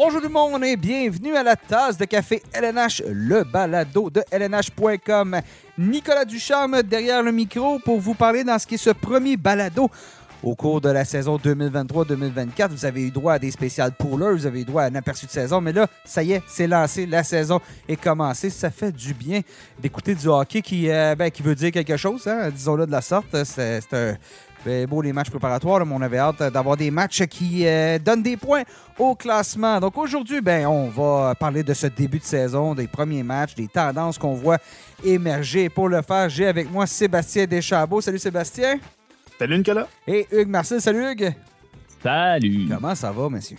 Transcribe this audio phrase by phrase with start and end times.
[0.00, 4.22] Bonjour tout le monde et bienvenue à la tasse de café LNH, le balado de
[4.30, 5.40] LNH.com.
[5.76, 9.90] Nicolas Ducharme derrière le micro pour vous parler dans ce qui est ce premier balado
[10.40, 12.68] au cours de la saison 2023-2024.
[12.70, 15.26] Vous avez eu droit à des spéciales poolers, vous avez eu droit à un aperçu
[15.26, 18.50] de saison, mais là, ça y est, c'est lancé, la saison est commencée.
[18.50, 19.40] Ça fait du bien
[19.80, 23.44] d'écouter du hockey qui, euh, ben, veut dire quelque chose, hein, disons-le de la sorte.
[23.44, 24.14] C'est un
[24.88, 28.36] beau les matchs préparatoires, mais on avait hâte d'avoir des matchs qui euh, donnent des
[28.36, 28.62] points
[28.98, 29.80] au classement.
[29.80, 33.68] Donc aujourd'hui, ben, on va parler de ce début de saison, des premiers matchs, des
[33.68, 34.58] tendances qu'on voit
[35.04, 35.68] émerger.
[35.68, 38.00] Pour le faire, j'ai avec moi Sébastien Deschambault.
[38.00, 38.78] Salut Sébastien.
[39.38, 39.86] Salut Nicolas.
[40.06, 40.80] Et Hugues Marcel.
[40.80, 41.32] Salut Hugues.
[42.02, 42.68] Salut.
[42.68, 43.56] Comment ça va, monsieur?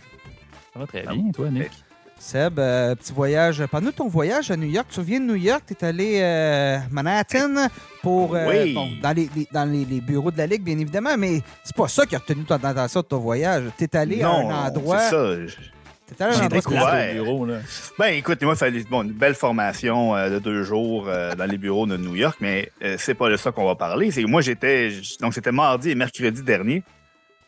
[0.73, 1.71] Ça va très bien, toi, Nick?
[2.19, 3.63] Seb, euh, petit voyage.
[3.71, 6.77] Pendant ton voyage à New York, tu viens de New York, tu es allé euh,
[6.77, 7.67] à Manhattan
[8.01, 8.73] pour euh, Oui.
[8.73, 11.75] bon, dans, les, les- dans les, les bureaux de la Ligue, bien évidemment, mais c'est
[11.75, 13.63] pas ça qui a retenu ton attention de ton voyage.
[13.77, 14.99] Tu es allé non, à un endroit.
[14.99, 15.35] c'est ça.
[16.17, 17.13] T'es allé à un J'ai endroit découvert.
[17.13, 17.57] bureau, là.
[17.97, 21.45] Ben, écoute, moi, il fallait bon, une belle formation euh, de deux jours euh, dans
[21.45, 24.11] les bureaux de New York, mais euh, c'est pas de ça qu'on va parler.
[24.11, 26.83] C'est que moi, j'étais, donc c'était mardi et mercredi dernier,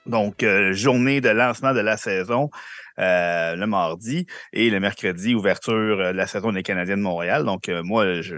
[0.05, 2.49] donc euh, journée de lancement de la saison.
[3.01, 7.43] Euh, le mardi et le mercredi, ouverture euh, de la saison des Canadiens de Montréal.
[7.43, 8.35] Donc, euh, moi, je,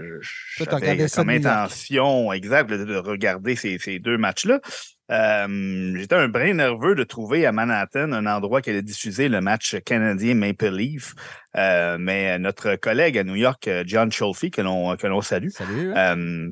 [0.58, 4.60] j'avais comme intention exacte de, de regarder ces, ces deux matchs-là.
[5.10, 9.42] Euh, J'étais un brin nerveux de trouver à Manhattan un endroit qui allait diffuser le
[9.42, 11.14] match canadien Maple Leaf.
[11.56, 15.92] Euh, mais notre collègue à New York, John Scholfi, que l'on que l'on salue, Salut.
[15.94, 16.48] euh,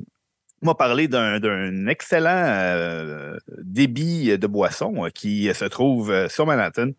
[0.61, 6.91] m'a parlé d'un d'un excellent débit de boisson qui se trouve sur Manhattan,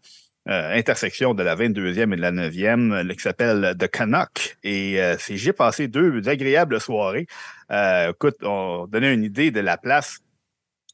[0.48, 4.56] euh, intersection de la 22e et de la 9e, euh, qui s'appelle The Canuck.
[4.62, 7.26] Et euh, j'ai passé deux agréables soirées.
[7.70, 10.18] Euh, écoute, on donnait une idée de la place,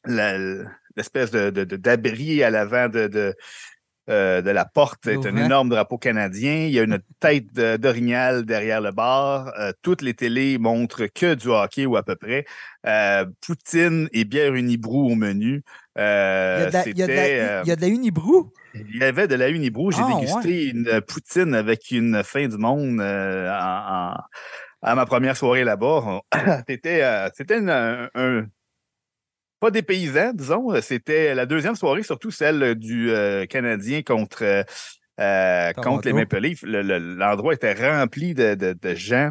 [0.04, 0.38] la-
[0.96, 3.34] l'espèce de- d'abri à l'avant de, de,
[4.10, 6.64] euh, de la porte est un énorme drapeau canadien.
[6.66, 9.52] Il y a une tête d'orignal derrière le bar.
[9.58, 12.44] Euh, toutes les télés montrent que du hockey ou à peu près.
[12.86, 15.62] Euh, Poutine et bière Unibrou au menu.
[15.96, 18.52] il, y a de la, Unibrou?
[18.74, 19.90] il y avait de la Unibrou.
[19.92, 24.16] J'ai Ah, dégusté une poutine avec une fin du monde en- en-
[24.82, 26.20] à ma première soirée là-bas.
[26.68, 28.46] C'était euh, c'était une- un, un-
[29.60, 30.68] pas des paysans, disons.
[30.80, 34.62] C'était la deuxième soirée, surtout celle du euh, Canadien contre, euh,
[35.20, 36.62] euh, contre les Maple Leafs.
[36.62, 39.30] Le- le- L'endroit était rempli de, de- de gens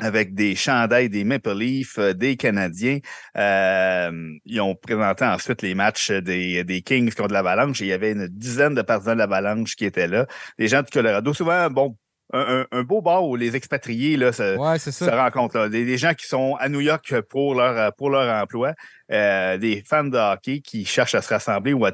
[0.00, 2.98] avec des chandails des Maple Leafs, euh, des Canadiens.
[3.36, 4.10] Euh,
[4.44, 8.10] ils ont présenté ensuite les matchs des, des Kings contre l'Avalanche et il y avait
[8.10, 10.26] une dizaine de partisans de l'Avalanche qui étaient là.
[10.58, 11.32] Des gens du Colorado.
[11.32, 11.96] Souvent, bon,
[12.32, 15.58] un, beau bar où les expatriés là, se, Ouais, se rencontrent.
[15.58, 15.68] Là.
[15.68, 18.72] Des, des gens qui sont à New York pour leur, pour leur emploi.
[19.12, 21.92] Euh, des fans de hockey qui cherchent à se rassembler ou à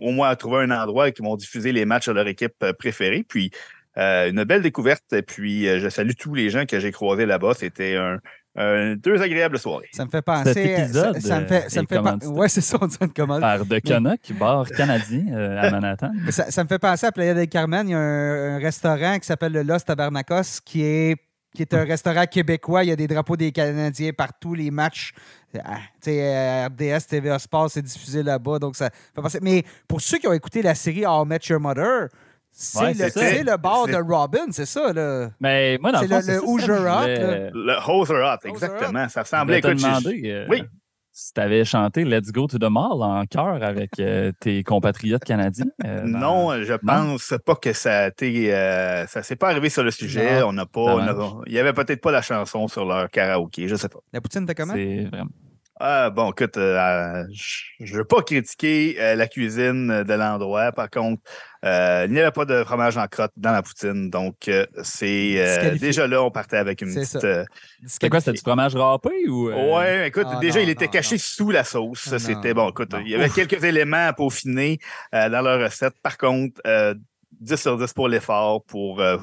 [0.00, 2.54] au moins à trouver un endroit et qui vont diffuser les matchs de leur équipe
[2.62, 3.24] euh, préférée.
[3.28, 3.50] Puis,
[3.98, 5.12] euh, une belle découverte.
[5.12, 7.54] Et puis, euh, je salue tous les gens que j'ai croisés là-bas.
[7.54, 8.18] C'était un,
[8.56, 9.88] un- deux agréables soirées.
[9.92, 10.52] Ça me fait penser.
[10.52, 12.26] Cet épisode, ça, ça me fait, ça euh, me fait est pen- commandité.
[12.32, 13.40] Ouais, c'est ça, on dit une commande.
[13.40, 16.10] Par de Canuck, bar canadien euh, à Manhattan.
[16.24, 17.88] Mais Ça, ça me fait penser à Playa del Carmen.
[17.88, 21.16] Il y a un, un restaurant qui s'appelle le Los Tabernacos qui est,
[21.54, 22.84] qui est un restaurant québécois.
[22.84, 24.54] Il y a des drapeaux des Canadiens partout.
[24.54, 25.12] Les matchs,
[25.64, 28.58] ah, tu sais, euh, RDS, TVA Sports, c'est diffusé là-bas.
[28.58, 29.38] Donc ça fait penser.
[29.42, 32.08] Mais pour ceux qui ont écouté la série How Met Your Mother,
[32.52, 35.30] c'est Ouais, le, c'est le bar de Robin, c'est ça, là.
[35.40, 38.48] Mais moi, dans C'est le fond, le- c'est le Hoosier voulais- Le Hoser Hot, Hoser
[38.48, 39.08] exactement.
[39.08, 40.62] Ça je ressemblait j'ai- demander euh, Oui.
[41.10, 45.24] si tu avais chanté Let's Go to the Mall en chœur avec euh, tes compatriotes
[45.24, 45.66] canadiens.
[45.84, 48.54] euh, dans- Non, je pense pas que ça a été.
[48.54, 50.40] euh, ça s'est pas arrivé sur le sujet.
[50.40, 50.48] Non.
[50.48, 50.96] On n'a pas.
[51.46, 54.00] il y avait peut-être pas la chanson sur leur karaoké, je sais pas.
[54.12, 54.74] La poutine, t'as comment?
[54.74, 55.30] C'est vraiment.
[55.84, 60.70] Ah, bon, écoute, euh, je ne veux pas critiquer euh, la cuisine de l'endroit.
[60.70, 61.20] Par contre,
[61.64, 64.10] euh, il n'y avait pas de fromage en crotte dans la poutine.
[64.10, 67.20] Donc, euh, c'est euh, déjà là, on partait avec une C'est petite.
[67.20, 67.44] ça.
[67.86, 69.48] C'était quoi, c'était du fromage râpé ou.
[69.50, 71.20] Ouais, écoute, Ah, déjà, non, il était non, caché non.
[71.22, 72.10] sous la sauce.
[72.12, 72.68] Ah, C'était bon.
[72.70, 73.00] Écoute, non.
[73.00, 74.78] il y avait quelques éléments à peaufiner
[75.14, 75.94] euh, dans leur recette.
[76.02, 76.94] Par contre, euh,
[77.40, 79.16] 10 sur 10 pour l'effort, pour, euh,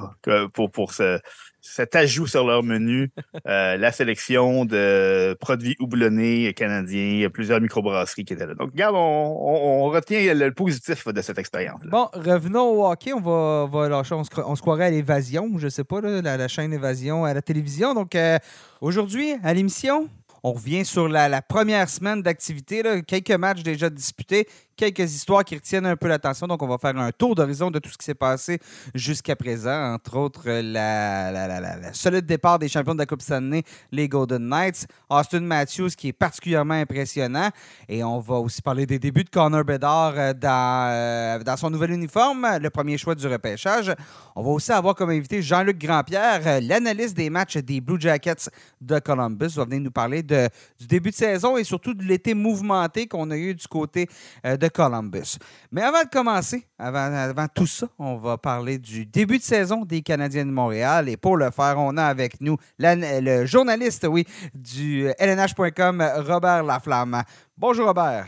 [0.54, 1.19] pour, pour ce,
[1.62, 3.12] cet ajout sur leur menu,
[3.48, 8.56] euh, la sélection de produits houblonnés canadiens, plusieurs microbrasseries qui étaient là.
[8.56, 11.82] Donc, regarde, on, retient le positif de cette expérience.
[11.86, 13.12] Bon, revenons au hockey.
[13.14, 13.22] On
[13.68, 14.16] va, lâcher.
[14.16, 17.42] On se, on se croirait à l'évasion, je sais pas, la chaîne Évasion à la
[17.42, 17.94] télévision.
[17.94, 18.38] Donc, euh,
[18.82, 20.10] aujourd'hui, à l'émission,
[20.44, 25.86] On revient sur la, première semaine d'activité, quelques matchs déjà disputés, quelques histoires qui retiennent
[25.86, 26.47] un peu l'attention.
[26.47, 28.59] Donc, on va faire un tour d'horizon de tout ce qui s'est passé
[28.95, 29.94] jusqu'à présent.
[29.94, 34.88] Entre autres, la, la, solide départ des champions de la Coupe Stanley, les Golden Knights.
[35.09, 37.50] Austin Matthews, qui est particulièrement impressionnant.
[37.88, 41.69] Et on va aussi parler des débuts de Connor Bedard euh, dans, euh, dans son
[41.69, 43.94] nouvel uniforme, le premier choix du repêchage.
[44.36, 48.50] On va aussi avoir comme invité Jean-Luc Grandpierre, euh, l'analyste des matchs des Blue Jackets
[48.80, 49.50] de Columbus.
[49.56, 50.50] va venir nous parler de,
[50.80, 54.08] du début de saison et surtout de l'été mouvementé qu'on a eu du côté
[54.44, 55.38] de Columbus.
[55.72, 59.86] Mais avant de commencer, avant, avant, tout ça, on va parler du début de saison
[59.86, 61.10] des Canadiens de Montréal.
[61.10, 67.24] Et pour le faire, on a avec nous le journaliste oui, du LNH.com, Robert Laflamme.
[67.58, 68.28] Bonjour Robert.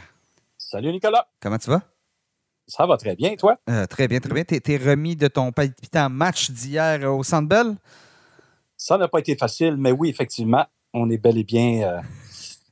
[0.57, 1.27] Salut Nicolas.
[1.41, 1.81] Comment tu vas?
[2.67, 3.57] Ça va très bien, toi?
[3.69, 4.43] Euh, très bien, très bien.
[4.43, 7.75] Tu es, remis de ton palpitant match d'hier au Centre Bell?
[8.77, 12.01] Ça n'a pas été facile, mais oui, effectivement, on est bel et bien euh,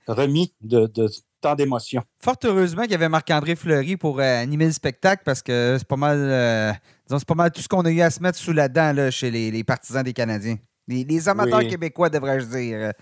[0.07, 1.09] remis de, de,
[1.41, 2.03] tant d'émotions.
[2.19, 5.87] Fort heureusement qu'il y avait Marc-André Fleury pour euh, animer le spectacle parce que c'est
[5.87, 6.73] pas mal euh,
[7.07, 9.11] c'est pas mal tout ce qu'on a eu à se mettre sous la dent là,
[9.11, 10.57] chez les, partisans des Canadiens.
[10.87, 12.93] Les, amateurs québécois, devrais-je dire.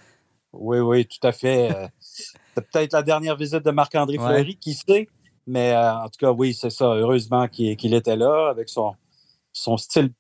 [0.52, 1.74] Oui, oui, tout à fait.
[2.00, 5.08] C'est peut-être la dernière visite de Marc-André Fleury, qui sait.
[5.46, 6.86] Mais en tout cas, oui, c'est ça.
[6.86, 8.94] Heureusement qu'il était là avec son,
[9.58, 10.12] son style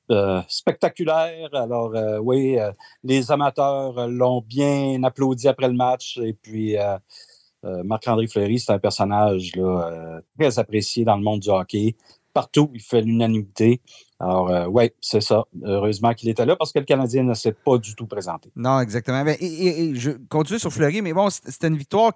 [0.48, 1.50] spectaculaire.
[1.54, 1.92] Alors,
[2.24, 2.58] oui,
[3.04, 6.18] les amateurs l'ont bien applaudi après le match.
[6.18, 6.78] Et puis,
[7.66, 11.96] euh, Marc-André Fleury, c'est un personnage euh, très apprécié dans le monde du hockey.
[12.34, 13.82] Partout, il fait l'unanimité.
[14.20, 15.46] Alors, euh, oui, c'est ça.
[15.64, 18.52] Heureusement qu'il était là parce que le Canadien ne s'est pas du tout présenté.
[18.56, 19.26] Non, exactement.
[19.40, 22.16] Et, je continue sur Fleury, mais bon, c'était une victoire,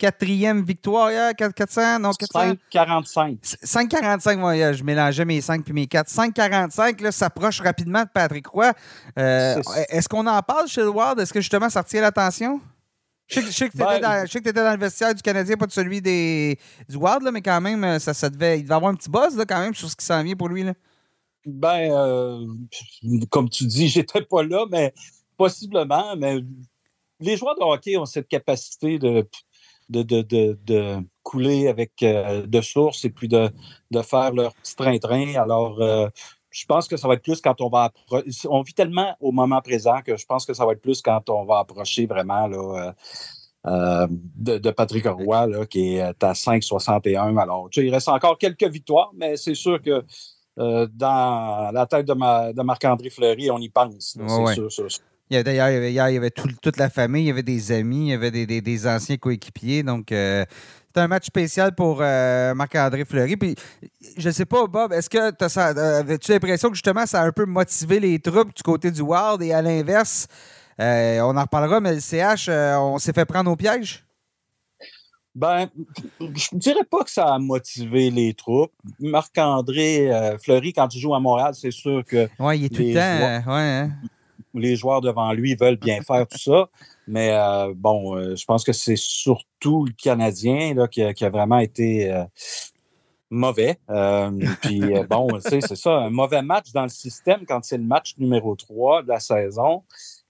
[0.00, 3.38] 454e victoire hier, 400, non, 5,45.
[3.64, 6.08] 5,45, je mélangeais mes 5 puis mes 4.
[6.08, 8.72] 5,45, là, s'approche rapidement de Patrick Roy.
[9.16, 11.18] Est-ce qu'on en parle chez le Ward?
[11.20, 12.60] Est-ce que justement ça retient l'attention?
[13.28, 16.58] Je sais, que tu étais, ben, dans le vestiaire du Canadien, pas de celui des,
[16.88, 19.10] du Wild, là, mais quand même, euh, ça, ça devait, il devait avoir un petit
[19.10, 20.62] buzz là, quand même sur ce qui s'en vient pour lui.
[20.62, 20.74] Là.
[21.44, 22.46] Ben, euh,
[23.28, 24.94] comme tu dis, j'étais pas là, mais
[25.36, 26.14] possiblement.
[26.16, 26.38] Mais
[27.18, 29.28] les joueurs de hockey ont cette capacité de,
[29.88, 33.50] de, de, de, couler avec euh, de sources et puis de,
[33.90, 35.34] de faire leur petit train-train.
[35.34, 35.80] Alors,
[36.56, 37.92] je pense que ça va être plus quand on va
[38.48, 41.28] On vit tellement au moment présent que je pense que ça va être plus quand
[41.28, 42.92] on va approcher vraiment là, euh,
[43.66, 47.36] euh, de, Patrick Roy, là, qui est à 5,61.
[47.38, 50.04] Alors, tu sais, il reste encore quelques victoires, mais c'est sûr que
[50.58, 52.14] euh, dans la tête de,
[52.52, 54.16] de Marc-André Fleury, on y pense.
[54.16, 54.88] c'est sûr, sûr,
[55.30, 58.10] Il y D'ailleurs, il y avait, toute la famille, il y avait des amis, il
[58.10, 59.82] y avait des, anciens coéquipiers.
[59.82, 60.12] Donc,
[60.96, 63.36] c'est un match spécial pour euh, Marc-André Fleury.
[63.36, 63.54] Puis,
[64.16, 67.44] je sais pas, Bob, est-ce que euh, avais-tu l'impression que justement ça a un peu
[67.44, 70.26] motivé les troupes du côté du Wild et à l'inverse,
[70.80, 74.06] euh, on en reparlera, mais le CH, on s'est fait prendre au piège?
[75.34, 75.68] Ben,
[76.18, 78.72] je ne dirais pas que ça a motivé les troupes.
[78.98, 80.10] Marc-André
[80.42, 82.26] Fleury, quand il joue à Montréal, c'est sûr que.
[82.38, 83.52] Oui, il est tout le temps.
[83.52, 83.90] ouais, hein.
[84.56, 86.68] Les joueurs devant lui veulent bien faire tout ça.
[87.06, 91.58] Mais euh, bon, euh, je pense que c'est surtout le Canadien là, qui, a, vraiment
[91.58, 92.24] été euh,
[93.30, 93.78] mauvais.
[94.62, 98.54] puis bon, c'est ça, un mauvais match dans le système quand c'est le match numéro
[98.56, 99.84] 3 de la saison.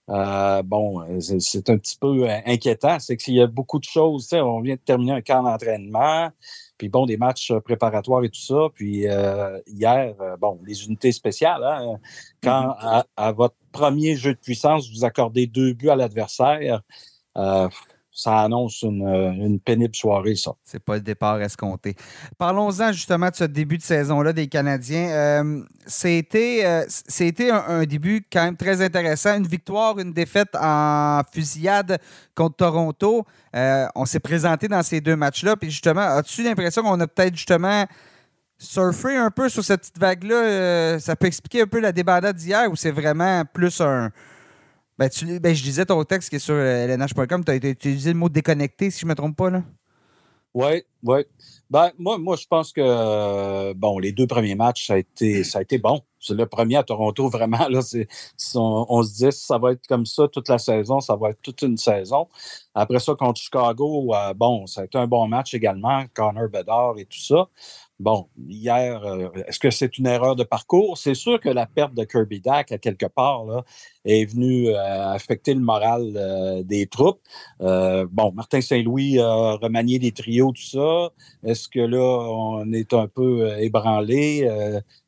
[0.08, 2.99] bon, c'est un petit peu inquiétant.
[2.99, 4.28] C'est qu'il y a beaucoup de choses.
[4.32, 6.31] On vient de terminer un camp d'entraînement.
[6.78, 8.69] Puis bon, des matchs préparatoires et tout ça.
[8.75, 11.96] Puis euh, hier, euh, bon, les unités spéciales, hein,
[12.43, 13.05] quand mm-hmm.
[13.17, 16.82] à, votre premier jeu de puissance, vous accordez deux buts à l'adversaire,
[18.17, 20.52] ça annonce une, pénible soirée, ça.
[20.64, 21.95] C'est pas le départ escompté.
[22.38, 25.11] Parlons-en justement de ce début de saison-là des Canadiens.
[25.11, 26.64] Euh, c'était
[27.50, 29.37] un, début quand même très intéressant.
[29.37, 31.99] Une victoire, une défaite en fusillade
[32.35, 33.26] contre Toronto.
[33.54, 35.56] Euh, on s'est présenté dans ces deux matchs-là.
[35.56, 37.85] Puis justement, as-tu l'impression qu'on a peut-être justement
[38.58, 40.34] surfé un peu sur cette petite vague-là?
[40.34, 44.10] Euh, ça peut expliquer un peu la débandade d'hier ou c'est vraiment plus un
[44.98, 48.18] ben, tu, ben, je disais ton texte qui est sur lnh.com, tu as utilisé le
[48.18, 49.50] mot déconnecté, si je ne me trompe pas.
[50.54, 51.20] Oui, oui.
[51.68, 55.78] Ben, moi, je pense que euh, les deux premiers matchs, ça a été, ça a
[55.78, 56.00] bon.
[56.18, 57.68] C'est le premier à Toronto, vraiment.
[57.68, 57.80] Là,
[58.54, 61.60] on, se dit ça va être comme ça toute la saison, ça va être toute
[61.60, 62.28] une saison.
[62.75, 66.98] Après ça, contre Chicago, euh, bon, ça a été un bon match également, Connor Bedard
[66.98, 67.48] et tout ça.
[67.99, 70.99] Bon, hier, euh, est-ce que c'est une erreur de parcours?
[70.99, 73.65] C'est sûr que la perte de Kirby Dack, à quelque part,
[74.05, 77.21] est venue euh, affecter le moral euh, des troupes.
[77.59, 81.11] bon, Martin Saint-Louis a remanié les trios, tout ça.
[81.43, 84.47] Est-ce que là, on est un peu ébranlé?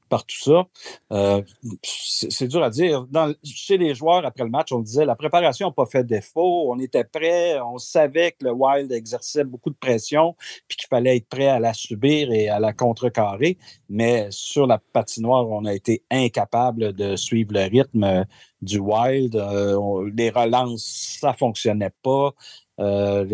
[0.09, 0.67] Par tout ça.
[1.13, 1.43] Euh,
[1.83, 3.07] c'est dur à dire.
[3.45, 6.73] chez les joueurs, après le match, on disait la préparation n'a pas fait défaut.
[6.73, 7.61] On était prêt.
[7.61, 10.37] On savait que le Wild exerçait beaucoup de pression
[10.67, 13.59] puis qu'il fallait être prêt à la subir et à la contrecarrer.
[13.89, 18.27] Mais sur la patinoire, on a été incapable de suivre le rythme
[18.63, 19.37] du Wild.
[19.37, 22.33] Euh, les relances, ça ne fonctionnait pas.
[22.81, 23.25] Euh,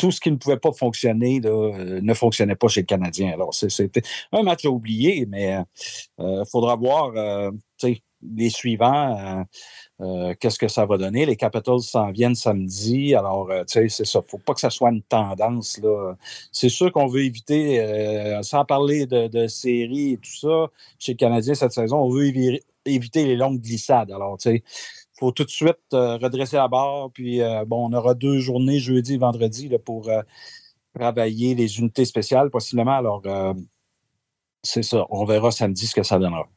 [0.00, 3.32] ce qui ne pouvait pas fonctionner euh, ne fonctionnait pas chez le Canadien.
[3.32, 5.56] Alors, c'était un match à oublier, mais
[6.18, 7.50] il euh, faudra voir euh,
[8.34, 9.44] les suivants.
[10.40, 11.26] Qu'est-ce que ça va donner?
[11.26, 13.14] Les Capitals s'en viennent samedi.
[13.14, 14.18] Alors, c'est ça.
[14.20, 15.80] Il ne faut pas que ça soit une tendance.
[16.50, 21.54] C'est sûr qu'on veut éviter, sans parler de, séries et tout ça, chez le Canadien
[21.54, 22.26] cette saison, on veut
[22.84, 24.10] éviter les longues glissades.
[24.10, 24.62] Alors, tu sais,
[25.22, 27.10] faut tout de suite euh, redresser la barre.
[27.14, 30.20] Puis, euh, bon, on aura deux journées, jeudi et vendredi, là, pour euh,
[30.98, 32.96] travailler les unités spéciales, possiblement.
[32.96, 33.22] Alors,
[34.62, 35.06] c'est ça.
[35.10, 36.48] On verra samedi ce que ça donnera.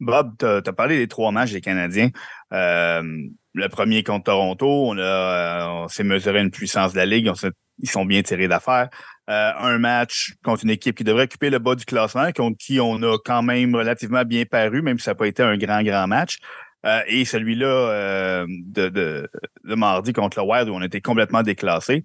[0.00, 2.10] Bob, tu as, parlé des trois matchs des Canadiens.
[2.50, 7.30] le premier contre Toronto, on, s'est mesuré une puissance de la Ligue.
[7.78, 8.88] ils sont bien tirés d'affaire.
[9.28, 13.00] un match contre une équipe qui devrait occuper le bas du classement, contre qui on
[13.02, 16.08] a quand même relativement bien paru, même si ça n'a pas été un grand, grand
[16.08, 16.38] match.
[16.84, 19.28] Euh, et celui-là euh, de, de,
[19.74, 22.04] mardi contre le Wild où on était complètement déclassé.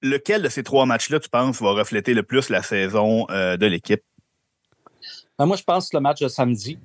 [0.00, 3.66] Lequel de ces trois matchs-là, tu penses, va refléter le plus la saison euh, de
[3.66, 4.02] l'équipe?
[5.38, 6.78] Ben, moi, je pense le match de samedi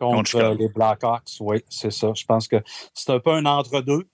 [0.00, 1.36] contre, les Blackhawks.
[1.40, 2.12] Oui, c'est ça.
[2.14, 2.56] Je pense que
[2.92, 4.04] c'est un peu un entre-deux.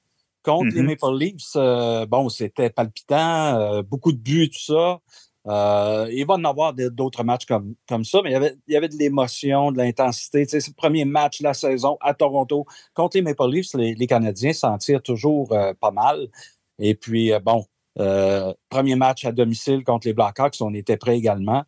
[0.42, 0.98] Contre les mm-hmm.
[1.00, 5.00] Maple Leafs, bon, c'était palpitant, beaucoup de buts, tout ça.
[5.46, 8.72] Euh, il va en avoir d'autres matchs comme, comme ça, mais il y avait, il
[8.72, 10.46] y avait de l'émotion, de l'intensité.
[10.48, 12.64] c'est le premier match de la saison à Toronto.
[12.94, 16.28] Contre les Maple Leafs, les, Canadiens s'en tirent toujours euh, pas mal.
[16.78, 17.66] Et puis, euh, bon,
[18.70, 21.62] premier match à domicile contre les Blackhawks, on était prêts également.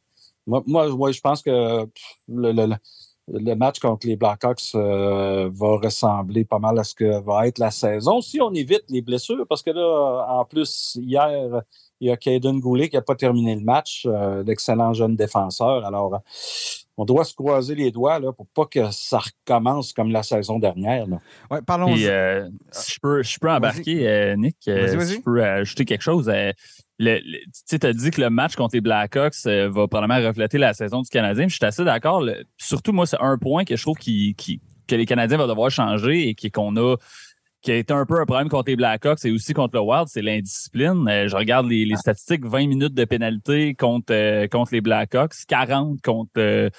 [0.46, 1.86] Moi, moi, je pense que
[2.28, 7.70] le, match contre les Blackhawks va ressembler pas mal à ce que va être la
[7.70, 8.20] saison.
[8.22, 11.62] Si on évite les blessures, parce que là, en plus, hier,
[12.00, 15.84] il y a Caden Goulet qui n'a pas terminé le match, euh, l'excellent jeune défenseur.
[15.84, 16.20] Alors,
[16.96, 20.58] on doit se croiser les doigts là, pour pas que ça recommence comme la saison
[20.58, 21.06] dernière.
[21.50, 25.84] Oui, parlons euh, si je peux, je peux embarquer, euh, Nick, si je peux ajouter
[25.84, 26.30] quelque chose.
[26.98, 31.08] tu as dit que le match contre les Blackhawks va probablement refléter la saison du
[31.08, 31.48] Canadien.
[31.48, 32.24] Je suis assez d'accord.
[32.58, 36.50] Surtout, moi, c'est un point que je trouve que les Canadiens vont devoir changer et
[36.50, 36.96] qu'on a
[37.66, 40.06] qui a été un peu un problème contre les Blackhawks et aussi contre le Wild,
[40.06, 41.08] c'est l'indiscipline.
[41.08, 41.96] Euh, je regarde les, ah.
[41.96, 46.70] statistiques, 20 minutes de pénalité contre, euh, contre les Blackhawks, 40 contre euh,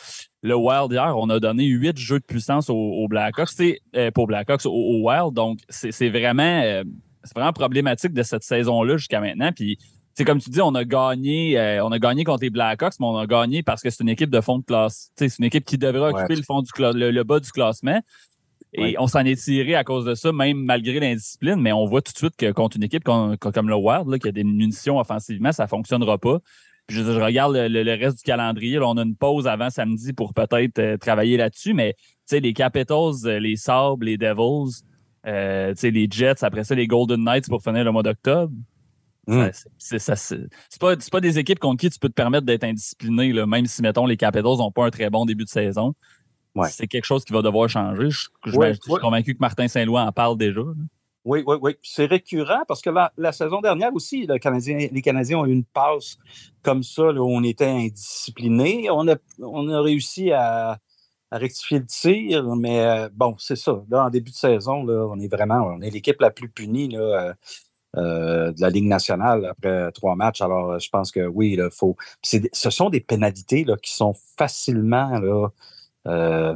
[0.43, 1.13] le Wild hier.
[1.17, 3.81] On a donné 8 jeux de puissance aux, Blackhawks, c'est
[4.13, 5.33] pour Blackhawks au, Wild.
[5.33, 6.83] Donc, c'est vraiment,
[7.35, 9.51] vraiment problématique de cette saison-là jusqu'à maintenant.
[9.53, 9.77] Puis,
[10.13, 13.17] c'est comme tu dis, on a gagné, on a gagné contre les Blackhawks, mais on
[13.17, 15.11] a gagné parce que c'est une équipe de fond de classe.
[15.17, 17.99] C'est une équipe qui devrait occuper le fond du le, bas du classement.
[18.73, 22.01] Et on s'en est tiré à cause de ça, même malgré l'indiscipline, mais on voit
[22.01, 25.51] tout de suite que contre une équipe comme, le Wild, qui a des munitions offensivement,
[25.51, 26.39] ça ne fonctionnera pas.
[26.89, 28.79] je, regarde le, reste du calendrier.
[28.79, 31.95] on a une pause avant samedi pour peut-être euh, travailler là-dessus, mais
[32.31, 34.83] les Capitals, euh, les Sabres, les Devils,
[35.25, 38.53] euh, les Jets, après ça, les Golden Knights pour finir le mois d'octobre.
[39.27, 39.49] Hmm.
[39.77, 43.65] C'est pas, pas des équipes contre qui tu peux te permettre d'être indiscipliné, là, même
[43.65, 45.93] si, mettons, les Capitals n'ont pas un très bon début de saison.
[46.69, 48.09] C'est quelque chose qui va devoir changer.
[48.09, 50.61] Je, suis convaincu que Martin Saint-Louis en parle déjà.
[51.27, 51.75] Oui, oui, oui.
[51.83, 54.39] C'est récurrent parce que la, saison dernière aussi, les
[55.01, 56.17] Canadiens ont eu une passe
[56.63, 58.89] comme ça où on était indiscipliné.
[58.89, 60.79] On a, on a réussi à,
[61.29, 63.83] rectifier le tir, mais euh, bon, c'est ça.
[63.89, 66.95] Là, en début de saison, là, on est vraiment on est l'équipe la plus punie
[66.95, 67.33] euh,
[67.97, 70.39] euh, de la Ligue nationale après trois matchs.
[70.39, 71.97] Alors, je pense que oui, il faut.
[72.23, 75.19] Ce sont des pénalités là, qui sont facilement
[76.07, 76.55] euh,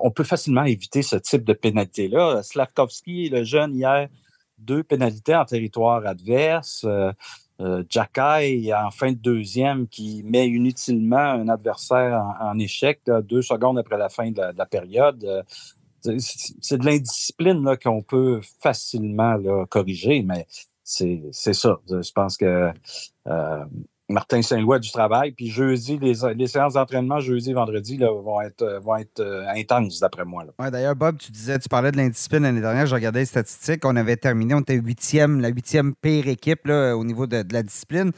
[0.00, 2.42] on peut facilement éviter ce type de pénalité-là.
[2.42, 4.08] Slavkovski, le jeune, hier,
[4.58, 6.84] deux pénalités en territoire adverse.
[6.84, 7.12] Euh,
[7.60, 13.98] euh en fin de deuxième qui met inutilement un adversaire en, échec deux secondes après
[13.98, 15.22] la fin de la, période.
[15.24, 15.42] Euh,
[16.18, 19.36] c'est de l'indiscipline qu'on peut facilement
[19.68, 20.46] corriger, mais
[20.82, 21.78] c'est ça.
[21.86, 22.72] Je pense que
[24.10, 25.32] Martin Saint-Louis du travail.
[25.32, 30.44] Puis jeudi, les, séances d'entraînement jeudi vendredi vont être, vont être euh, intenses, d'après moi.
[30.58, 32.86] Ouais, D'ailleurs, Bob, tu disais, tu parlais de l'indiscipline l'année dernière.
[32.86, 33.84] Je regardais les statistiques.
[33.84, 38.12] On avait terminé, on était huitième, la huitième pire équipe au niveau de, la discipline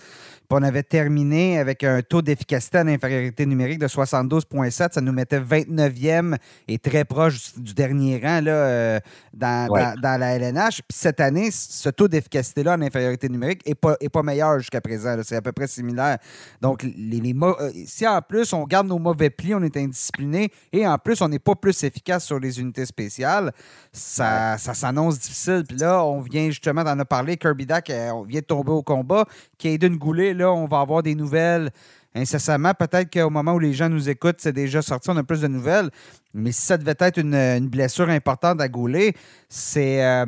[0.52, 4.92] on avait terminé avec un taux d'efficacité à l'infériorité numérique de 72,7.
[4.92, 6.36] Ça nous mettait 29e
[6.68, 9.00] et très proche du dernier rang là, euh,
[9.32, 9.68] dans,
[10.02, 10.82] la LNH.
[10.88, 14.80] Puis cette année, ce taux d'efficacité-là en infériorité numérique n'est pas, est pas meilleur jusqu'à
[14.80, 15.16] présent.
[15.22, 16.18] C'est à peu près similaire.
[16.60, 20.50] Donc, les, les euh, si en plus on garde nos mauvais plis, on est indiscipliné
[20.72, 23.52] et en plus on n'est pas plus efficace sur les unités spéciales,
[23.92, 25.64] ça, ça s'annonce difficile.
[25.66, 27.36] Puis là, on vient justement d'en parler.
[27.36, 29.24] Kirby Dack, euh, on vient de tomber au combat.
[29.58, 31.70] Kaden Goulet, on va avoir des nouvelles
[32.14, 32.72] incessamment.
[32.74, 35.48] Peut-être qu'au moment où les gens nous écoutent, c'est déjà sorti, on a plus de
[35.48, 35.90] nouvelles.
[36.34, 39.14] Mais si ça devait être une, blessure importante à Goulet,
[39.48, 40.04] c'est.
[40.04, 40.26] Euh,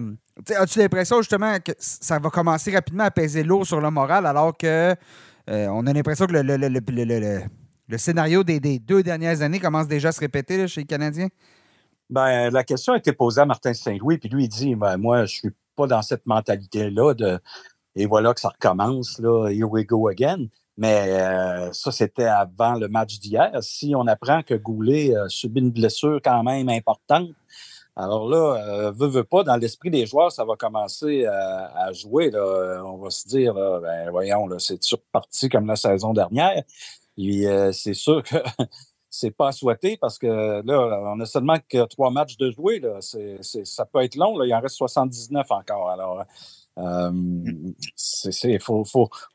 [0.57, 4.57] as-tu l'impression justement que ça va commencer rapidement à peser lourd sur le moral alors
[4.57, 4.95] que
[5.51, 10.21] euh, on a l'impression que le, scénario des, deux dernières années commence déjà à se
[10.21, 11.29] répéter chez les Canadiens?
[12.11, 15.25] Ben, la question a été posée à Martin Saint-Louis, puis lui, il dit ben, Moi,
[15.27, 17.39] je suis pas dans cette mentalité-là de
[17.97, 20.49] et voilà que ça recommence, là, here we go again.
[20.77, 23.53] Mais euh, ça, c'était avant le match d'hier.
[23.61, 27.29] Si on apprend que Goulet a subi une blessure quand même importante,
[27.97, 32.31] alors là, euh, veut, veut pas, dans l'esprit des joueurs, ça va commencer à, jouer.
[32.31, 32.83] Là.
[32.85, 36.65] On va se dire, ben, voyons, là, c'est surparti comme la saison dernière.
[37.17, 38.35] Et euh, c'est sûr que
[39.11, 42.81] c'est pas à souhaiter parce que là, on a seulement que trois matchs de jouer.
[42.81, 42.99] Là.
[43.01, 44.37] ça peut être long.
[44.39, 44.47] Là.
[44.47, 45.91] Il en reste 79 encore.
[45.91, 46.25] Alors,
[46.77, 48.55] il euh,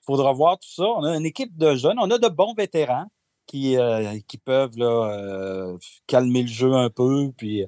[0.02, 0.84] faudra voir tout ça.
[0.84, 3.08] On a une équipe de jeunes, on a de bons vétérans
[3.46, 5.78] qui, euh, qui peuvent euh,
[6.08, 7.32] calmer le jeu un peu.
[7.38, 7.66] Puis,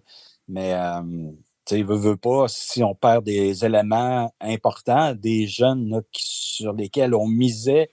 [0.48, 0.74] mais
[1.66, 7.28] tu veut, veut pas, si on perd des éléments importants, des jeunes sur lesquels on
[7.28, 7.92] misait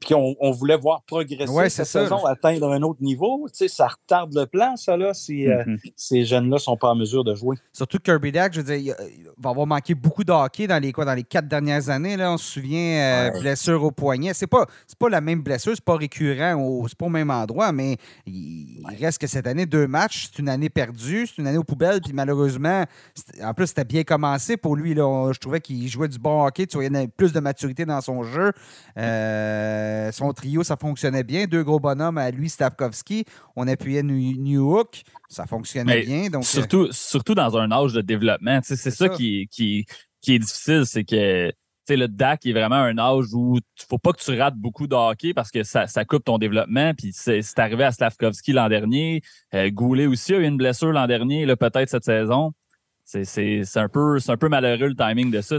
[0.00, 3.46] puis on, voulait voir progresser cette saison, atteindre un autre niveau.
[3.48, 5.92] Tu sais, ça retarde le plan, ça, là, si euh, mm-hmm.
[5.94, 7.56] ces jeunes-là ne sont pas en mesure de jouer.
[7.72, 10.92] Surtout Kirby Dack, je veux dire, il va avoir manqué beaucoup de hockey dans les,
[10.92, 12.16] quoi, dans les quatre dernières années.
[12.16, 14.32] Là, on se souvient, euh, blessure au poignet.
[14.32, 14.64] C'est pas,
[14.98, 19.18] pas la même blessure, c'est pas récurrent, c'est pas au même endroit, mais il, reste
[19.18, 22.12] que cette année, deux matchs, c'est une année perdue, c'est une année aux poubelles, puis
[22.12, 22.84] malheureusement,
[23.42, 24.94] en plus, c'était bien commencé pour lui.
[24.94, 28.22] Là, je trouvais qu'il jouait du bon hockey, tu voyais plus de maturité dans son
[28.22, 28.52] jeu.
[28.98, 31.46] Euh, euh, son trio, ça fonctionnait bien.
[31.46, 33.24] Deux gros bonhommes à lui, Stavkovski.
[33.56, 35.02] On appuyait New, Hook.
[35.28, 36.30] Ça fonctionnait bien.
[36.30, 38.60] Donc, euh, surtout, dans un âge de développement.
[38.62, 39.86] C'est ça, qui, qui,
[40.20, 40.84] qui, est difficile.
[40.86, 41.52] C'est que
[41.96, 44.94] le DAC est vraiment un âge où il faut pas que tu rates beaucoup de
[44.94, 46.92] hockey parce que ça, ça coupe ton développement.
[46.94, 49.22] Puis c'est arrivé à Slavkovski l'an dernier.
[49.54, 52.52] Euh, Goulet aussi a eu une blessure l'an dernier, peut-être cette saison.
[53.12, 55.56] C'est un, peu, un peu malheureux le timing de ça.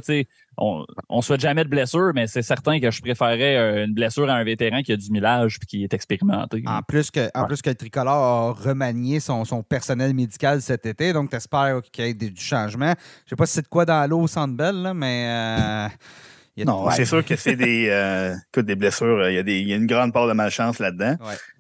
[0.58, 4.29] On ne souhaite jamais de blessure, mais c'est certain que je préférerais euh, une blessure
[4.29, 6.63] à un vétéran qui a du millage et qui est expérimenté.
[6.65, 10.86] En plus que, en plus que le tricolore a remanié son, son personnel médical cet
[10.86, 12.93] été, donc tu espères qu'il y ait du changement.
[12.95, 15.28] Je ne sais pas si c'est de quoi dans l'eau au Centre Bell, mais.
[15.28, 19.30] Euh, non, c'est sûr que c'est des, euh, des blessures.
[19.30, 21.15] Il y, a des, il y, a une grande part de malchance là-dedans.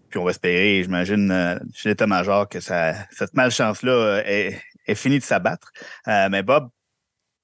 [0.09, 4.61] Puis on va espérer, j'imagine, chez l'état-major, que ça, cette malchance-là est,
[4.91, 5.71] est fini de s'abattre.
[6.07, 6.69] Euh, mais Bob,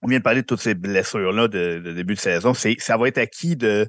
[0.02, 2.54] on vient de parler de toutes ces blessures-là de, début de saison.
[2.54, 3.88] Ça va être à qui de,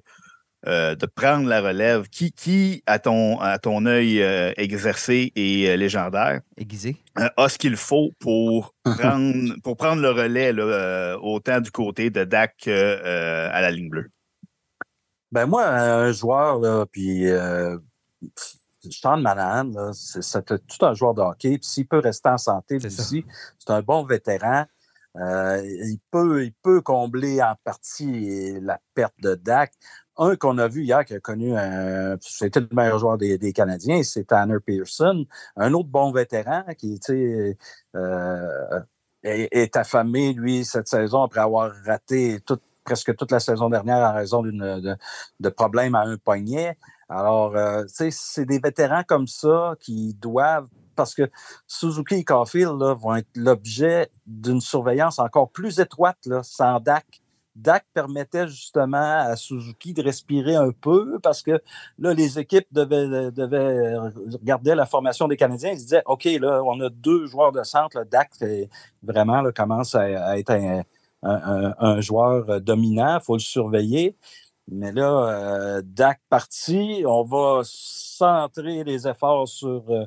[0.66, 2.09] euh, de prendre la relève?
[2.09, 7.77] Qui, qui à ton, à ton œil euh, exercé et légendaire, aiguisé, a ce qu'il
[7.77, 10.53] faut pour prendre, pour prendre le relais
[11.21, 14.11] autant du côté de Dak à la ligne bleue?
[15.31, 17.27] Ben moi, un joueur, puis
[18.90, 21.58] Sean Manahan, c'est tout un joueur de hockey.
[21.58, 23.24] Puis s'il peut rester en santé aussi,
[23.58, 24.64] c'est un bon vétéran.
[25.16, 29.72] Euh, il, peut, il peut combler en partie la perte de Dak.
[30.16, 32.16] Un qu'on a vu hier qui a connu un.
[32.20, 35.26] C'était le meilleur joueur des, Canadiens, c'est Tanner Pearson.
[35.56, 37.54] Un autre bon vétéran qui, euh,
[39.22, 42.38] est, affamé, lui, cette saison, après avoir raté
[42.84, 44.96] presque toute la saison dernière en raison de,
[45.40, 46.76] de problèmes à un poignet.
[47.09, 51.31] Alors, euh, tu sais, c'est des vétérans comme ça qui doivent, parce que
[51.66, 57.23] Suzuki et Caulfield vont être l'objet d'une surveillance encore plus étroite là, sans DAC.
[57.57, 61.61] DAC permettait justement à Suzuki de respirer un peu parce que
[61.99, 63.97] là, les équipes devaient, devaient
[64.38, 65.71] regarder la formation des Canadiens.
[65.71, 68.05] Ils se disaient, OK, là, on a deux joueurs de centre.
[68.05, 68.31] DAC
[69.03, 70.83] vraiment là, commence à, être un,
[71.23, 73.18] un, joueur dominant.
[73.18, 74.14] Il faut le surveiller.
[74.70, 80.04] Mais là, euh, DAC parti, on va centrer les efforts sur euh,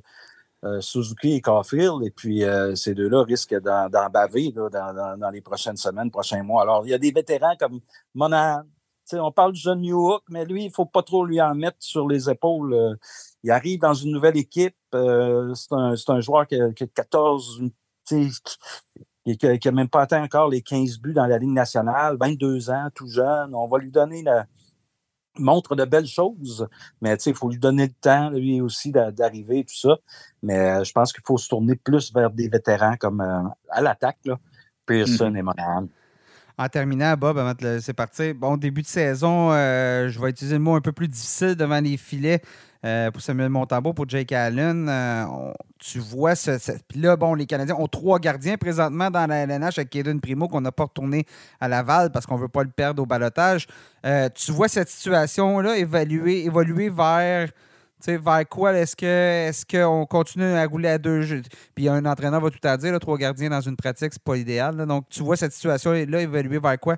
[0.64, 2.44] euh, Suzuki et Caulfield, et puis
[2.76, 6.62] ces deux-là risquent d'en baver dans, les prochaines semaines, prochains mois.
[6.62, 7.80] Alors, il y a des vétérans comme
[8.14, 8.64] Monahan.
[9.14, 11.78] On parle du jeune New mais lui, il ne faut pas trop lui en mettre
[11.80, 12.98] sur les épaules.
[13.44, 14.76] il arrive dans une nouvelle équipe.
[14.94, 17.62] c'est un, joueur qui a, 14,
[18.06, 18.32] qui
[19.44, 23.08] n'a même pas atteint encore les 15 buts dans la Ligue nationale, 22 ans, tout
[23.08, 23.54] jeune.
[23.54, 24.46] On va lui donner la,
[25.38, 26.68] montre de belles choses,
[27.02, 29.98] mais il faut lui donner le temps, lui aussi, d'arriver, tout ça.
[30.44, 33.82] Mais euh, je pense qu'il faut se tourner plus vers des vétérans comme euh, à
[33.82, 34.20] l'attaque,
[34.86, 35.38] Pearson mm-hmm.
[35.38, 35.88] et Monahan.
[36.58, 40.58] En terminant, Bob, avant de laisser partir, bon, début de saison, euh, je vais utiliser
[40.58, 42.42] le mot un peu plus difficile devant les filets
[42.86, 44.88] euh, pour Samuel Montambeau, pour Jake Allen.
[44.90, 45.26] Euh,
[45.80, 46.52] tu vois, ce,
[46.96, 50.62] là, bon, les Canadiens ont trois gardiens présentement dans la LNH avec Kaden Primo qu'on
[50.62, 51.26] n'a pas retourné
[51.60, 53.68] à Laval parce qu'on ne veut pas le perdre au balotage.
[54.36, 57.50] tu vois cette situation-là évoluer, évoluer vers
[58.08, 58.74] vers quoi?
[58.74, 61.42] Est-ce est-ce qu'on continue à rouler à deux jeux?
[61.76, 64.76] Puis un entraîneur va tout à dire, trois gardiens dans une pratique, c'est pas idéal.
[64.86, 66.98] Donc, tu vois cette situation-là évoluer vers quoi?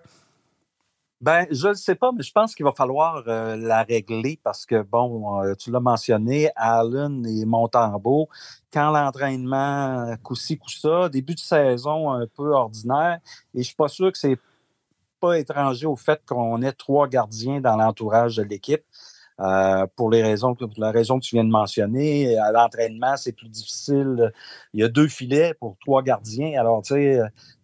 [1.24, 4.66] Ben, je ne sais pas, mais je pense qu'il va falloir euh, la régler parce
[4.66, 8.28] que, bon, euh, tu l'as mentionné, Allen et Montembeau,
[8.74, 13.20] quand l'entraînement coup-ci, coup-ça, début de saison un peu ordinaire,
[13.56, 14.38] et je suis pas sûr que c'est
[15.22, 18.84] pas étranger au fait qu'on ait trois gardiens dans l'entourage de l'équipe.
[19.44, 22.38] Euh, pour les raisons, pour la raison que tu viens de mentionner.
[22.38, 24.32] À l'entraînement, c'est plus difficile.
[24.74, 26.58] Il y a deux filets pour trois gardiens.
[26.60, 27.20] Alors, tu sais,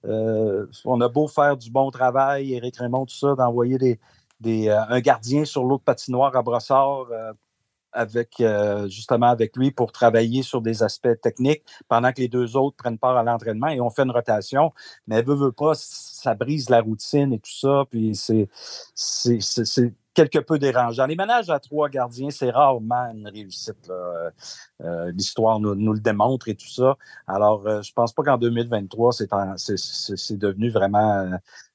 [0.05, 4.81] euh, on a beau faire du bon travail, Éric Raymond, tout ça, d'envoyer des, euh,
[4.89, 7.07] un gardien sur l'autre patinoire à Brossard
[7.91, 8.43] avec
[8.87, 12.99] justement avec lui pour travailler sur des aspects techniques pendant que les deux autres prennent
[12.99, 14.73] part à l'entraînement et on fait une rotation.
[15.07, 17.85] Mais veut, veut pas, ça brise la routine et tout ça.
[17.89, 18.47] Puis c'est
[20.13, 21.05] quelque peu dérangeant.
[21.05, 23.89] Les ménages à trois gardiens, c'est rarement une réussite.
[23.89, 24.29] Euh,
[24.81, 26.97] euh, l'histoire nous, le démontre et tout ça.
[27.27, 31.27] Alors, je euh, je pense pas qu'en 2023, c'est devenu vraiment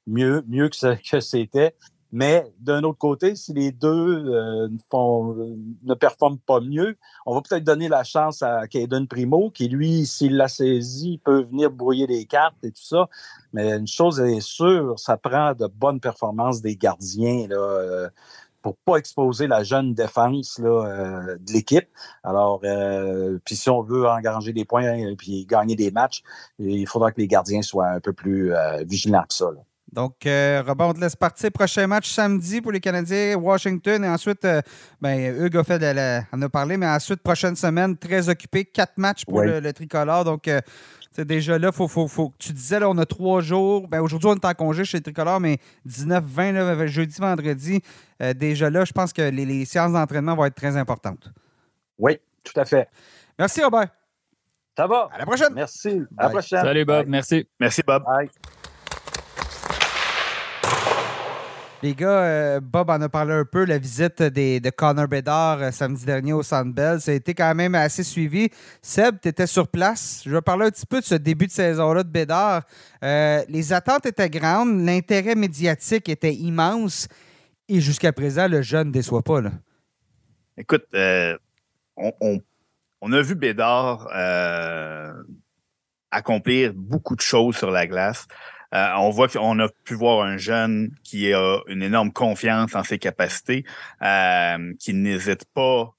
[0.07, 1.75] mieux, mieux que c'était.
[2.15, 6.97] Mais d'un autre côté, si les deux ne performent pas mieux,
[7.27, 11.43] on va peut-être donner la chance à Caden Primo, qui lui, s'il l'a saisi, peut
[11.43, 13.09] venir brouiller les cartes et tout ça.
[13.53, 18.09] Mais une chose est sûre, ça prend de bonnes performances des gardiens là, euh,
[18.63, 21.89] pour pas exposer la jeune défense euh, de l'équipe.
[22.23, 26.23] Alors, euh, puis si on veut engranger des points et puis gagner des matchs,
[26.61, 28.53] il faudra que les gardiens soient un peu plus
[28.87, 29.51] vigilants que ça.
[29.95, 31.53] Donc, euh, Robert, on te laisse partir.
[31.53, 34.05] Prochain match samedi pour les Canadiens, Washington.
[34.05, 34.61] Et ensuite, euh,
[35.01, 38.65] ben, Hugues a, fait en a parlé, mais ensuite, prochaine semaine, très occupé.
[38.65, 40.25] Quatre matchs pour le, tricolore.
[40.25, 40.61] Donc, euh,
[41.13, 43.87] c'est déjà là, faut, faut, faut, tu disais, là, on a trois jours.
[43.87, 47.81] Ben, aujourd'hui, on est en congé chez les tricolores, mais 19, 20, jeudi, vendredi.
[48.35, 51.31] déjà là, je pense que les, les séances d'entraînement vont être très importantes.
[52.01, 52.89] Oui, tout à fait.
[53.39, 53.91] Merci, Robert.
[54.77, 55.09] Ça va.
[55.13, 55.55] À la prochaine.
[55.55, 56.03] Merci.
[56.19, 56.63] À la prochaine.
[56.63, 57.07] Salut, Bob.
[57.07, 57.47] Merci.
[57.61, 58.03] Merci, Bob.
[58.05, 58.29] Bye.
[61.85, 65.71] Les gars, euh, Bob en a parlé un peu, la visite de Connor Bedard euh,
[65.71, 66.99] samedi dernier au Sandbell.
[66.99, 68.49] Ça a été quand même assez suivi.
[68.81, 70.23] Seb, tu étais sur place.
[70.25, 72.63] Je vais parler un petit peu de ce début de saison-là de Bédard.
[73.03, 77.07] Euh, les attentes étaient grandes, l'intérêt médiatique était immense.
[77.69, 79.43] Et jusqu'à présent, le jeune ne déçoit pas.
[80.57, 80.87] Écoute,
[81.99, 84.09] on, a vu Bédard
[86.11, 88.27] accomplir beaucoup de choses sur la glace.
[88.75, 92.83] Euh, on voit qu'on a pu voir un jeune qui a une énorme confiance en
[92.83, 93.65] ses capacités,
[94.03, 95.95] euh, qui n'hésite pas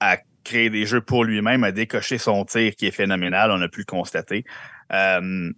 [0.00, 3.68] à créer des jeux pour lui-même, à décocher son tir qui est phénoménal, on a
[3.68, 4.44] pu le constater.
[4.92, 5.50] Euh,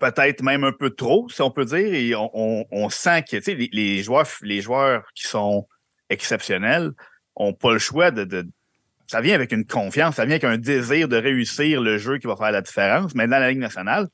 [0.00, 4.02] peut-être même un peu trop, si on peut dire, et on, sent que les, les,
[4.02, 5.66] joueurs, les joueurs qui sont
[6.08, 6.92] exceptionnels
[7.38, 8.46] n'ont pas le choix de,
[9.06, 12.26] ça vient avec une confiance, ça vient avec un désir de réussir le jeu qui
[12.26, 13.14] va faire la différence.
[13.14, 14.06] Mais dans la Ligue nationale,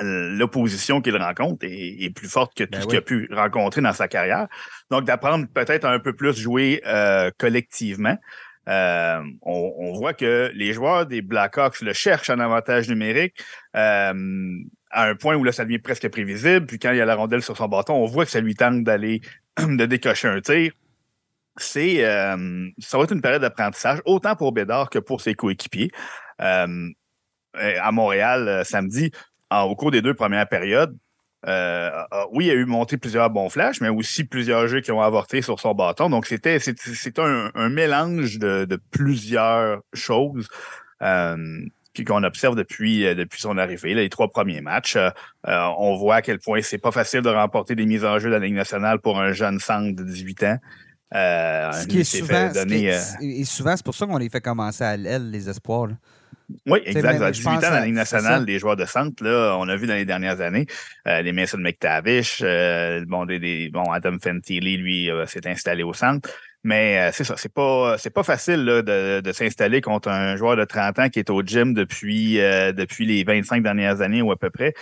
[0.00, 3.92] l'opposition qu'il rencontre est, plus forte que tout ben ce qu'il a pu rencontrer dans
[3.92, 4.48] sa carrière.
[4.90, 8.16] Donc, d'apprendre peut-être à un peu plus jouer euh, collectivement.
[8.68, 13.42] Euh, on, voit que les joueurs des Blackhawks le cherchent en avantage numérique
[13.74, 14.14] euh,
[14.92, 16.66] à un point où là, ça devient presque prévisible.
[16.66, 18.54] Puis quand il y a la rondelle sur son bâton, on voit que ça lui
[18.54, 19.20] tente d'aller
[19.58, 20.72] de décocher un tir.
[21.58, 25.90] C'est ça va être une période d'apprentissage, autant pour Bédard que pour ses coéquipiers.
[26.38, 26.66] à
[27.92, 29.10] Montréal, samedi,
[29.60, 30.96] au cours des deux premières périodes,
[31.48, 31.90] euh,
[32.32, 35.42] oui, il a eu monté plusieurs bons flashs, mais aussi plusieurs jeux qui ont avorté
[35.42, 36.08] sur son bâton.
[36.08, 36.58] Donc, c'était
[37.18, 40.48] un, un, mélange de, plusieurs choses
[41.02, 41.36] euh,
[42.06, 43.94] qu'on observe depuis, euh, depuis son arrivée.
[43.94, 44.96] les trois premiers matchs,
[45.44, 48.34] on voit à quel point c'est pas facile de remporter des mises en jeu de
[48.34, 50.58] la Ligue nationale pour un jeune centre de 18 ans.
[51.12, 52.52] ce qui est souvent,
[53.20, 55.88] et souvent c'est pour ça qu'on les fait commencer à l'aile, les espoirs.
[56.66, 57.20] Oui, exact.
[57.22, 59.86] À 18 ans dans la Ligue nationale, des joueurs de centre, là, on a vu
[59.86, 60.66] dans les dernières années,
[61.06, 65.92] euh, les Mason McTavish, euh, bon, des, bon, Adam Fentilly, lui, euh, s'est installé au
[65.92, 66.28] centre.
[66.64, 70.54] Mais c'est ça, c'est pas c'est pas facile là, de, de s'installer contre un joueur
[70.54, 74.36] de 30 ans qui est au gym depuis depuis les 25 dernières années ou à
[74.36, 74.72] peu près,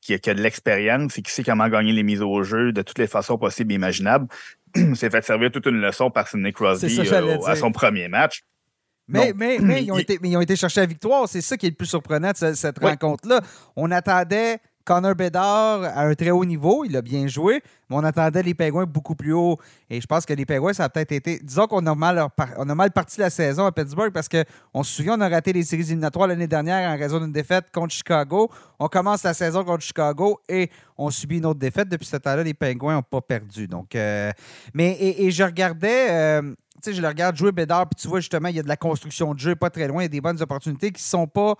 [0.00, 2.80] qui, qui, a de l'expérience et qui sait comment gagner les mises au jeu de
[2.80, 4.26] toutes les façons possibles et imaginables.
[4.94, 7.00] s'est fait servir toute une leçon par Sidney Crosby
[7.46, 8.42] à son premier match.
[9.08, 11.28] Mais, mais, mais, ils ont été, ils ont été chercher la victoire.
[11.28, 13.40] C'est ça qui est le plus surprenant de cette, rencontre-là.
[13.76, 18.04] On attendait Connor Bedard à un très haut niveau, il a bien joué, mais on
[18.04, 19.58] attendait les Pingouins beaucoup plus haut.
[19.88, 21.38] Et je pense que les Pingouins, ça a peut-être été.
[21.42, 24.92] Disons qu'on a mal, on a mal parti la saison à Pittsburgh parce qu'on se
[24.94, 28.50] souvient, on a raté les séries éliminatoires l'année dernière en raison d'une défaite contre Chicago.
[28.78, 31.88] On commence la saison contre Chicago et on subit une autre défaite.
[31.88, 33.68] Depuis ce temps-là, les Pingouins n'ont pas perdu.
[33.68, 34.30] Donc, euh,
[34.74, 36.10] mais et, je regardais.
[36.10, 38.62] Euh, tu sais, je le regarde jouer Bédard, puis tu vois justement, il y a
[38.62, 41.00] de la construction de jeu pas très loin, il y a des bonnes opportunités qui
[41.00, 41.54] ne sont pas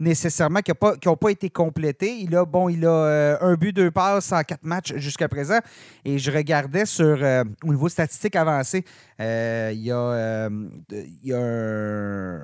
[0.00, 0.72] nécessairement, qui
[1.06, 2.18] n'ont pas, été complétés.
[2.20, 5.58] Il a, bon, il a euh, un but, deux passes en quatre matchs jusqu'à présent.
[6.04, 8.84] Et je regardais sur, euh, au niveau statistique avancé,
[9.20, 10.48] euh, il y a,
[10.90, 12.38] il y a un,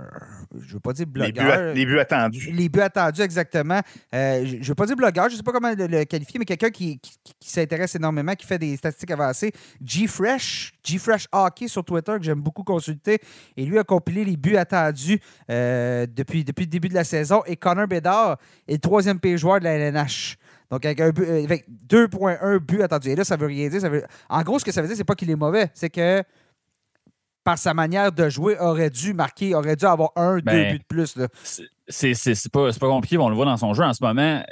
[0.60, 1.74] je veux pas dire blogueur.
[1.74, 2.50] Les buts, attendus.
[2.50, 3.80] Les buts attendus, exactement.
[4.12, 6.70] je ne veux pas dire blogueur, je ne sais pas comment le, qualifier, mais quelqu'un
[6.70, 7.00] qui,
[7.40, 9.52] s'intéresse énormément, qui fait des statistiques avancées.
[9.84, 13.18] G-Fresh, G-Fresh Hockey sur Twitter, que j'aime beaucoup consulter.
[13.56, 17.56] Et lui a compilé les buts attendus depuis, depuis le début de la saison et
[17.56, 20.36] Connor Bedard est le troisième pire joueur de la LNH.
[20.70, 23.10] Donc, avec, 2,1 euh, buts attendus.
[23.10, 23.80] Et là, ça veut rien dire.
[24.28, 25.70] En gros, ce que ça veut dire, c'est pas qu'il est mauvais.
[25.74, 26.22] C'est que
[27.44, 30.78] par sa manière de jouer, aurait dû marquer, aurait dû avoir un, deux ben, buts
[30.78, 31.18] de plus.
[31.88, 34.42] C'est pas, pas compliqué, on le voit dans son jeu en ce moment.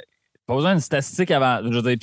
[0.45, 1.59] Pas besoin d'une statistique avant.
[1.63, 1.97] Je veux dire,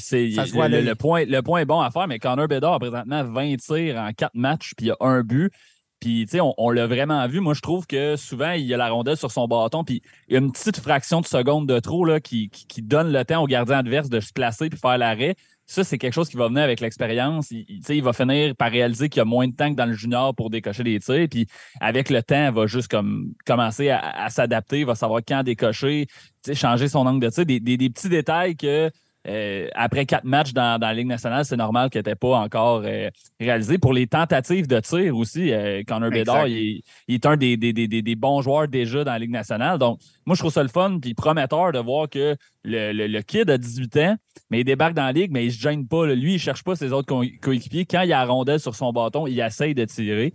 [0.69, 3.57] le, le, point, le point est bon à faire, mais Connor Bedard a présentement 20
[3.57, 5.53] tirs en 4 matchs, puis il y a un but.
[6.01, 7.41] Puis, tu sais, on, l'a vraiment vu.
[7.41, 10.33] Moi, je trouve que souvent, il y a la rondelle sur son bâton, puis il
[10.33, 13.43] y a une petite fraction de seconde de trop là, qui, qui, donne le temps
[13.43, 15.37] au gardien adverse de se placer puis faire l'arrêt.
[15.71, 17.53] Ça, c'est quelque chose qui va venir avec l'expérience.
[17.53, 19.93] Il, il va finir par réaliser qu'il y a moins de temps que dans le
[19.93, 21.29] junior pour décocher des tirs.
[21.31, 21.47] Puis,
[21.81, 26.09] avec le temps, il va juste comme commencer à, s'adapter, il va savoir quand décocher,
[26.55, 27.47] changer son angle de tir.
[27.47, 28.91] des, des petits détails que
[29.29, 33.11] euh, après quatre matchs dans, la Ligue nationale, c'est normal qu'il n'était pas encore euh,
[33.39, 33.77] réalisé.
[33.77, 38.41] Pour les tentatives de tir aussi, euh, Connor Bedard, il, est un des, des, bons
[38.41, 39.79] joueurs déjà dans la Ligue nationale.
[39.79, 43.59] Donc, moi, je trouve ça le fun puis prometteur de voir que le, kid a
[43.59, 44.17] 18 ans,
[44.51, 46.07] mais il débarque dans la Ligue, mais il ne se gêne pas.
[46.07, 47.85] Lui, il ne cherche pas ses autres coéquipiers.
[47.85, 50.33] Quand il a la rondelle sur son bâton, il essaye de tirer.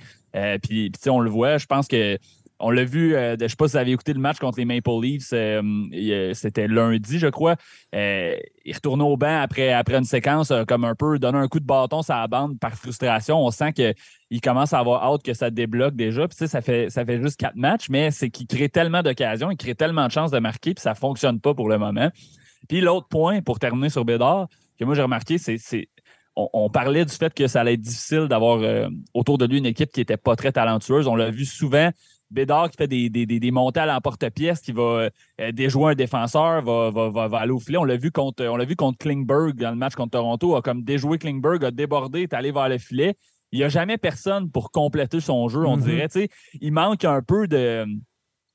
[0.62, 2.20] puis, puis on le voit, je pense que
[2.60, 4.58] on l'a vu, euh, je ne sais pas si vous avez écouté le match contre
[4.58, 5.62] les Maple Leafs, euh,
[5.94, 7.56] euh, c'était lundi, je crois.
[7.94, 11.66] il retourne au banc après, après une séquence, comme un peu, donner un coup de
[11.66, 13.44] bâton sur la bande par frustration.
[13.44, 16.28] On sent qu'il commence à avoir hâte que ça débloque déjà.
[16.28, 19.58] Puis, ça fait, ça fait juste quatre matchs, mais c'est qu'il crée tellement d'occasions, il
[19.58, 22.10] crée tellement de chances de marquer, puis ça ne fonctionne pas pour le moment.
[22.70, 24.48] Puis l'autre point, pour terminer sur Bédard,
[24.80, 25.90] que moi j'ai remarqué, c'est
[26.38, 28.60] on, parlait du fait que ça allait être difficile d'avoir
[29.14, 31.08] autour de lui une équipe qui n'était pas très talentueuse.
[31.08, 31.92] On l'a vu souvent
[32.32, 35.10] Bédard qui fait des, des, montées à l'emporte-pièce, qui va
[35.42, 37.78] euh, déjouer un défenseur, va, va, aller au filet.
[37.78, 40.62] On l'a vu contre on l'a vu contre Klingberg dans le match contre Toronto, a
[40.62, 43.16] comme déjoué Klingberg, a débordé, est allé vers le filet.
[43.52, 46.08] Il n'y a jamais personne pour compléter son jeu, on mm-hmm.
[46.08, 46.30] dirait.
[46.60, 47.86] Il manque un peu de.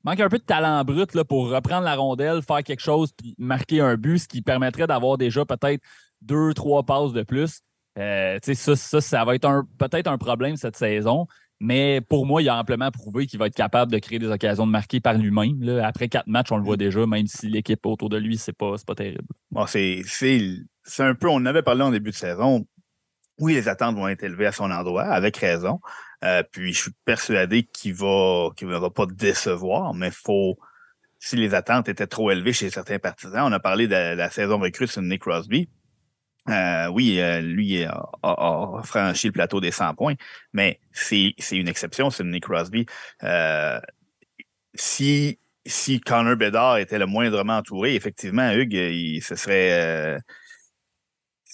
[0.03, 3.35] manque un peu de talent brut là, pour reprendre la rondelle, faire quelque chose, puis
[3.37, 5.81] marquer un but, ce qui permettrait d'avoir déjà peut-être
[6.21, 7.61] deux, trois passes de plus.
[7.97, 11.27] Euh, ça, ça, ça va être peut-être un problème cette saison.
[11.63, 14.65] Mais pour moi, il a amplement prouvé qu'il va être capable de créer des occasions
[14.65, 15.79] de marquer par lui-même.
[15.83, 18.73] Après quatre matchs, on le voit déjà, même si l'équipe autour de lui, c'est pas,
[18.85, 19.23] pas terrible.
[19.51, 20.01] Bon, c'est
[20.97, 22.65] un peu, on en avait parlé en début de saison.
[23.37, 25.79] Oui, les attentes vont être élevées à son endroit, avec raison.
[26.23, 30.57] Euh, puis je suis persuadé qu'il va, qu'il va pas décevoir, mais faut.
[31.19, 34.57] Si les attentes étaient trop élevées chez certains partisans, on a parlé de la saison
[34.57, 35.69] recrue sur Nick Crosby.
[36.49, 40.15] Euh, oui, euh, lui a, franchi le plateau des 100 points,
[40.53, 42.85] mais c'est une exception, c'est Nick Crosby.
[43.23, 43.79] Euh,
[44.73, 50.17] si, si Connor Bedard était le moindrement entouré, effectivement, Hugues, il, ce serait.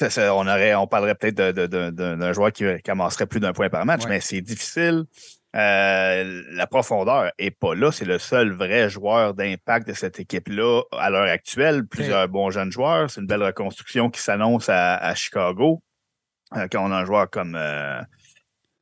[0.02, 4.04] on, aurait, on parlerait peut-être d'un joueur qui, qui amasserait plus d'un point par match,
[4.08, 5.06] mais c'est difficile
[5.58, 7.92] euh, la profondeur n'est pas là.
[7.92, 11.86] C'est le seul vrai joueur d'impact de cette équipe-là à l'heure actuelle.
[11.88, 13.10] Plusieurs bons jeunes joueurs.
[13.10, 15.82] C'est une belle reconstruction qui s'annonce à, Chicago.
[16.56, 18.00] Euh, quand on a un joueur comme euh,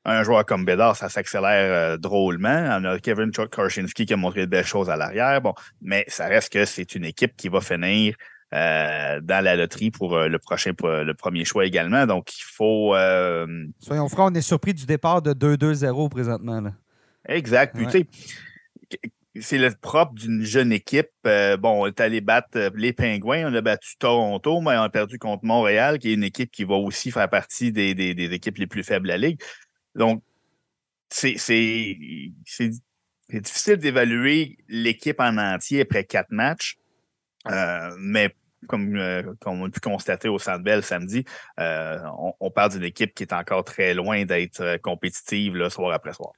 [0.03, 2.77] un joueur comme Bédard, ça s'accélère drôlement.
[2.79, 5.41] On a Kevin Korchinski qui a montré de belles choses à l'arrière.
[5.41, 8.15] Bon, mais ça reste que c'est une équipe qui va finir
[8.55, 12.05] euh, dans la loterie pour euh, le prochain le premier choix également.
[12.05, 12.95] Donc, il faut.
[12.95, 16.63] Euh, Soyons francs, on est surpris du départ de 2-2-0 présentement.
[17.27, 17.75] Exact.
[19.41, 21.09] c'est le propre d'une jeune équipe.
[21.25, 25.19] bon, on est allé battre les Pingouins, on a battu Toronto, mais on a perdu
[25.19, 27.89] contre Montréal, qui est une équipe qui va aussi faire partie des,
[28.31, 29.41] équipes les plus faibles de la Ligue.
[29.95, 30.23] Donc,
[31.09, 31.33] c'est
[33.29, 36.77] difficile d'évaluer l'équipe en entier après quatre matchs.
[37.97, 38.33] mais
[38.65, 41.23] comme, euh, comme, on a pu constater au Centre Bell samedi,
[41.59, 41.99] euh,
[42.39, 46.13] on, parle d'une équipe qui est encore très loin d'être euh, compétitive là, soir après
[46.13, 46.31] soir.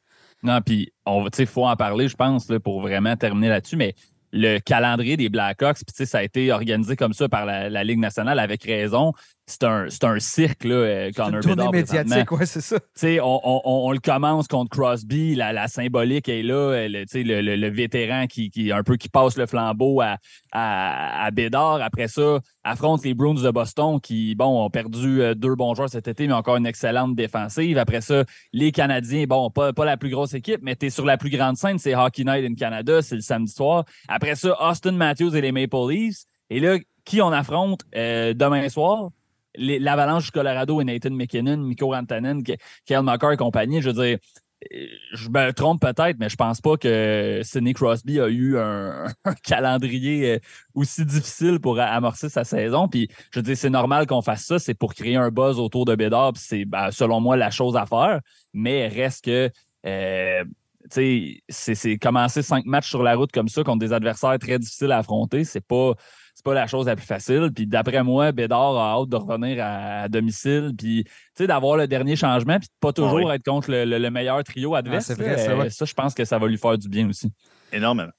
[0.43, 3.95] Non, puis il faut en parler, je pense, là, pour vraiment terminer là-dessus, mais
[4.31, 8.39] le calendrier des Blackhawks, puis ça a été organisé comme ça par la, Ligue nationale
[8.39, 9.13] avec raison.
[9.49, 11.71] C'est un, un cirque, là, euh, Connor Bedard.
[11.71, 12.75] médiatique, ouais, c'est ça.
[13.23, 17.55] On, on, on, le commence contre Crosby, la, la symbolique est là, euh, le, le,
[17.55, 20.17] le, vétéran qui, qui, un peu qui passe le flambeau à,
[20.51, 21.81] à, à Bédard.
[21.81, 25.89] Après ça, affronte les Bruins de Boston qui, bon, ont perdu euh, deux bons joueurs
[25.89, 27.77] cet été, mais encore une excellente défensive.
[27.77, 31.05] Après ça, les Canadiens, bon, pas, pas la plus grosse équipe, mais tu es sur
[31.05, 33.85] la plus grande scène, c'est Hockey Night in Canada, c'est le samedi soir.
[34.09, 36.25] Après ça, Austin Matthews et les Maple Leafs.
[36.49, 39.11] Et là, qui on affronte demain soir?
[39.57, 44.17] l'Avalanche du Colorado et Nathan McKinnon, Mikko Rantanen, Kyle McCarr et compagnie, je veux dire,
[45.13, 49.05] je me trompe peut-être, mais je pense pas que Sidney Crosby a eu un,
[49.43, 50.39] calendrier euh,
[50.73, 52.87] aussi difficile pour amorcer sa saison.
[52.87, 54.59] Puis, je dire, c'est normal qu'on fasse ça.
[54.59, 56.33] C'est pour créer un buzz autour de Bédard.
[56.35, 58.21] c'est, ben, selon moi, la chose à faire.
[58.53, 59.51] Mais reste que,
[59.85, 60.43] euh,
[60.91, 64.57] tu sais, c'est commencer cinq matchs sur la route comme ça contre des adversaires très
[64.57, 65.43] difficiles à affronter.
[65.43, 65.93] C'est pas
[66.37, 67.49] c'est pas la chose la plus facile.
[67.53, 70.71] Puis d'après moi, Bédard a hâte de revenir à, domicile.
[70.77, 71.03] Puis
[71.39, 75.11] d'avoir le dernier changement, puis de pas toujours être contre le, meilleur trio adverse.
[75.19, 77.33] Euh, ça, je pense que ça va lui faire du bien aussi.
[77.73, 78.11] Énormément.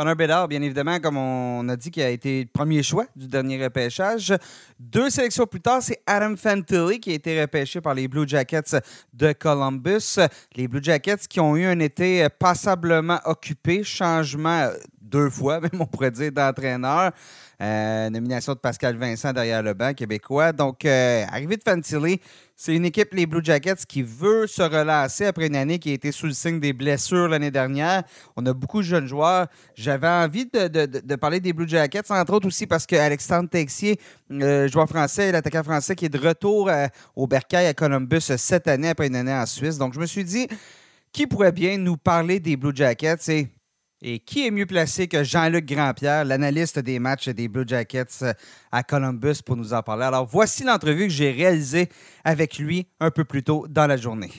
[0.00, 3.28] Connor Bédard, bien évidemment, comme on a dit, qui a été le premier choix du
[3.28, 4.32] dernier repêchage.
[4.78, 8.80] Deux sélections plus tard, c'est Adam Fantilli qui a été repêché par les Blue Jackets
[9.12, 10.18] de Columbus.
[10.56, 14.70] Les Blue Jackets qui ont eu un été passablement occupé, changement
[15.02, 17.12] deux fois, même on pourrait dire, d'entraîneur.
[17.60, 20.52] Euh, nomination de Pascal Vincent derrière le banc québécois.
[20.52, 22.18] Donc, euh, arrivé de Fantilli,
[22.62, 25.94] c'est une équipe, les Blue Jackets, qui veut se relancer après une année qui a
[25.94, 28.02] été sous le signe des blessures l'année dernière.
[28.36, 29.46] On a beaucoup de jeunes joueurs.
[29.74, 34.86] J'avais envie de, parler des Blue Jackets, entre autres aussi parce qu'Alexandre Texier, le joueur
[34.86, 39.06] français, l'attaquant français, qui est de retour euh, au Bercail à Columbus cette année après
[39.06, 39.78] une année en Suisse.
[39.78, 40.46] Donc, je me suis dit,
[41.12, 43.30] qui pourrait bien nous parler des Blue Jackets?
[43.30, 43.48] Et
[44.02, 48.32] et qui est mieux placé que Jean-Luc Grandpierre, l'analyste des matchs des Blue Jackets euh,
[48.72, 50.04] à Columbus, pour nous en parler?
[50.04, 51.88] Alors, voici l'entrevue que j'ai réalisée
[52.24, 54.32] avec lui un peu plus tôt dans la journée.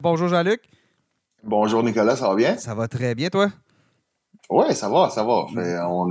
[0.00, 0.62] Bonjour Jean-Luc.
[1.44, 2.56] Bonjour Nicolas, ça va bien?
[2.56, 3.50] Ça va très bien, toi?
[4.52, 5.46] Oui, ça va, ça va.
[5.88, 6.10] on,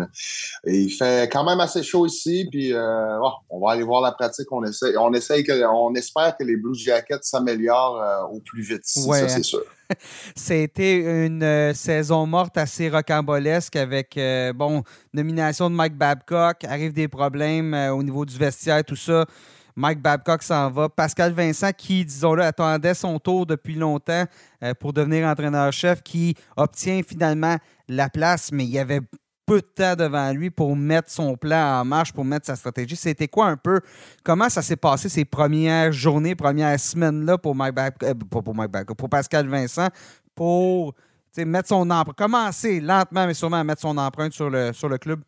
[0.66, 3.20] il fait quand même assez chaud ici, puis euh,
[3.52, 4.52] on va aller voir la pratique.
[4.52, 8.64] On essaie, on essaie que, on espère que les Blue Jackets s'améliorent euh, au plus
[8.64, 8.82] vite.
[8.84, 9.62] ça, c'est sûr.
[10.36, 14.20] C'était une euh, saison morte assez rocambolesque avec,
[14.56, 19.28] bon, nomination de Mike Babcock, arrive des problèmes au niveau du vestiaire, tout ça.
[19.76, 20.90] Mike Babcock s'en va.
[20.90, 24.26] Pascal Vincent, qui, disons-le, attendait son tour depuis longtemps
[24.64, 27.58] euh, pour devenir entraîneur-chef, qui obtient finalement
[27.88, 29.02] la place, mais il y avait
[29.46, 32.96] peu de temps devant lui pour mettre son plan en marche, pour mettre sa stratégie.
[32.96, 33.82] C'était quoi un peu?
[34.24, 39.10] Comment ça s'est passé ces premières journées, premières semaines-là pour Mike euh, pour, Babcock, pour
[39.10, 39.90] Pascal Vincent,
[40.36, 40.94] pour
[41.38, 44.98] mettre son empreinte, commencer lentement mais sûrement à mettre son empreinte sur le, sur le
[44.98, 45.22] club?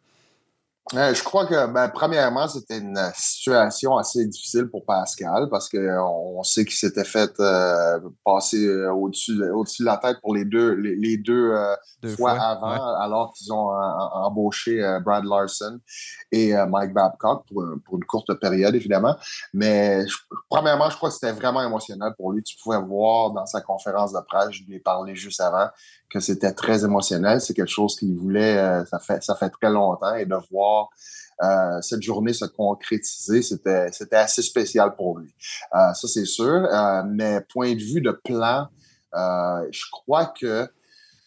[0.96, 6.44] Euh, je crois que, ben, premièrement, c'était une situation assez difficile pour Pascal parce qu'on
[6.44, 10.74] sait qu'il s'était fait euh, passer euh, au-dessus au de la tête pour les deux,
[10.74, 11.54] les, deux,
[12.18, 15.80] fois, avant, alors qu'ils ont embauché Brad Larson
[16.32, 19.16] et Mike Babcock pour, pour, une courte période, évidemment.
[19.54, 20.04] Mais
[20.50, 22.44] premièrement, je crois que c'était vraiment émotionnel pour lui.
[22.44, 25.70] Tu pouvais voir dans sa conférence de presse, je lui ai parlé juste avant,
[26.14, 27.42] que c'était très émotionnel.
[27.42, 30.90] C'est quelque chose qu'il voulait, euh, ça, fait, très longtemps, et de voir
[31.42, 35.34] euh, cette journée se concrétiser, c'était, c'était assez spécial pour lui.
[35.74, 36.68] Euh, ça, c'est sûr.
[37.08, 38.68] mais point de vue de plan,
[39.14, 40.68] je crois que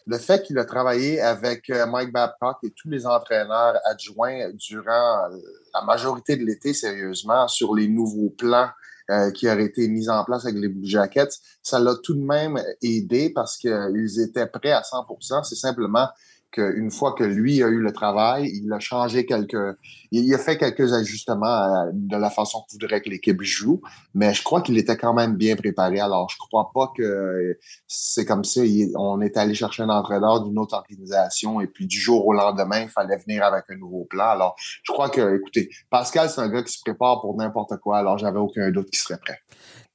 [0.09, 5.27] le fait qu'il a travaillé avec Mike Babcock et tous les entraîneurs adjoints durant
[5.75, 8.68] la majorité de l'été, sérieusement, sur les nouveaux plans
[9.11, 12.21] euh, qui aurait été mise en place avec les Blue Jackets, ça l'a tout de
[12.21, 16.09] même aidé parce qu'ils étaient prêts à 100% C'est simplement
[16.57, 19.77] qu'une fois que lui a eu le travail, il a changé quelques,
[20.11, 23.83] il a fait quelques ajustements euh, de la façon qu'il voudrait que l'équipe joue,
[24.14, 26.01] mais je crois qu'il était quand même bien préparé.
[26.01, 30.59] Alors, je crois pas que c'est comme si on est allé chercher un entraîneur d'une
[30.59, 34.31] autre organisation et puis du jour au lendemain, il fallait venir avec un nouveau plan.
[34.31, 37.99] Alors, je crois que, écoutez, Pascal, c'est un gars qui se prépare pour n'importe quoi,
[37.99, 39.40] alors j'avais aucun doute qu'il serait prêt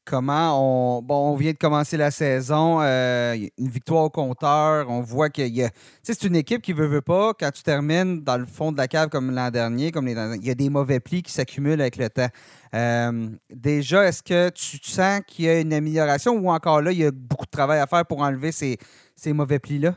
[0.05, 1.01] comment on.
[1.01, 4.89] Bon, on vient de commencer la saison, euh, une victoire au compteur.
[4.89, 5.69] On voit a.
[6.03, 7.33] c'est une équipe qui veut, veut pas.
[7.33, 10.49] Quand tu termines dans le fond de la cave comme l'an dernier, comme il y
[10.49, 12.29] a des mauvais plis qui s'accumulent avec le temps.
[12.73, 16.99] Euh, déjà, est-ce que tu sens qu'il y a une amélioration ou encore là, il
[16.99, 18.77] y a beaucoup de travail à faire pour enlever ces,
[19.15, 19.95] ces mauvais plis-là?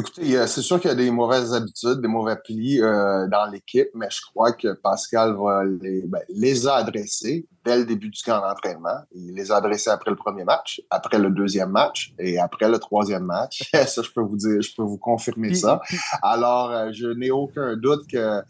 [0.00, 3.88] Écoutez, c'est sûr qu'il y a des mauvaises habitudes, des mauvais plis euh, dans l'équipe,
[3.94, 8.22] mais je crois que Pascal va les, ben, les a adressés dès le début du
[8.22, 9.00] camp d'entraînement.
[9.14, 12.78] Il les a adressés après le premier match, après le deuxième match et après le
[12.78, 13.68] troisième match.
[13.86, 15.82] ça, je peux vous dire, je peux vous confirmer ça.
[16.22, 18.40] Alors, euh, je n'ai aucun doute que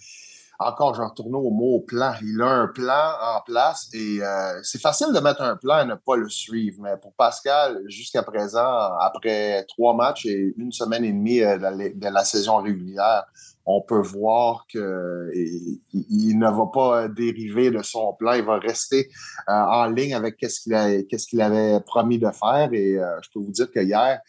[0.61, 2.13] encore, je retourne au mot plan.
[2.23, 5.87] Il a un plan en place et euh, c'est facile de mettre un plan et
[5.87, 6.83] ne pas le suivre.
[6.83, 12.09] Mais pour Pascal, jusqu'à présent, après trois matchs et une semaine et demie euh, de
[12.09, 13.25] la, saison régulière,
[13.65, 18.35] on peut voir qu'il ne va pas dériver de son plan.
[18.35, 19.09] Il va rester
[19.49, 22.69] euh, en ligne avec ce qu'il qu'il avait promis de faire.
[22.73, 24.21] Et je peux vous dire que hier,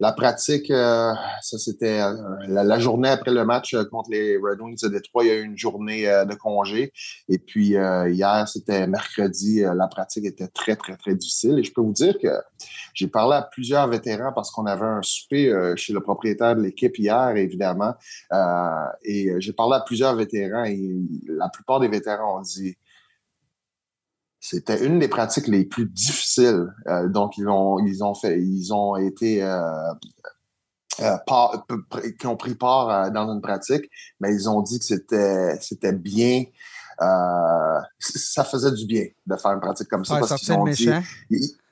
[0.00, 2.12] la pratique, euh, ça c'était euh,
[2.48, 5.36] la, journée après le match euh, contre les Red Wings de Détroit, il y a
[5.36, 6.92] eu une journée de congé.
[7.28, 11.58] Et puis hier, c'était mercredi, la pratique était très, très, très difficile.
[11.58, 12.28] Et je peux vous dire que
[12.92, 16.98] j'ai parlé à plusieurs vétérans parce qu'on avait un souper chez le propriétaire de l'équipe
[16.98, 17.94] hier, évidemment.
[19.04, 20.96] et j'ai parlé à plusieurs vétérans et
[21.28, 22.76] la plupart des vétérans ont dit
[24.46, 26.66] c'était une des pratiques les plus difficiles.
[26.86, 29.58] Euh, donc, ils ont, ils ont fait, ils ont été euh,
[31.00, 31.16] euh,
[32.20, 33.90] qui ont pris part dans une pratique,
[34.20, 36.44] mais ils ont dit que c'était c'était bien.
[37.98, 40.90] ça faisait du bien de faire une pratique comme ça parce qu'ils ont dit,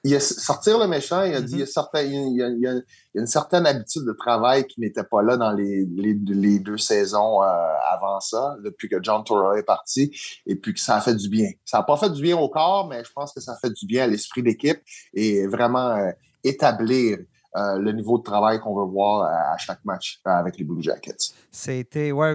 [0.05, 2.48] il a sortir le méchant, il a dit, il, y a certain, il, y a,
[2.48, 2.74] il, y a,
[3.14, 7.42] une certaine habitude de travail qui n'était pas là dans les, les, les deux saisons
[7.42, 7.46] euh,
[7.88, 10.11] avant ça, depuis que John Torra est parti,
[10.46, 11.50] et puis que ça a fait du bien.
[11.64, 13.70] Ça n'a pas fait du bien au corps, mais je pense que ça a fait
[13.70, 14.80] du bien à l'esprit d'équipe
[15.14, 16.11] et vraiment euh,
[16.42, 17.18] établir
[17.55, 20.82] euh, le niveau de travail qu'on veut voir à, chaque match euh, avec les Blue
[20.82, 21.34] Jackets.
[21.50, 22.34] C'était, ouais,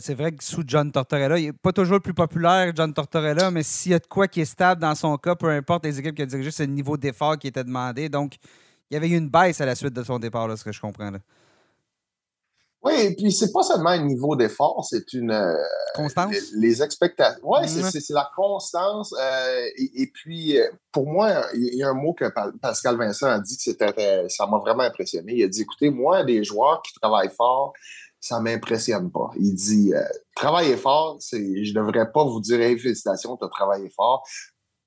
[0.00, 3.50] c'est vrai que sous John Tortorella, il n'est pas toujours le plus populaire, John Tortorella,
[3.50, 5.98] mais s'il y a de quoi qui est stable dans son cas, peu importe les
[5.98, 8.08] équipes qu'il a dirigées, c'est le niveau d'effort qui était demandé.
[8.08, 8.36] Donc,
[8.90, 10.80] il y avait eu une baisse à la suite de son départ, ce que je
[10.80, 11.12] comprends.
[12.82, 15.54] Oui, et puis c'est pas seulement un niveau d'effort, c'est une euh,
[15.94, 16.34] constance?
[16.54, 17.46] Les, expectations.
[17.46, 19.14] Ouais, c'est la constance.
[19.20, 22.24] Euh, et, puis euh, pour moi, il y a un mot que
[22.62, 25.34] Pascal Vincent a dit que c'était, ça m'a vraiment impressionné.
[25.34, 27.74] Il a dit, écoutez, moi, des joueurs qui travaillent fort,
[28.18, 29.30] ça m'impressionne pas.
[29.38, 29.92] Il dit,
[30.34, 34.26] travailler fort, c'est, je devrais pas vous dire, hey, félicitations, tu as travaillé fort.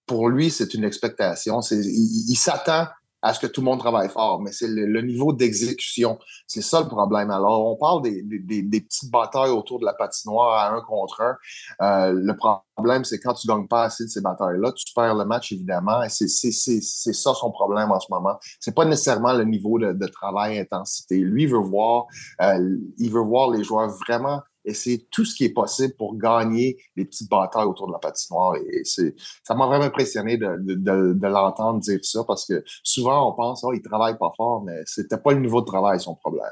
[0.07, 1.59] Pour lui, c'est une expectation.
[1.61, 2.87] Il s'attend
[3.23, 6.19] à ce que tout le monde travaille fort, mais c'est le, niveau d'exécution.
[6.45, 7.31] C'est ça le problème.
[7.31, 11.21] Alors, on parle des, des, des, petites batailles autour de la patinoire à un contre
[11.21, 11.37] un.
[11.81, 15.23] Euh, le problème, c'est quand tu gagnes pas assez de ces batailles-là, tu perds le
[15.23, 16.03] match, évidemment.
[16.03, 18.37] Et c'est ça son problème en ce moment.
[18.59, 21.17] C'est pas nécessairement le niveau de, de travail, intensité.
[21.17, 22.07] Lui, veut voir,
[22.41, 26.17] euh, il veut voir les joueurs vraiment et c'est tout ce qui est possible pour
[26.17, 28.55] gagner les petites batailles autour de la patinoire.
[28.55, 33.63] Et c'est, ça m'a vraiment impressionné de, l'entendre dire ça parce que souvent on pense,
[33.63, 36.51] oh, il travaille pas fort, mais c'était pas le niveau de travail son problème.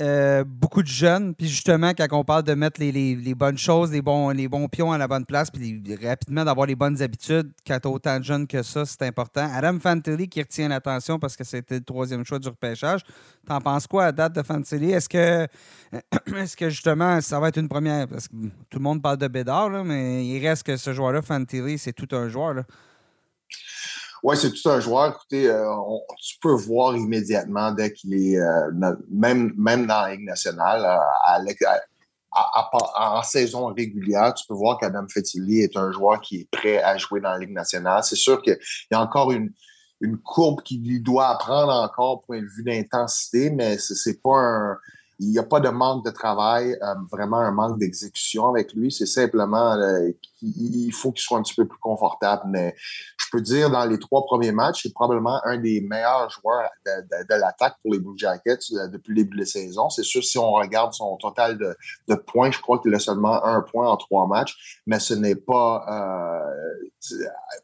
[0.00, 1.36] Euh, beaucoup de jeunes.
[1.36, 4.90] Puis justement, quand on parle de mettre les, bonnes choses, les bons, les bons pions
[4.90, 8.48] à la bonne place, puis rapidement d'avoir les bonnes habitudes, quand tu autant de jeunes
[8.48, 9.48] que ça, c'est important.
[9.54, 13.02] Adam Fantilli qui retient l'attention parce que c'était le troisième choix du repêchage.
[13.46, 14.90] T'en penses quoi à date de Fantilli?
[14.90, 15.46] Est-ce que,
[16.34, 18.08] est que justement, ça va être une première?
[18.08, 18.34] Parce que
[18.70, 22.08] tout le monde parle de Bédard, mais il reste que ce joueur-là, Fantilli, c'est tout
[22.16, 22.54] un joueur.
[22.54, 22.64] Là.
[24.24, 25.10] Oui, c'est tout un joueur.
[25.10, 25.66] Écoutez, euh,
[26.18, 28.70] tu peux voir immédiatement dès qu'il est, euh,
[29.10, 31.58] même, même dans la Ligue nationale, euh,
[32.32, 36.96] en saison régulière, tu peux voir qu'Adam Fetili est un joueur qui est prêt à
[36.96, 38.02] jouer dans la Ligue nationale.
[38.02, 38.58] C'est sûr qu'il
[38.90, 39.52] y a encore une,
[40.22, 44.78] courbe qu'il doit apprendre encore point de vue d'intensité, mais c'est pas un
[45.20, 46.76] il n'y a pas de manque de travail,
[47.10, 48.90] vraiment un manque d'exécution avec lui.
[48.90, 49.76] C'est simplement
[50.52, 52.42] qu'il faut qu'il soit un petit peu plus confortable.
[52.46, 52.74] Mais
[53.16, 57.34] je peux dire, dans les trois premiers matchs, c'est probablement un des meilleurs joueurs de,
[57.34, 59.90] l'attaque pour les Blue Jackets euh, depuis le début de la saison.
[59.90, 63.60] C'est sûr, si on regarde son total de, points, je crois qu'il a seulement un
[63.62, 65.84] point en trois matchs, mais ce n'est pas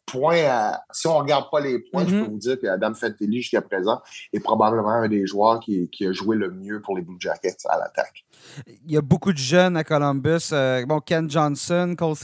[0.06, 2.24] point à, si on regarde pas les points, je mm-hmm.
[2.24, 4.00] peux vous dire qu'Adam Fantilli, jusqu'à présent,
[4.32, 7.56] est probablement un des joueurs qui, qui a joué le mieux pour les Blue Jackets
[7.68, 8.24] à l'attaque.
[8.66, 10.50] Il y a beaucoup de jeunes à Columbus.
[10.52, 12.16] Euh, bon, Ken Johnson, Cole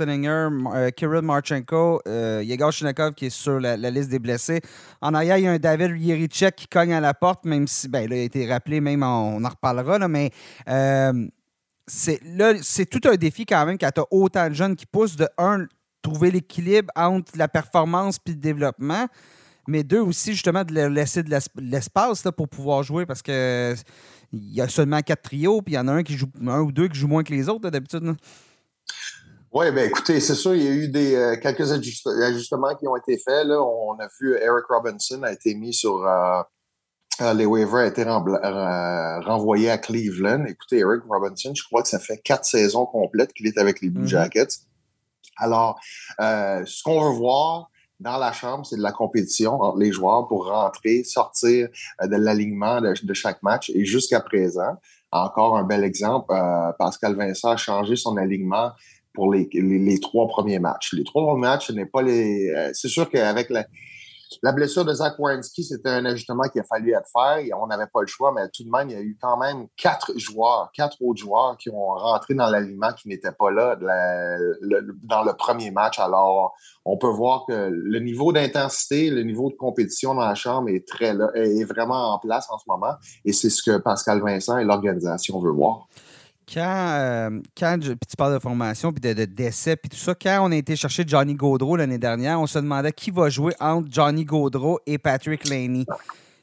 [0.74, 4.60] Euh, Kirill Marchenko, euh, Yegor Shinakov qui est sur la, liste des blessés.
[5.00, 7.88] En arrière, il y a un David Yerichek qui cogne à la porte, même si
[7.88, 10.30] ben, il a été rappelé, même on, en reparlera, là, mais
[11.86, 12.20] c'est,
[12.62, 15.28] c'est tout un défi quand même quand tu as autant de jeunes qui poussent de
[15.38, 15.66] un,
[16.02, 19.06] trouver l'équilibre entre la performance et le développement
[19.66, 23.74] mais deux aussi justement de leur laisser de l'espace pour pouvoir jouer parce que
[24.32, 26.60] il y a seulement quatre trios, puis il y en a un qui joue un
[26.60, 28.16] ou deux qui jouent moins que les autres d'habitude.
[29.58, 32.94] Oui, bien écoutez, c'est sûr, il y a eu des, euh, quelques ajustements qui ont
[32.94, 33.46] été faits.
[33.46, 33.58] Là.
[33.58, 36.42] On a vu Eric Robinson a été mis sur, euh,
[37.32, 40.44] les waivers été renvoyés à Cleveland.
[40.44, 43.88] Écoutez, Eric Robinson, je crois que ça fait quatre saisons complètes qu'il est avec les
[43.88, 44.08] Blue mm-hmm.
[44.08, 44.58] Jackets.
[45.38, 45.80] Alors,
[46.18, 50.48] ce qu'on veut voir, dans la chambre, c'est de la compétition entre les joueurs pour
[50.48, 51.68] rentrer, sortir
[52.02, 53.70] de l'alignement de, chaque match.
[53.70, 54.76] Et jusqu'à présent,
[55.12, 56.34] encore un bel exemple,
[56.78, 58.72] Pascal Vincent a changé son alignement
[59.16, 60.92] pour les, trois premiers matchs.
[60.92, 62.50] Les trois premiers matchs, ce n'est pas les.
[62.50, 63.64] Euh, c'est sûr qu'avec la,
[64.42, 67.50] la blessure de Zach Wierenski, c'était un ajustement qu'il a fallu être fait.
[67.54, 69.68] On n'avait pas le choix, mais tout de même, il y a eu quand même
[69.76, 75.22] quatre joueurs, quatre autres joueurs qui ont rentré dans l'alignement qui n'étaient pas là dans
[75.22, 75.98] le premier match.
[75.98, 76.54] Alors,
[76.84, 80.86] on peut voir que le niveau d'intensité, le niveau de compétition dans la chambre est
[80.86, 82.94] très est vraiment en place en ce moment.
[83.24, 85.88] Et c'est ce que Pascal Vincent et l'organisation veulent voir
[86.52, 90.52] quand, euh, quand tu parles de formation, puis de, décès, puis tout ça, quand on
[90.52, 94.24] a été chercher Johnny Gaudreau l'année dernière, on se demandait qui va jouer entre Johnny
[94.24, 95.84] Gaudreau et Patrick Laney.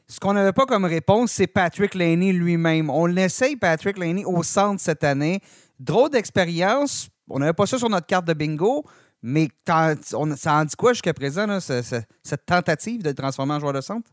[0.08, 2.90] Ce qu'on n'avait pas comme réponse, c'est Patrick Laney lui-même.
[2.90, 5.40] On l'essaye, Patrick Laney, au centre cette année.
[5.80, 7.10] Drôle d'expérience.
[7.30, 8.84] On n'avait pas ça sur notre carte de bingo,
[9.22, 14.12] mais ça en dit quoi jusqu'à présent, cette tentative de transformer en joueur de centre?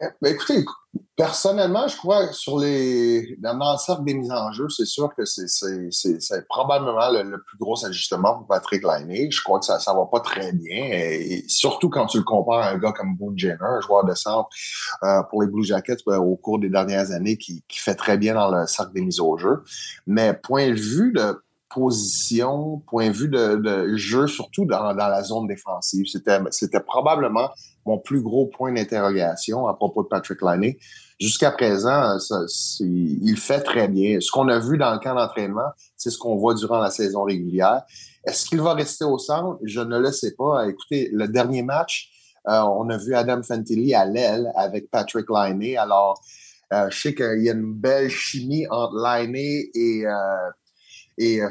[0.00, 0.64] Ben, écoutez,
[1.16, 5.14] personnellement, je crois que sur les, dans le cercle des mises en jeu, c'est sûr
[5.16, 9.30] que c'est probablement le, plus gros ajustement pour Patrick Liney.
[9.30, 12.70] Je crois que ça ne va pas très bien, surtout quand tu le compares à
[12.70, 14.48] un gars comme Boone Jenner, un joueur de centre
[15.04, 18.18] euh, pour les Blue Jackets ben, au cours des dernières années qui, qui fait très
[18.18, 19.62] bien dans le cercle des mises au jeu.
[20.06, 21.40] Mais point de vue de
[21.74, 26.06] position, point de vue de, jeu, surtout dans, la zone défensive.
[26.06, 27.50] C'était probablement
[27.86, 30.78] mon plus gros point d'interrogation à propos de Patrick Liney.
[31.20, 32.16] Jusqu'à présent,
[32.80, 34.18] il fait très bien.
[34.20, 37.22] Ce qu'on a vu dans le camp d'entraînement, c'est ce qu'on voit durant la saison
[37.22, 37.82] régulière.
[38.24, 39.58] Est-ce qu'il va rester au centre?
[39.62, 40.66] Je ne le sais pas.
[40.68, 42.10] Écoutez, le dernier match,
[42.48, 45.76] euh, on a vu Adam Fantilli à l'aile avec Patrick Liney.
[45.76, 46.20] Alors,
[46.72, 50.06] euh, je sais qu'il y a une belle chimie entre Liney et...
[50.06, 50.12] Euh,
[51.20, 51.48] euh,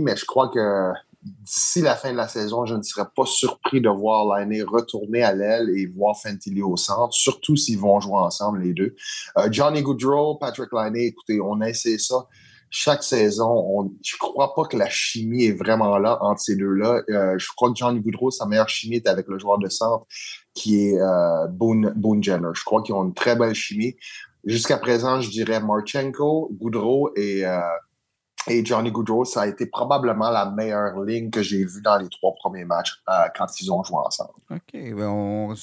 [0.00, 0.92] mais je crois que
[1.22, 5.22] d'ici la fin de la saison, je ne serais pas surpris de voir l'année retourner
[5.22, 8.96] à l'aile et voir Fantilli au centre, surtout s'ils vont jouer ensemble les deux.
[9.38, 12.26] Euh, Johnny Goodrow, Patrick Liney, écoutez, on a essayé ça
[12.70, 13.50] chaque saison.
[13.50, 17.02] On, je crois pas que la chimie est vraiment là entre ces deux-là.
[17.10, 20.06] Euh, je crois que Johnny Goodrow, sa meilleure chimie est avec le joueur de centre
[20.54, 22.48] qui est euh, Boone, Boone Jenner.
[22.54, 23.94] Je crois qu'ils ont une très belle chimie.
[24.44, 27.44] Jusqu'à présent, je dirais Marchenko, Goodrow et
[28.48, 32.08] et Johnny Goodrow, ça a été probablement la meilleure ligne que j'ai vue dans les
[32.08, 34.32] trois premiers matchs euh, quand ils ont joué ensemble.
[34.50, 34.72] OK.
[34.72, 35.54] Ben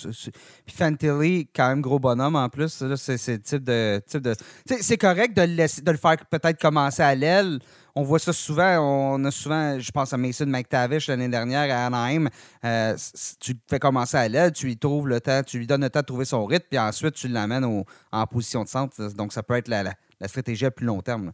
[0.65, 2.83] Puis Fantilli, quand même gros bonhomme en plus.
[2.95, 4.01] C'est le type de.
[4.07, 4.33] Type de...
[4.65, 7.59] C'est correct de le, laisser, de le faire peut-être commencer à l'aile.
[7.95, 8.77] On voit ça souvent.
[8.79, 12.29] On a souvent, je pense à Mason McTavish l'année dernière à Anaheim.
[12.63, 12.95] Euh,
[13.41, 15.89] tu le fais commencer à l'aile, tu lui trouves le temps, tu lui donnes le
[15.89, 18.95] temps de trouver son rythme, puis ensuite tu l'amènes en position de centre.
[19.15, 19.93] Donc ça peut être la
[20.27, 21.33] stratégie à plus long terme.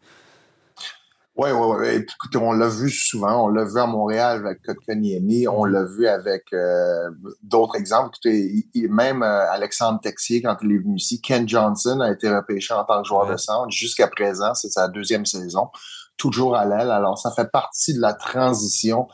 [1.37, 2.05] Oui, oui, oui.
[2.13, 3.45] Écoutez, on l'a vu souvent.
[3.45, 5.49] On l'a vu à Montréal avec Kotkaniemi.
[5.49, 7.09] On l'a vu avec euh,
[7.43, 8.15] d'autres exemples.
[8.23, 12.73] Écoutez, même euh, Alexandre Texier, quand il est venu ici, Ken Johnson a été repêché
[12.73, 13.69] en tant que joueur de centre.
[13.69, 15.67] Jusqu'à présent, c'est sa deuxième saison.
[16.15, 16.89] Toujours à l'aile.
[16.89, 19.09] Alors, ça fait partie de la transition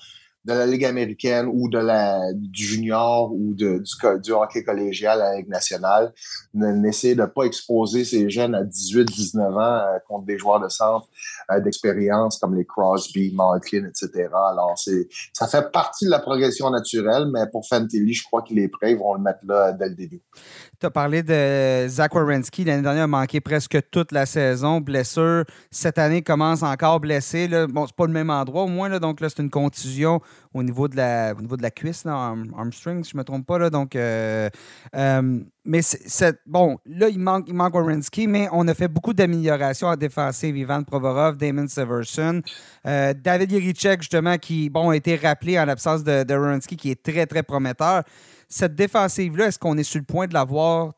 [0.45, 5.21] de la Ligue américaine ou de la du junior ou de, du, du hockey collégial
[5.21, 6.13] à la Ligue nationale,
[6.53, 11.07] n'essayer de pas exposer ces jeunes à 18-19 ans euh, contre des joueurs de centre
[11.59, 14.29] d'expérience comme les Crosby, Malkin, etc.
[14.33, 18.59] Alors, c'est ça fait partie de la progression naturelle, mais pour Fantilli, je crois qu'il
[18.59, 18.91] est prêt.
[18.91, 20.21] Ils vont le mettre là dès le début.
[20.79, 22.63] Tu as parlé de Zach Wierenski.
[22.63, 24.81] L'année dernière, a manqué presque toute la saison.
[24.81, 25.43] Blessure.
[25.69, 27.47] Cette année, commence encore blessé.
[27.47, 27.67] Là.
[27.67, 28.89] Bon, c'est pas le même endroit au moins.
[28.89, 30.21] Là, donc là, c'est une contusion
[30.53, 33.45] au niveau de la, niveau de la cuisse, là, armstring, si je ne me trompe
[33.45, 33.57] pas.
[33.57, 34.49] Là, donc, euh,
[34.95, 35.81] euh, mais
[36.45, 37.75] bon, là, il manque, il manque
[38.27, 40.57] mais on a fait beaucoup d'améliorations en défensive.
[40.57, 42.41] Ivan Provorov, Damon Severson,
[42.85, 47.01] euh, David Yerichek, justement, qui bon, a été rappelé en l'absence de, de qui est
[47.01, 48.03] très, très prometteur
[48.51, 50.91] cette défensive-là, est-ce qu'on est sur le point de l'avoir?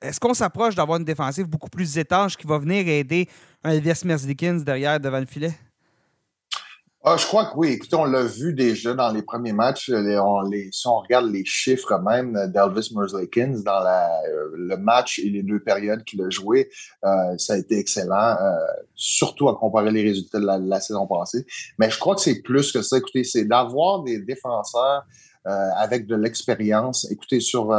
[0.00, 3.28] Est-ce qu'on s'approche d'avoir une défensive beaucoup plus étanche qui va venir aider
[3.64, 5.52] un Elvis Merzlikins derrière devant le filet?
[7.06, 7.68] Ah, je crois que oui.
[7.72, 9.92] Écoutez, on l'a vu déjà dans les premiers matchs.
[10.72, 15.60] Si on regarde les chiffres même d'Elvis Merzlikins dans euh, le match et les deux
[15.60, 16.70] périodes qu'il a joué,
[17.04, 18.56] euh, ça a été excellent, euh,
[18.94, 21.44] surtout à comparer les résultats de la, saison passée.
[21.78, 22.96] Mais je crois que c'est plus que ça.
[22.96, 25.04] Écoutez, c'est d'avoir des défenseurs
[25.76, 27.06] avec de l'expérience.
[27.10, 27.70] Écoutez, sur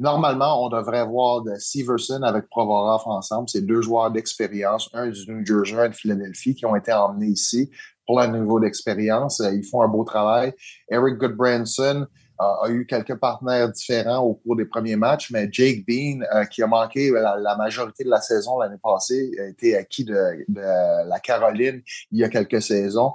[0.00, 3.48] Normalement, on devrait voir de Severson avec Provorov ensemble.
[3.48, 7.26] C'est deux joueurs d'expérience, un du New Jersey, un de Philadelphie, qui ont été emmenés
[7.26, 7.68] ici
[8.08, 9.40] pour leur niveau d'expérience.
[9.40, 10.52] Euh, ils font un beau travail.
[10.90, 12.06] Eric Goodbranson,
[12.40, 16.20] a eu quelques partenaires différents au cours des premiers matchs, mais Jake Bean,
[16.52, 20.16] qui a manqué la, majorité de la saison l'année passée, a été acquis de,
[20.48, 21.82] la Caroline
[22.12, 23.12] il y a quelques saisons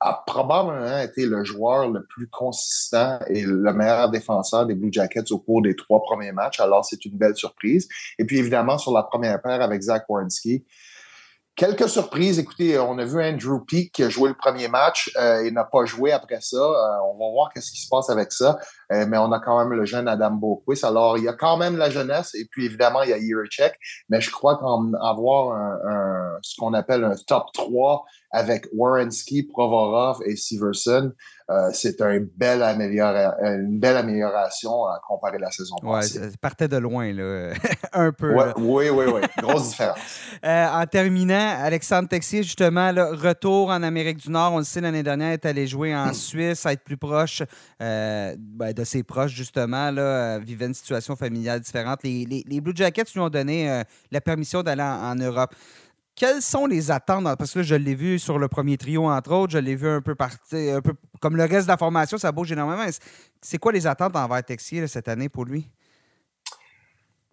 [0.00, 5.32] a probablement été le joueur le plus consistant et le meilleur défenseur des Blue Jackets
[5.32, 6.60] au cours des trois premiers matchs.
[6.60, 7.88] Alors, c'est une belle surprise.
[8.18, 10.64] Et puis, évidemment, sur la première paire avec Zach Wierenski,
[11.58, 12.38] Quelques surprises.
[12.38, 15.64] Écoutez, on a vu Andrew Peak qui a joué le premier match euh, et n'a
[15.64, 16.56] pas joué après ça.
[16.56, 18.60] Euh, on va voir qu'est-ce qui se passe avec ça.
[18.92, 20.84] Euh, mais on a quand même le jeune Adam Boquist.
[20.84, 23.76] Alors, il y a quand même la jeunesse et puis évidemment, il y a Yerichek.
[24.08, 30.36] Mais je crois qu'avoir un, ce qu'on appelle un top 3 avec Warrenski, Provorov et
[30.36, 31.12] Severson,
[31.50, 36.20] euh, c'est un bel une belle amélioration à comparer la saison passée.
[36.20, 37.54] Ouais, partait de loin, là.
[37.94, 38.34] un peu.
[38.58, 39.20] oui, oui, oui.
[39.38, 39.98] Grosse différence.
[40.44, 44.52] Euh, en terminant, Alexandre Texier, justement, retour en Amérique du Nord.
[44.52, 47.42] On le sait, l'année dernière, est allé jouer en Suisse, à être plus proche
[47.80, 52.00] euh, ben, de ses proches, justement, là, vivait une situation familiale différente.
[52.04, 55.54] Les, Blue Jackets lui ont donné la permission d'aller en Europe
[56.18, 57.24] quelles sont les attentes?
[57.38, 59.52] Parce que là, je l'ai vu sur le premier trio, entre autres.
[59.52, 62.32] Je l'ai vu un peu partir, un peu comme le reste de la formation, ça
[62.32, 62.84] bouge énormément.
[63.40, 65.70] C'est quoi les attentes envers Texier cette année pour lui?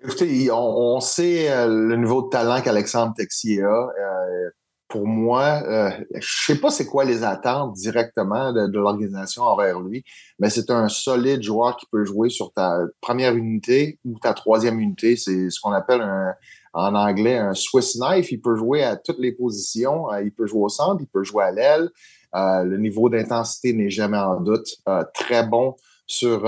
[0.03, 3.67] Écoutez, on, sait euh, le niveau de talent qu'Alexandre Texier a.
[3.67, 4.49] Euh,
[4.87, 10.03] pour moi, euh, je sais pas c'est quoi les attentes directement de l'organisation envers lui,
[10.37, 14.79] mais c'est un solide joueur qui peut jouer sur ta première unité ou ta troisième
[14.79, 15.17] unité.
[15.17, 16.35] C'est ce qu'on appelle un,
[16.75, 18.31] en anglais un Swiss knife.
[18.31, 20.11] Il peut jouer à toutes les positions.
[20.11, 21.89] Euh, il peut jouer au centre, il peut jouer à l'aile.
[22.35, 24.67] Euh, le niveau d'intensité n'est jamais en doute.
[24.87, 26.45] Euh, très bon sur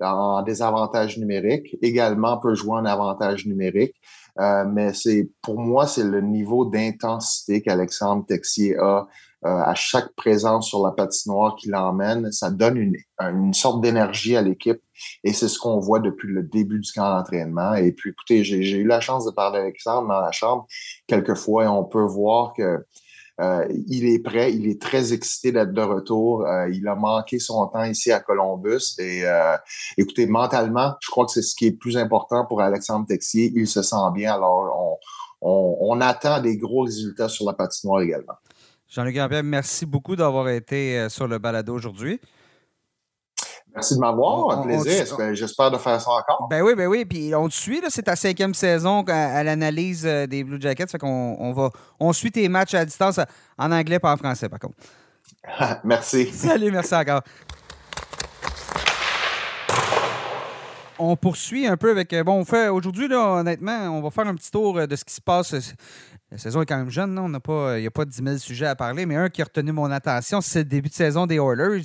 [0.00, 1.76] en désavantage numérique.
[1.80, 3.94] Également peut jouer en avantage numérique.
[4.36, 9.06] mais c'est pour moi, c'est le niveau d'intensité qu'Alexandre Texier a
[9.44, 12.32] à chaque présence sur la patinoire qu'il emmène.
[12.32, 14.80] Ça donne une, une sorte d'énergie à l'équipe
[15.22, 17.74] et c'est ce qu'on voit depuis le début du camp d'entraînement.
[17.74, 20.66] Et puis, écoutez, j'ai eu la chance de parler avec Sam dans la chambre
[21.06, 22.84] quelques fois et on peut voir que
[23.40, 26.46] euh, il est prêt, il est très excité d'être de retour.
[26.46, 28.94] Euh, il a manqué son temps ici à Columbus.
[28.98, 29.56] Et euh,
[29.98, 33.52] écoutez, mentalement, je crois que c'est ce qui est plus important pour Alexandre Texier.
[33.54, 34.34] Il se sent bien.
[34.34, 35.00] Alors,
[35.40, 38.34] on, on, attend des gros résultats sur la patinoire également.
[38.88, 42.20] Jean-Luc Gambier, merci beaucoup d'avoir été sur le balado aujourd'hui.
[43.74, 44.58] Merci de m'avoir.
[44.58, 45.04] Un plaisir.
[45.32, 46.46] J'espère de faire ça encore.
[46.48, 47.04] Ben oui, ben oui.
[47.04, 47.82] Puis on te suit.
[47.88, 50.86] C'est ta cinquième saison à, l'analyse euh, des Blue Jackets.
[50.86, 53.18] Fait qu'on on va, on suit tes matchs à distance
[53.58, 54.76] en anglais, pas en français, par contre.
[55.84, 56.30] merci.
[56.32, 57.22] Salut, merci encore.
[60.96, 62.12] On poursuit un peu avec.
[62.12, 65.04] Euh, bon, on fait aujourd'hui, honnêtement, on va faire un petit tour euh, de ce
[65.04, 65.52] qui se passe.
[66.30, 67.26] La saison est quand même jeune, non?
[67.26, 69.90] Il n'y a pas 10 000 sujets à parler, mais un qui a retenu mon
[69.90, 71.82] attention, c'est le début de saison des Oilers.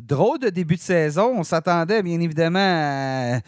[0.00, 1.34] Drôle de début de saison.
[1.36, 3.40] On s'attendait bien évidemment à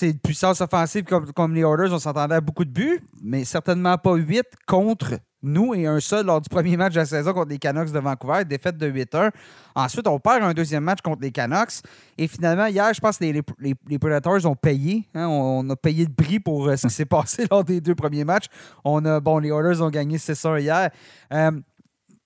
[0.00, 1.92] une puissance offensive comme, les Oilers.
[1.92, 6.26] On s'attendait à beaucoup de buts, mais certainement pas 8 contre nous et un seul
[6.26, 9.30] lors du premier match de la saison contre les Canucks de Vancouver, défaite de 8-1.
[9.74, 11.82] Ensuite, on perd un deuxième match contre les Canucks.
[12.16, 13.42] Et finalement, hier, je pense que les,
[13.88, 15.08] les, Predators ont payé.
[15.14, 15.26] Hein.
[15.26, 18.24] on, a payé le prix pour euh, ce qui s'est passé lors des deux premiers
[18.24, 18.46] matchs.
[18.84, 20.90] On a, bon, les Oilers ont gagné 6-1 hier.
[21.32, 21.50] Euh,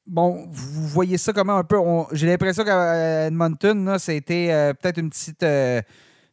[0.07, 1.79] bon, vous voyez ça comment un peu?
[2.13, 5.83] J'ai l'impression qu'à Edmonton, c'était euh, peut-être une petite, euh,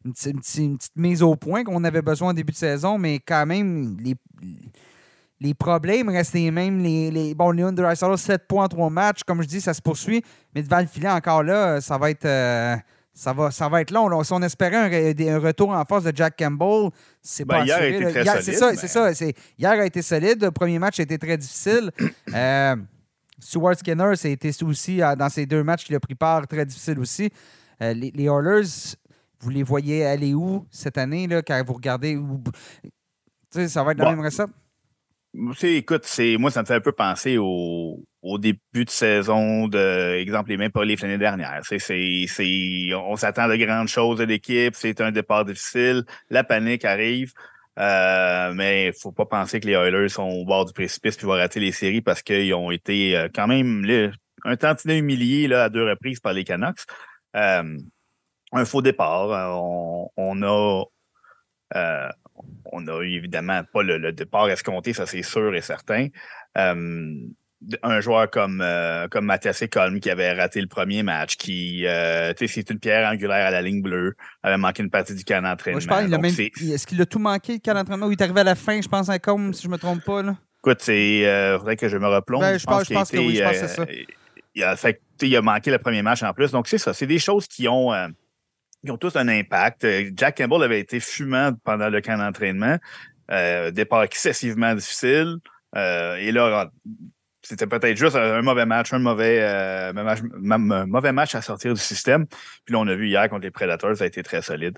[0.06, 3.98] une, petite, mise au point qu'on avait besoin au début de saison, mais quand même,
[4.00, 4.16] les,
[5.40, 6.82] les problèmes restent les mêmes.
[6.82, 7.76] Les, les, bon, Leon
[8.16, 9.24] 7 points en 3 matchs.
[9.26, 10.24] Comme je dis, ça se poursuit.
[10.56, 12.26] Mais devant le filet, encore là, ça va être.
[12.26, 12.76] Euh,
[13.16, 14.24] ça va, ça va être long.
[14.24, 14.76] Si on espérait
[15.30, 16.90] un, retour en force de Jack Campbell,
[17.22, 18.06] c'est ben, pas hier assuré.
[18.06, 19.12] A été très C'est ça, c'est ça.
[19.60, 20.42] Hier a été solide.
[20.42, 21.92] Le premier match a été très difficile.
[23.40, 27.30] Stuart Skinner, été aussi dans ces deux matchs qu'il a pris part, très difficile aussi.
[27.82, 28.96] Euh, les, les, Oilers,
[29.40, 32.44] vous les voyez aller où cette année, là, quand vous regardez où,
[33.50, 34.50] ça va être la même recette?
[35.64, 36.06] Écoute,
[36.38, 37.98] moi, ça me fait un peu penser au,
[38.38, 41.62] début de saison de, exemple, les mêmes l'année dernière.
[41.64, 47.34] on s'attend de grandes choses de l'équipe, c'est un départ difficile, la panique arrive.
[47.80, 51.26] Euh, mais il faut pas penser que les Oilers sont au bord du précipice puis
[51.26, 53.84] vont rater les séries parce qu'ils ont été euh, quand même
[54.46, 56.86] un tantinet humilié là, à deux reprises par les Canucks.
[57.36, 57.78] Euh,
[58.52, 59.30] un faux départ.
[60.16, 60.84] On, a
[62.66, 66.10] on a évidemment pas le, le départ escompté, ça c'est sûr et certain
[67.82, 72.34] un joueur comme, euh, comme Mathias Colm qui avait raté le premier match, qui euh,
[72.36, 75.80] c'est une pierre angulaire à la ligne bleue, avait manqué une partie du camp d'entraînement.
[75.80, 78.82] Est-ce qu'il a tout manqué le camp d'entraînement ou il est arrivé à la fin,
[78.82, 80.22] je pense, à Colm, si je ne me trompe pas?
[80.22, 80.36] Là?
[80.60, 82.42] Écoute, c'est euh, faudrait que je me replonge.
[82.42, 83.86] Ben, je, pense, je pense que oui, je pense que c'est ça.
[84.56, 86.52] Il a, fait, il a manqué le premier match en plus.
[86.52, 86.94] Donc, c'est ça.
[86.94, 87.92] C'est des choses qui ont
[88.84, 89.88] Ils ont tous un impact.
[90.16, 92.78] Jack Campbell avait été fumant pendant le camp d'entraînement.
[93.72, 95.38] départ excessivement difficile.
[95.76, 96.70] et là,
[97.44, 102.26] c'était peut-être juste un, mauvais match, un mauvais, mauvais match à sortir du système.
[102.28, 104.78] Puis là, on a vu hier contre les Predators, ça a été très solide.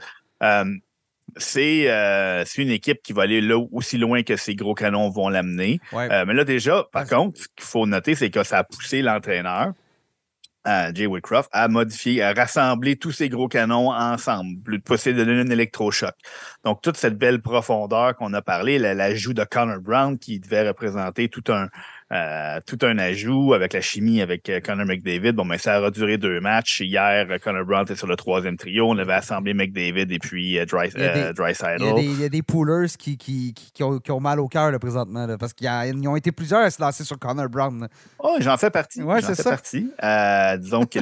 [1.57, 5.30] Euh, c'est une équipe qui va aller là, aussi loin que ces gros canons vont
[5.30, 5.80] l'amener.
[5.93, 9.01] Euh, mais là, déjà, par contre, ce qu'il faut noter, c'est que ça a poussé
[9.01, 9.74] l'entraîneur,
[10.68, 15.20] euh, Jay Whitcroft, à modifier, à rassembler tous ces gros canons ensemble, plus de possible
[15.20, 16.16] de donner un électrochoc.
[16.63, 21.30] Donc, toute cette belle profondeur qu'on a parlé, l'ajout de Connor Brown qui devait représenter
[21.30, 21.68] tout un,
[22.12, 25.32] euh, tout un ajout avec la chimie avec euh, Connor McDavid.
[25.32, 26.82] Bon, mais ça a duré deux matchs.
[26.82, 28.88] Hier, Connor Brown était sur le troisième trio.
[28.88, 31.34] On avait assemblé McDavid et puis euh, Dry, il,
[31.97, 35.36] il, y a des poolers qui, qui, qui, ont, qui ont, mal au cœur présentement
[35.39, 37.88] parce qu'ils ont été plusieurs à se lancer sur Connor Brown.
[38.20, 39.01] Oh, j'en fais partie.
[39.01, 39.49] Ouais, c'est ça.
[39.49, 39.89] Partie.
[40.60, 40.99] disons que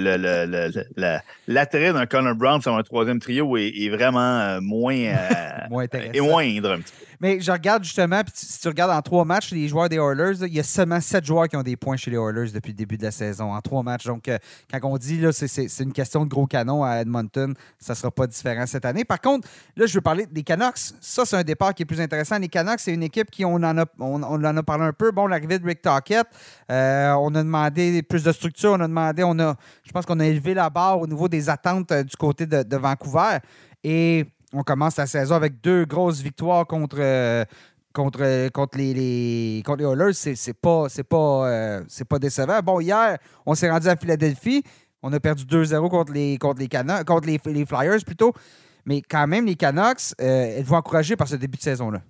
[1.48, 5.16] l'attrait d'un Connor Brown sur un troisième trio est, vraiment moins,
[5.70, 6.14] moins intéressant.
[6.14, 7.13] et moindre un petit peu.
[7.20, 10.38] Mais je regarde justement, puis si tu regardes en trois matchs, les joueurs des Oilers,
[10.42, 12.78] il y a seulement sept joueurs qui ont des points chez les Oilers depuis le
[12.78, 14.06] début de la saison, en trois matchs.
[14.06, 14.38] Donc, euh,
[14.72, 18.12] quand on dit là, c'est une question de gros canon à Edmonton, ça ne sera
[18.12, 19.06] pas différent cette année.
[19.06, 20.94] Par contre, là, je veux parler des Canucks.
[21.02, 22.38] Ça, c'est un départ qui est plus intéressant.
[22.40, 25.12] Les Canucks, c'est une équipe qui, on en, a, on, en a parlé un peu.
[25.12, 26.28] Bon, l'arrivée de Rick Tockett,
[26.72, 30.20] euh, on a demandé plus de structure, on a demandé, on a, je pense qu'on
[30.20, 33.40] a élevé la barre au niveau des attentes euh, du côté de, de Vancouver.
[33.84, 37.44] Et on commence la saison avec deux grosses victoires contre, euh,
[37.92, 40.14] contre, contre, les, les, contre les Oilers.
[40.14, 42.60] C'est pas, pas, euh, pas décevant.
[42.62, 44.64] Bon, hier, on s'est rendu à Philadelphie.
[45.02, 48.32] On a perdu 2-0 contre les, contre, les, contre les, Flyers plutôt.
[48.86, 52.02] Mais quand même, les Canucks, euh, elles vont encourager par ce début de saison-là?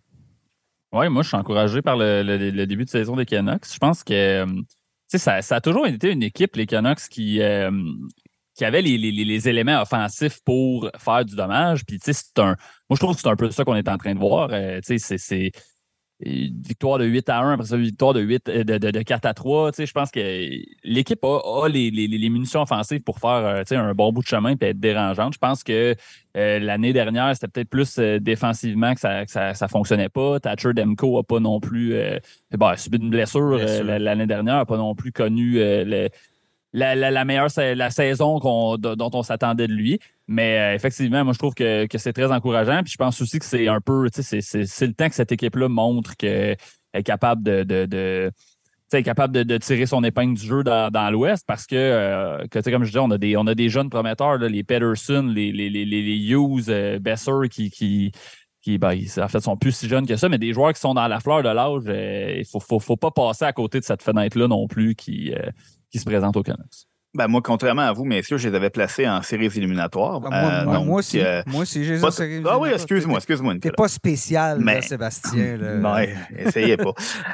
[0.91, 3.66] Oui, moi, je suis encouragé par le, début de saison des Canucks.
[3.72, 4.46] Je pense que
[5.08, 7.41] ça, ça a toujours été une équipe, les Canucks, qui,
[8.56, 11.86] qui avait les, les, les, éléments offensifs pour faire du dommage.
[11.86, 12.56] Puis, tu sais, c'est un.
[12.89, 14.49] Moi, je trouve que c'est un peu ça qu'on est en train de voir.
[14.51, 15.51] Euh, tu sais, c'est.
[16.26, 19.34] Victoire de 8 à 1, après ça, victoire de, 8, euh, de, de, 4 à
[19.34, 19.72] 3.
[19.72, 20.47] Tu sais, je pense que
[20.86, 24.28] l'équipe a, les, les, munitions offensives pour faire euh, tu sais, un bon bout de
[24.28, 25.34] chemin et être dérangeante.
[25.34, 25.95] Je pense que
[26.34, 30.39] l'année dernière, c'était peut-être plus défensivement que ça, ne ça, fonctionnait pas.
[30.39, 31.93] Thatcher Demko n'a pas non plus
[32.51, 36.10] bon, subi une blessure, l'année dernière, n'a pas non plus connu le,
[36.74, 38.39] la, meilleure la saison
[38.78, 39.99] dont on s'attendait de lui.
[40.28, 42.82] Mais euh, effectivement, moi, je trouve que, c'est très encourageant.
[42.84, 46.15] Puis je pense aussi que c'est un peu, c'est, le temps que cette équipe-là montre
[46.17, 46.57] qu'elle
[46.93, 48.32] est capable de, de,
[49.03, 52.89] capable de, tirer son épingle du jeu dans, l'Ouest parce que, euh, que comme je
[52.89, 56.30] disais, on a des, on a des jeunes prometteurs, les Pedersen, les, les, les, les
[56.30, 58.11] Hughes, euh, Besser qui, qui,
[58.61, 60.93] qui ben, en fait, sont plus si jeunes que ça, mais des joueurs qui sont
[60.93, 63.84] dans la fleur de l'âge, il ne faut, faut, faut, pas passer à côté de
[63.84, 65.34] cette fenêtre-là non plus qui,
[65.94, 66.88] qui se présente au Canucks.
[67.16, 70.20] Ben moi, contrairement à vous, messieurs, je les avais placés en séries éliminatoires.
[70.32, 71.20] Ah, moi, euh, moi, aussi.
[71.20, 73.54] Euh, moi aussi, j'ai séries Ah oui, excuse-moi, excuse-moi.
[73.62, 74.82] T'es pas spécial, mais...
[74.82, 75.58] Sébastien.
[75.58, 75.94] Non,
[76.36, 76.94] essayez pas.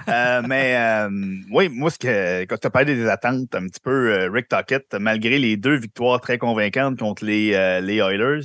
[0.10, 1.10] euh, mais euh,
[1.50, 4.98] oui, moi, ce que, quand tu as parlé des attentes un petit peu, Rick Tockett,
[5.00, 7.52] malgré les deux victoires très convaincantes contre les,
[7.82, 8.42] les Oilers,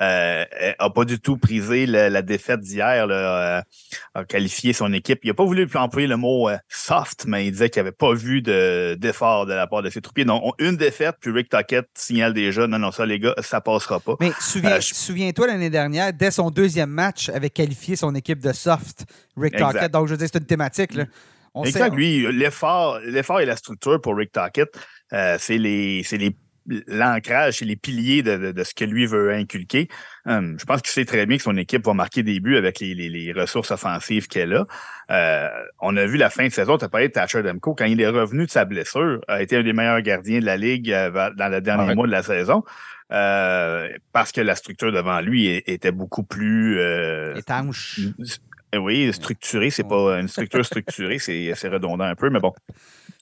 [0.00, 0.44] euh,
[0.78, 3.60] a pas du tout prisé la défaite d'hier, euh,
[4.14, 5.20] a qualifié son équipe.
[5.22, 8.12] Il n'a pas voulu employer le mot euh, soft, mais il disait qu'il n'avait pas
[8.12, 10.24] vu d'effort de, la part de ses troupiers.
[10.24, 14.00] Donc, une défaite, puis Rick Tockett signale déjà, non, non, ça, les gars, ça passera
[14.00, 14.16] pas.
[14.20, 19.04] Mais souviens, souviens-toi, l'année dernière, dès son deuxième match, avait qualifié son équipe de soft,
[19.36, 19.90] Rick Tockett.
[19.90, 20.94] Donc, je veux dire, c'est une thématique.
[20.94, 21.04] Là.
[21.54, 24.76] On exact, lui, l'effort, l'effort et la structure pour Rick Tockett,
[25.10, 26.36] c'est les, les
[26.86, 29.88] l'ancrage et les piliers de, ce que lui veut inculquer.
[30.26, 32.80] Hum, je pense qu'il sait très bien que son équipe va marquer des buts avec
[32.80, 34.66] les, ressources offensives qu'elle a.
[35.10, 35.48] Euh,
[35.80, 38.00] on a vu la fin de saison, tu as parlé de Thatcher Demko, quand il
[38.00, 41.30] est revenu de sa blessure, a été un des meilleurs gardiens de la Ligue euh,
[41.36, 42.64] dans le dernier mois de la saison.
[43.12, 46.80] Euh, parce que la structure devant lui était beaucoup plus
[47.36, 48.00] étanche.
[48.76, 52.52] Oui, structuré, c'est pas une structure structurée, c'est redondant un peu, mais bon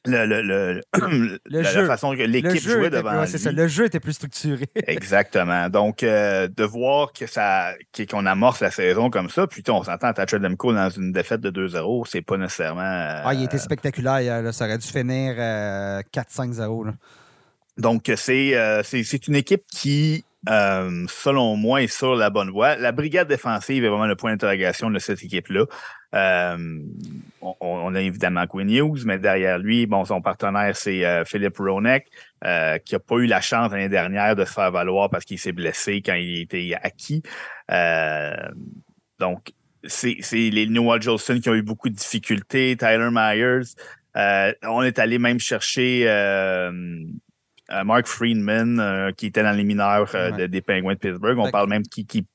[0.06, 3.28] le, le, le, la, façon que l'équipe jouait devant lui.
[3.28, 4.66] Ça, le jeu était plus structuré.
[4.86, 5.68] Exactement.
[5.70, 7.72] Donc, euh, de voir que ça
[8.10, 11.40] qu'on amorce la saison comme ça, puis on s'entend à Thatcher Demko dans une défaite
[11.40, 12.82] de 2-0, c'est pas nécessairement...
[12.82, 14.42] ah, il était euh, spectaculaire.
[14.42, 14.52] Là.
[14.52, 16.88] Ça aurait dû finir 4-5-0.
[16.88, 16.92] Euh,
[17.78, 22.76] Donc, c'est une équipe qui euh, selon moi, est sur la bonne voie.
[22.76, 25.64] La brigade défensive est vraiment le point d'interrogation de cette équipe-là.
[26.14, 26.80] Euh,
[27.60, 32.06] on, a évidemment Quinn Hughes, mais derrière lui, bon, son partenaire, c'est euh, Philippe Ronek,
[32.84, 35.52] qui n'a pas eu la chance l'année dernière de se faire valoir parce qu'il s'est
[35.52, 37.22] blessé quand il était acquis.
[39.18, 39.52] donc,
[39.86, 43.74] c'est les Noah Jolson qui ont eu beaucoup de difficultés, Tyler Myers.
[44.62, 46.06] on est allé même chercher
[47.84, 50.10] Mark Friedman, qui était dans les mineurs
[50.48, 51.38] des Penguins de Pittsburgh.
[51.38, 52.26] On parle même qui, qui,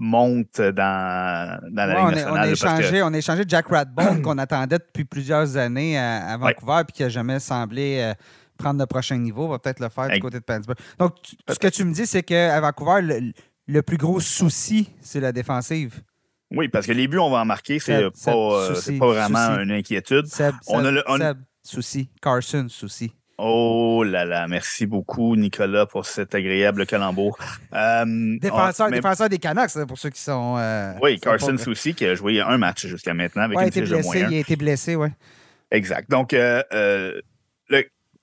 [0.00, 2.32] monte dans, dans la Ligue nationale.
[2.32, 6.82] On a, échangé, on a échangé Jack Radbone qu'on attendait depuis plusieurs années à, Vancouver
[6.86, 8.14] puis qui n'a jamais semblé
[8.60, 9.48] prendre le prochain niveau.
[9.48, 10.78] va peut-être le faire du côté de Pittsburgh.
[10.98, 11.14] Donc,
[11.48, 13.32] ce que tu me dis, c'est qu'à Vancouver,
[13.66, 16.02] le, plus gros souci, c'est la défensive.
[16.52, 19.70] Oui, parce que les buts, on va en marquer, c'est pas, euh, pas vraiment une
[19.70, 20.26] inquiétude.
[20.66, 22.10] on a le, souci.
[22.20, 23.12] Carson, souci.
[23.42, 27.38] Oh là là, merci beaucoup, Nicolas, pour cet agréable calembour.
[27.72, 30.56] Euh, défenseur, défenseur, des Canucks, pour ceux qui sont.
[30.58, 34.26] Euh, oui, Carson Souci, qui a joué un match jusqu'à maintenant avec ouais, une blessé,
[34.28, 35.08] il a été blessé, oui.
[35.70, 36.10] Exact.
[36.10, 37.22] Donc, le,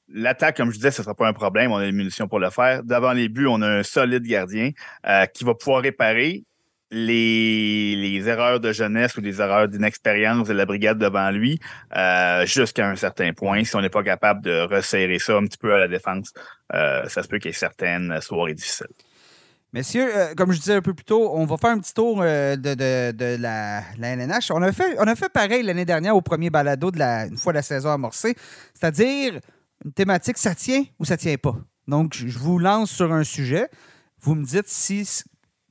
[0.10, 1.72] L'attaque, comme je disais, ce ne sera pas un problème.
[1.72, 2.84] On a les munitions pour le faire.
[2.84, 4.72] Devant les buts, on a un solide gardien
[5.06, 6.46] euh, qui va pouvoir réparer
[6.92, 11.60] les, erreurs de jeunesse ou les erreurs d'inexpérience de la brigade devant lui
[11.96, 13.64] euh, jusqu'à un certain point.
[13.64, 16.34] Si on n'est pas capable de resserrer ça un petit peu à la défense,
[16.74, 18.88] euh, ça se peut qu'il y ait certaines soirées difficiles.
[19.74, 23.42] Messieurs, comme je disais un peu plus tôt, on va faire un petit tour de,
[23.42, 24.50] la, la, LNH.
[24.52, 27.38] On a fait, on a fait pareil l'année dernière au premier balado de la, une
[27.38, 28.36] fois la saison amorcée,
[28.74, 29.40] c'est-à-dire
[29.84, 31.56] une thématique, ça tient ou ça tient pas?
[31.88, 33.70] Donc, je vous lance sur un sujet.
[34.20, 35.08] Vous me dites si.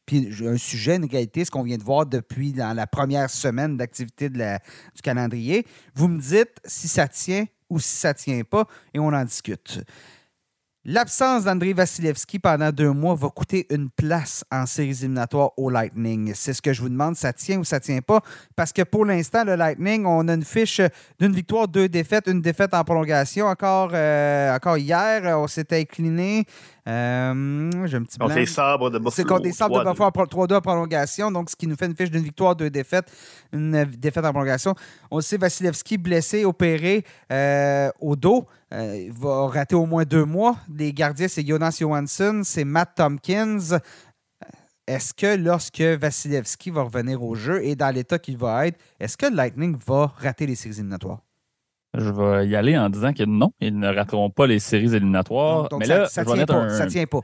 [0.07, 4.29] Puis un sujet, une égalité, ce qu'on vient de voir depuis la première semaine d'activité
[4.29, 5.67] du calendrier.
[5.95, 9.81] Vous me dites si ça tient ou si ça tient pas et on en discute.
[10.89, 16.33] L'absence d'André Vasilevski pendant deux mois va coûter une place en séries éliminatoires au Lightning.
[16.33, 18.21] C'est ce que je vous demande, ça tient ou ça tient pas?
[18.55, 20.81] Parce que pour l'instant, le Lightning, on a une fiche
[21.19, 23.47] d'une victoire, deux défaites, une défaite en prolongation.
[23.47, 26.45] Encore, euh, encore hier, on s'était incliné.
[26.89, 29.11] Euh, j'ai un petit Contre les sabres de Buffalo.
[29.11, 31.97] C'est contre les sabres de Buffalo 3-2 en prolongation, donc ce qui nous fait une
[31.97, 33.11] fiche d'une victoire, deux défaites,
[33.53, 34.75] une défaite en prolongation.
[35.11, 38.47] On sait Vasilevski blessé, opéré euh, au dos.
[38.73, 40.57] Euh, il va rater au moins deux mois.
[40.73, 43.79] Les gardiens, c'est Jonas Johansson, c'est Matt Tompkins.
[44.87, 49.17] Est-ce que lorsque Vasilevski va revenir au jeu et dans l'état qu'il va être, est-ce
[49.17, 51.26] que Lightning va rater les séries éliminatoires?
[51.97, 55.69] Je vais y aller en disant que non, ils ne rateront pas les séries éliminatoires.
[55.79, 57.21] mais là, ça, tient pas, ça tient pas.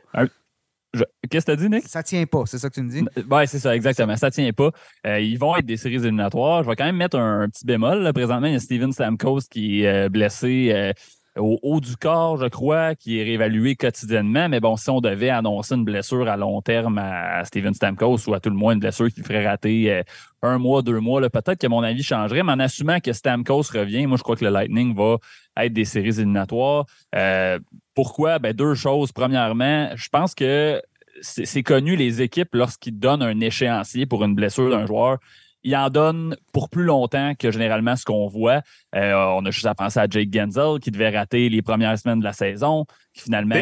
[1.31, 1.89] Qu'est-ce que tu as dit, Nick?
[1.89, 3.03] Ça tient pas, c'est ça que tu me dis?
[3.31, 4.15] Oui, c'est ça, exactement.
[4.17, 4.71] Ça tient pas.
[5.07, 6.63] Euh, ils vont être des séries éliminatoires.
[6.63, 8.13] Je vais quand même mettre un, petit bémol.
[8.13, 10.71] Présentement, il y a Steven Stamkos qui est euh, blessé.
[10.73, 10.93] Euh,
[11.39, 14.49] au haut du corps, je crois, qui est réévalué quotidiennement.
[14.49, 18.35] Mais bon, si on devait annoncer une blessure à long terme à Steven Stamkos ou
[18.35, 20.03] à tout le moins une blessure qui ferait rater euh,
[20.43, 22.43] un mois, deux mois, peut-être que mon avis changerait.
[22.43, 25.17] Mais en assumant que Stamkos revient, moi, je crois que le Lightning va
[25.57, 26.85] être des séries éliminatoires.
[27.15, 27.59] Euh,
[27.95, 28.39] pourquoi?
[28.39, 29.13] Ben, deux choses.
[29.13, 30.83] Premièrement, je pense que
[31.21, 35.19] c'est connu les équipes lorsqu'ils donnent un échéancier pour une blessure d'un joueur
[35.65, 38.63] il en donne pour plus longtemps que généralement ce qu'on voit.
[38.95, 42.21] Euh, on a juste à penser à Jake Genzel qui devait rater les premières semaines
[42.21, 42.85] de la saison,
[43.15, 43.55] qui finalement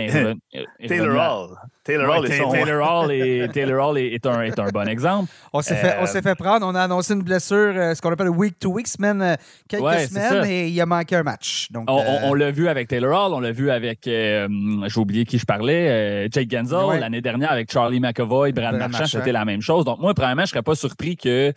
[0.87, 1.57] Taylor Hall.
[1.85, 5.33] Taylor Hall, est, Taylor Hall est, un, est un bon exemple.
[5.53, 6.67] On s'est fait, euh, fait, prendre.
[6.67, 9.37] On a annoncé une blessure, euh, ce qu'on appelle week to week, semaine,
[9.69, 11.69] quelques semaines, et il a manqué un match.
[11.71, 14.49] Donc, on, l'a vu avec Taylor Hall, on l'a vu avec, j'ai
[14.97, 17.01] oublié qui je parlais, Jake Genzel.
[17.01, 19.85] L'année dernière avec Charlie McAvoy, Brad, Marchand, c'était la même chose.
[19.85, 21.53] Donc moi, premièrement, je ne serais pas surpris que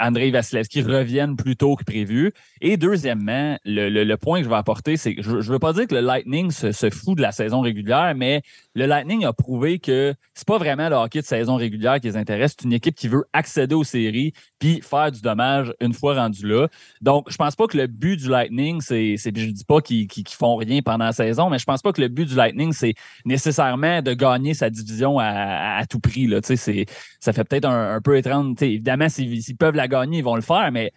[0.00, 2.32] Andrei Vasilevski revienne plus tôt que prévu.
[2.60, 5.86] Et deuxièmement, le, point que je vais apporter, c'est que je ne veux pas dire
[5.86, 8.42] que le Lightning se, fout de la saison régulière, mais
[8.74, 12.16] le Lightning a prouvé que c'est pas vraiment le hockey de saison régulière qui les
[12.16, 12.54] intéresse.
[12.58, 16.46] C'est une équipe qui veut accéder aux séries puis faire du dommage une fois rendu
[16.46, 16.68] là.
[17.00, 20.56] Donc, je pense pas que le but du Lightning, c'est, je dis pas qu'ils, font
[20.56, 24.02] rien pendant la saison, mais je pense pas que le but du Lightning, c'est nécessairement
[24.02, 26.26] de gagner sa division à, tout prix.
[26.26, 26.40] Là.
[26.42, 28.54] Ça fait peut-être un, peu étrange.
[28.60, 30.92] évidemment, s'ils, peuvent la gagner, ils vont le faire, mais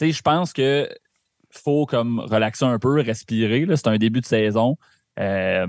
[0.00, 0.88] je pense que
[1.58, 3.66] faut comme relaxer un peu, respirer.
[3.76, 4.76] C'est un début de saison.
[5.20, 5.66] Euh,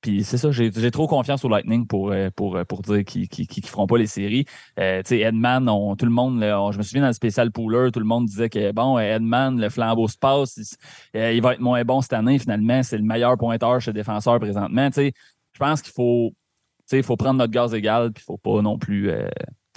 [0.00, 3.28] puis c'est ça, j'ai trop confiance au Lightning pour, euh, pour, euh, pour dire qu'ils
[3.30, 4.46] ne feront pas les séries.
[4.46, 5.66] Tu sais, Edman,
[5.98, 8.72] tout le monde, je me souviens dans le spécial Pooler, tout le monde disait que
[8.72, 10.58] bon, Edman, le flambeau se passe,
[11.12, 12.38] il, va être moins bon cette année.
[12.38, 14.88] Finalement, c'est le meilleur pointeur chez défenseur présentement.
[14.88, 15.12] Tu sais,
[15.52, 16.32] je pense qu'il faut,
[17.02, 19.10] faut prendre notre gaz égal, puis il ne faut pas non plus.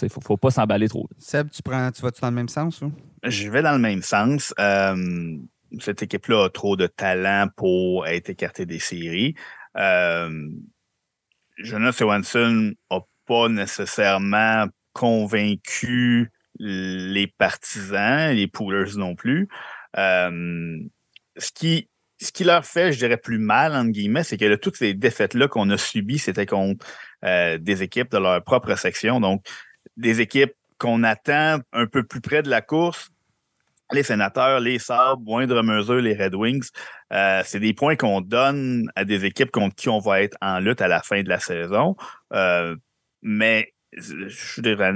[0.02, 1.08] Il faut, faut pas s'emballer trop.
[1.18, 2.82] Seb, tu prends, tu vas-tu dans le même sens?
[2.82, 2.92] Ou?
[3.24, 4.54] Je vais dans le même sens.
[5.80, 9.36] cette équipe-là a trop de talent pour être écartée des séries.
[9.78, 10.50] Euh,
[11.58, 19.48] Jonas Johansson n'a pas nécessairement convaincu les partisans, les poolers non plus.
[19.98, 20.78] Euh,
[21.38, 21.90] ce, qui,
[22.22, 25.48] ce qui leur fait, je dirais, plus mal, entre guillemets, c'est que toutes ces défaites-là
[25.48, 26.86] qu'on a subies, c'était contre
[27.26, 29.20] euh, des équipes de leur propre section.
[29.20, 29.46] Donc,
[29.98, 33.10] des équipes qu'on attend un peu plus près de la course,
[33.92, 36.70] les sénateurs, les Sabres, moindre mesure, les Red Wings.
[37.12, 40.60] Euh, c'est des points qu'on donne à des équipes contre qui on va être en
[40.60, 41.96] lutte à la fin de la saison.
[42.34, 42.76] Euh,
[43.22, 44.92] mais je dirais,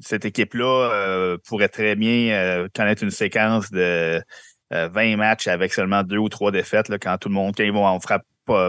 [0.00, 4.22] cette équipe-là euh, pourrait très bien connaître une séquence de
[4.70, 7.86] 20 matchs avec seulement deux ou trois défaites quand tout le monde, quand ils vont
[7.86, 8.24] en frappe,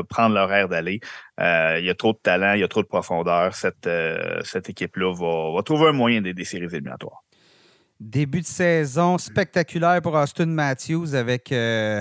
[0.09, 0.99] prendre leur air d'aller.
[1.39, 3.55] il y a trop de talent, il y a trop de profondeur.
[3.55, 3.89] Cette,
[4.43, 7.23] cette équipe-là va, trouver un moyen des, des séries éliminatoires.
[7.99, 11.99] Début de saison spectaculaire pour Austin Matthews avec euh,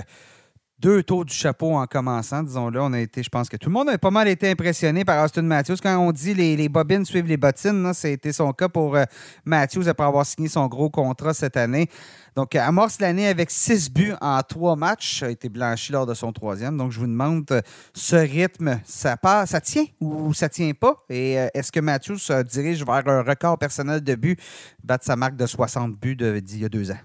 [0.77, 2.79] deux tours du chapeau en commençant, disons-le.
[2.79, 5.25] On a été, je pense que tout le monde a pas mal été impressionné par
[5.25, 5.77] Austin Matthews.
[5.81, 9.05] Quand on dit les, les bobines suivent les bottines, c'était son cas pour euh,
[9.43, 11.89] Matthews après avoir signé son gros contrat cette année.
[12.37, 15.23] Donc, amorce l'année avec six buts en trois matchs.
[15.23, 16.77] A été blanchi lors de son troisième.
[16.77, 17.61] Donc, je vous demande, euh,
[17.95, 19.17] ce rythme, ça,
[19.47, 21.03] ça tient ou ça tient pas?
[21.09, 24.37] Et euh, est-ce que Matthews se dirige vers un record personnel de buts,
[24.83, 26.99] battre sa marque de 60 buts d'il y a deux ans?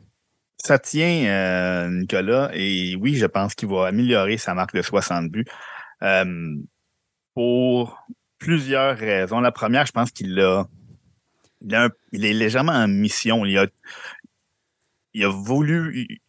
[0.59, 2.51] Ça tient, euh, Nicolas.
[2.53, 5.47] Et oui, je pense qu'il va améliorer sa marque de 60 buts.
[7.35, 8.07] pour
[8.39, 9.41] plusieurs raisons.
[9.41, 10.66] La première, je pense qu'il a,
[11.62, 13.47] il, il, est légèrement en mission.
[13.47, 13.66] Il a,
[15.15, 16.21] il a voulu.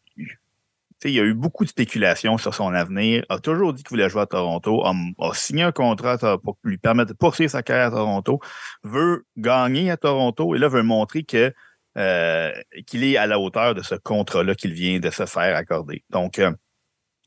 [1.06, 4.10] Il y a eu beaucoup de spéculations sur son avenir, a toujours dit qu'il voulait
[4.10, 4.94] jouer à Toronto, a,
[5.34, 8.40] signé un contrat pour lui permettre de poursuivre sa carrière à Toronto,
[8.84, 11.54] veut gagner à Toronto et là veut montrer que
[11.98, 12.52] euh,
[12.88, 16.06] qu'il est à la hauteur de ce contrat-là qu'il vient de se faire accorder.
[16.10, 16.52] Donc, euh,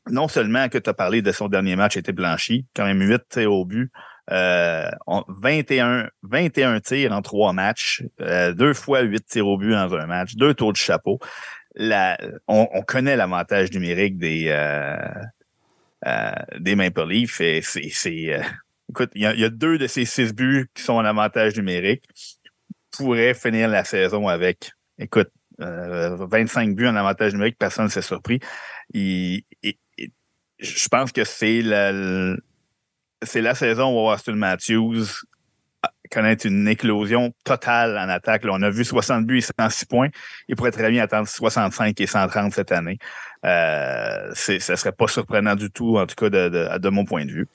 [0.09, 3.45] non seulement que tu as parlé de son dernier match était blanchi, quand même 8
[3.45, 3.91] au but,
[4.31, 4.89] euh,
[5.27, 10.05] 21, 21 tirs en trois matchs, euh, deux fois 8 tirs au but dans un
[10.05, 11.19] match, deux tours de chapeau.
[11.79, 14.97] On, on, connaît l'avantage numérique des, euh,
[16.07, 17.39] euh, des Maple Leafs.
[17.39, 17.61] Et
[18.89, 22.03] écoute, il y, a, deux de ces six buts qui sont en avantage numérique.
[22.91, 28.39] Pourrait finir la saison avec, écoute, 25 buts en avantage numérique, personne ne s'est surpris.
[28.93, 29.41] je
[30.89, 31.91] pense que c'est la,
[33.21, 35.05] c'est la saison où Austin Matthews
[36.11, 38.43] connaître une éclosion totale en attaque.
[38.45, 40.09] on a vu 60 buts et 106 points.
[40.47, 42.97] Il pourrait très bien attendre 65 et 130 cette année.
[43.45, 47.31] Euh, ce ne serait pas surprenant du tout, en tout cas de, mon point de
[47.31, 47.47] vue.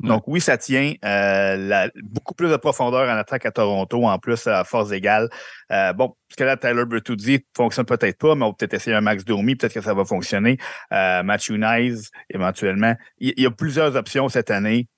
[0.00, 0.94] Donc oui, ça tient.
[1.04, 5.28] Euh, beaucoup plus de profondeur en attaque à Toronto, en plus à force égale.
[5.70, 8.96] Euh, bon, ce que là, Tyler Bertuzzi fonctionne peut-être pas, mais on va peut-être essayer
[8.96, 10.58] un Max Domi, peut-être que ça va fonctionner.
[10.92, 12.94] Euh, Matthew Nice, éventuellement.
[13.18, 14.88] Il, y a plusieurs options cette année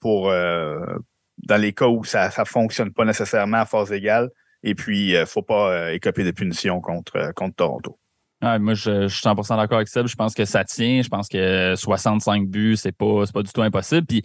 [0.00, 4.28] pour dans les cas où ça ne fonctionne pas nécessairement à force égale.
[4.62, 7.98] Et puis, il ne faut pas écoper de punitions contre, contre Toronto.
[8.42, 10.04] Moi, je, suis 100% d'accord avec ça.
[10.04, 11.02] Je pense que ça tient.
[11.02, 14.06] Je pense que 65 buts, c'est pas, pas du tout impossible.
[14.06, 14.22] Puis,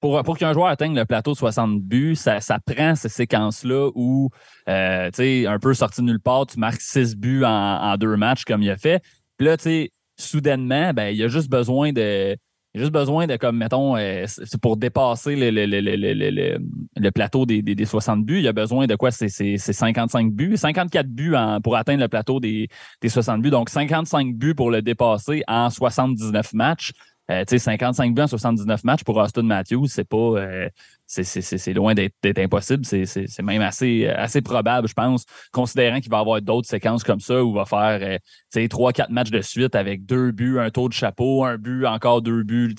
[0.00, 3.90] pour, pour qu'un joueur atteigne le plateau de 60 buts, ça, ça prend ces séquences-là
[3.94, 4.30] où,
[4.68, 8.16] euh, tu sais, un peu sorti de nulle part, tu marques 6 buts en, deux
[8.16, 9.02] matchs comme il a fait.
[9.36, 12.36] Puis là, tu sais, soudainement, ben, il a juste besoin de.
[12.78, 14.24] Juste besoin de, comme, mettons, euh,
[14.62, 19.10] pour dépasser le, plateau des, des, 60 buts, il a besoin de quoi?
[19.10, 22.68] C'est 55 buts, 54 buts pour atteindre le plateau des,
[23.02, 23.50] des 60 buts.
[23.50, 26.92] Donc, 55 buts pour le dépasser en 79 matchs.
[27.30, 30.68] Euh, 55 buts en 79 matchs pour Austin Matthews, c'est pas euh,
[31.08, 32.84] c'est loin d'être impossible.
[32.84, 37.42] C'est même assez, assez probable, je pense, considérant qu'il va avoir d'autres séquences comme ça
[37.42, 38.20] où il va faire
[38.56, 41.86] euh, trois, quatre matchs de suite avec deux buts, un tour de chapeau, un but,
[41.86, 42.74] encore deux buts.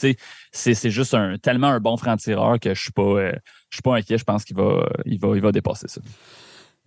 [0.52, 3.34] C'est juste un, tellement un bon franc-tireur que je suis pas, euh,
[3.72, 4.20] suis pas inquiet.
[4.20, 6.02] Je pense qu'il va, il va, il va dépasser ça.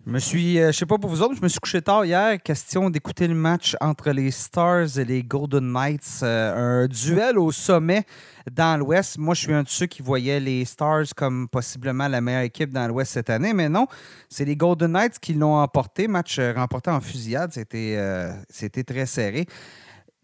[0.05, 2.03] Je me suis, euh, je sais pas pour vous autres, je me suis couché tard
[2.03, 2.37] hier.
[2.43, 6.19] Question d'écouter le match entre les Stars et les Golden Knights.
[6.23, 8.03] Euh, un duel au sommet
[8.51, 9.17] dans l'Ouest.
[9.17, 12.73] Moi, je suis un de ceux qui voyaient les Stars comme possiblement la meilleure équipe
[12.73, 13.87] dans l'Ouest cette année, mais non,
[14.27, 16.09] c'est les Golden Knights qui l'ont emporté.
[16.09, 17.53] Match euh, remporté en fusillade.
[17.53, 17.97] C'était,
[18.49, 19.47] c'était très serré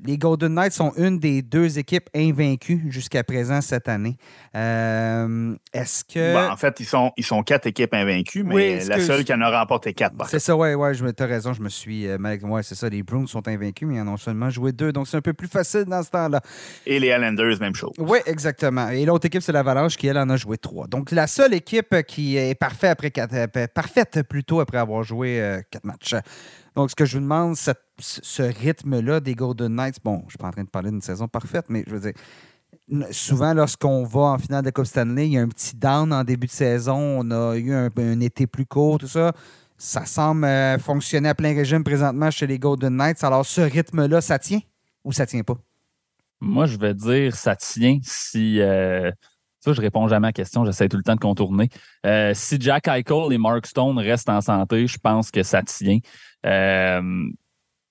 [0.06, 4.18] les Golden Knights sont une des deux équipes invaincues jusqu'à présent cette année.
[4.56, 6.52] Euh, est-ce que.
[6.52, 9.60] en fait, ils sont, ils sont quatre équipes invaincues, mais la seule qui en a
[9.60, 10.16] remporté quatre.
[10.30, 12.08] C'est ça, oui, ouais, tu as raison, je me suis.
[12.08, 14.92] Euh, ouais, c'est ça, les Bruins sont invaincus, mais ils en ont seulement joué deux,
[14.92, 16.42] donc c'est un peu plus facile dans ce temps-là.
[16.86, 17.94] Et les Islanders, même chose.
[17.98, 18.90] Oui, exactement.
[18.90, 20.88] Et l'autre équipe, c'est l'Avalanche qui, elle, en a joué trois.
[20.88, 25.60] Donc la seule équipe qui est parfaite, après quatre, euh, parfaite plutôt après avoir joué
[25.72, 26.16] quatre matchs.
[26.80, 30.38] Donc, ce que je vous demande, ce rythme-là des Golden Knights, bon, je ne suis
[30.38, 32.14] pas en train de parler d'une saison parfaite, mais je veux dire,
[33.12, 36.24] souvent, lorsqu'on va en finale de Coupe Stanley, il y a un petit down en
[36.24, 36.96] début de saison.
[36.96, 37.90] On a eu un,
[38.22, 39.34] été plus court, tout ça.
[39.78, 43.26] Ça semble euh, fonctionner à plein régime présentement chez les Golden Knights.
[43.26, 44.62] Alors, ce rythme-là, ça tient
[45.04, 45.58] ou ça tient pas?
[46.40, 48.62] Moi, je vais dire ça tient si.
[48.62, 49.12] Euh,
[49.60, 51.68] ça, je réponds jamais à la question, j'essaie tout le temps de contourner.
[52.06, 56.00] Euh, si Jack Eichel et Mark Stone restent en santé, je pense que ça tient.
[56.46, 57.30] Euh,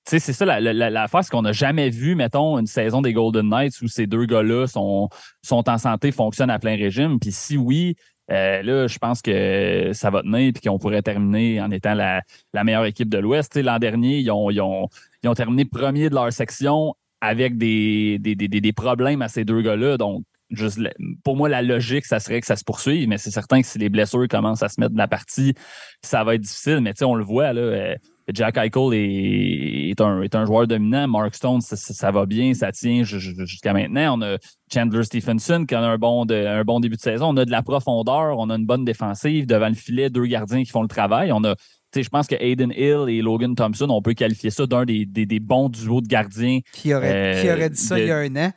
[0.05, 3.89] c'est ça la, la, qu'on n'a jamais vu, mettons, une saison des Golden Knights où
[3.89, 5.11] ces deux gars-là sont,
[5.43, 7.19] sont en santé, fonctionnent à plein régime.
[7.21, 7.95] Puis si oui,
[8.31, 12.23] euh, là, je pense que ça va tenir et qu'on pourrait terminer en étant la,
[12.65, 13.57] meilleure équipe de l'Ouest.
[13.57, 14.89] L'an dernier, ils ont, ils, ont,
[15.23, 19.45] ils ont, terminé premier de leur section avec des, des, des, des problèmes à ces
[19.45, 19.97] deux gars-là.
[19.99, 20.81] Donc, juste,
[21.25, 23.79] pour moi, la logique, ça serait que ça se poursuive, mais c'est certain que si
[23.79, 25.55] les blessures commencent à se mettre de la partie,
[26.03, 26.81] ça va être difficile.
[26.81, 27.97] Mais on le voit, là.
[28.29, 31.09] Euh, Jack Eichel est, un, est, un, joueur dominant.
[31.09, 34.19] Mark Stone, ça, va bien, ça tient jusqu'à maintenant.
[34.19, 34.37] On a
[34.73, 37.29] Chandler Stephenson qui a un bon, un bon début de saison.
[37.29, 40.63] On a de la profondeur, on a une bonne défensive devant le filet, deux gardiens
[40.63, 41.33] qui font le travail.
[41.33, 41.55] On a
[41.97, 45.41] je pense que Aiden Hill et Logan Thompson, on peut qualifier ça d'un des, des,
[45.41, 46.61] bons duos de gardiens.
[46.73, 48.53] Qui aurait, qui aurait dit ça il y a un an?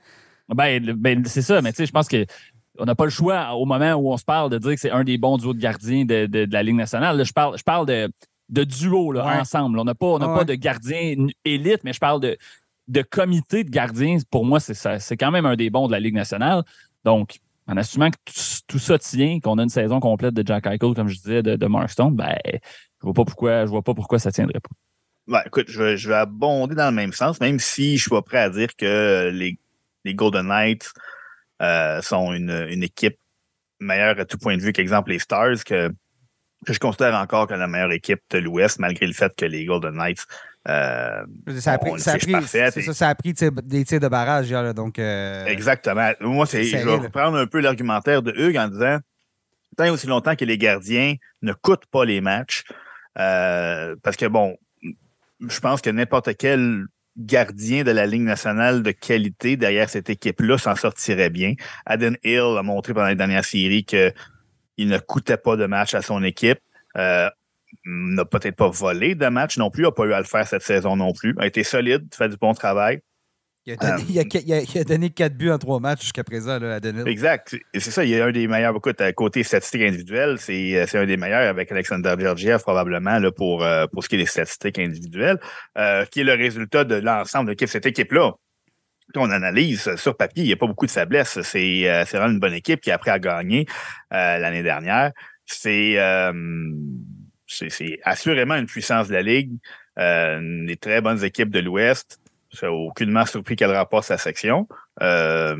[0.53, 2.25] Ben, ben c'est ça, mais je pense que
[2.77, 4.91] on n'a pas le choix au moment où on se parle de dire que c'est
[4.91, 7.23] un des bons duos de gardiens de, de, la Ligue nationale.
[7.23, 8.09] je parle, je parle de,
[8.51, 9.79] de duo là, ensemble.
[9.79, 12.37] On n'a pas, pas de gardien élite, mais je parle de,
[12.87, 14.17] de comité de gardiens.
[14.29, 16.63] Pour moi, c'est quand même un des bons de la Ligue nationale.
[17.03, 18.17] Donc, en assumant que
[18.67, 21.55] tout, ça tient, qu'on a une saison complète de Jack Eichel, comme je disais, de,
[21.55, 22.59] de Mark Stone, ben, je
[23.01, 24.69] vois pas pourquoi, je vois pas pourquoi ça tiendrait pas.
[25.27, 28.09] Ben, écoute, je vais, je vais abonder dans le même sens, même si je suis
[28.09, 29.57] pas prêt à dire que les
[30.03, 30.93] les Golden Knights
[31.61, 33.17] euh, sont une, équipe
[33.79, 35.91] meilleure à tout point de vue qu'exemple les Stars, que,
[36.67, 39.95] je considère encore comme la meilleure équipe de l'Ouest, malgré le fait que les Golden
[39.95, 40.25] Knights
[40.69, 41.23] euh,
[41.57, 44.49] ça a pris, ça a pris, ça, a pris des tirs de barrage.
[44.75, 46.11] donc, euh, Exactement.
[46.19, 48.99] Moi, c'est, je vais reprendre un peu l'argumentaire de Hugues en disant
[49.75, 52.63] tant aussi longtemps que les gardiens ne coûtent pas les matchs,
[53.15, 56.85] parce que bon, je pense que n'importe quel
[57.17, 61.55] gardien de la Ligue nationale de qualité derrière cette équipe-là s'en sortirait bien.
[61.85, 63.85] Aden Hill a montré pendant les dernières séries
[64.77, 66.59] qu'il ne coûtait pas de match à son équipe.
[66.97, 67.29] Euh,
[67.85, 70.63] n'a peut-être pas volé de match non plus, n'a pas eu à le faire cette
[70.63, 71.35] saison non plus.
[71.39, 73.01] A été solide, fait du bon travail.
[73.63, 77.03] Il a, donné, 4 buts en 3 matchs jusqu'à présent là, à Denis.
[77.05, 77.55] Exact.
[77.75, 78.75] C'est ça, il est un des meilleurs.
[78.75, 83.85] Écoute, côté statistique individuelle, c'est un des meilleurs avec Alexander Georgiev probablement là, pour, euh,
[83.93, 85.39] pour ce qui est des statistiques individuelles,
[85.77, 88.33] euh, qui est le résultat de l'ensemble de cette équipe-là.
[89.15, 91.41] On analyse sur papier, il n'y a pas beaucoup de faiblesses.
[91.41, 93.65] C'est euh, vraiment une bonne équipe qui a appris à gagner
[94.11, 95.11] l'année dernière.
[95.45, 95.97] C'est
[97.47, 99.51] c'est assurément une puissance de la Ligue.
[99.97, 102.21] des très bonnes équipes de l'Ouest.
[102.53, 104.67] Ça n'a aucunement surpris qu'elle remporte sa section.
[105.01, 105.55] Euh,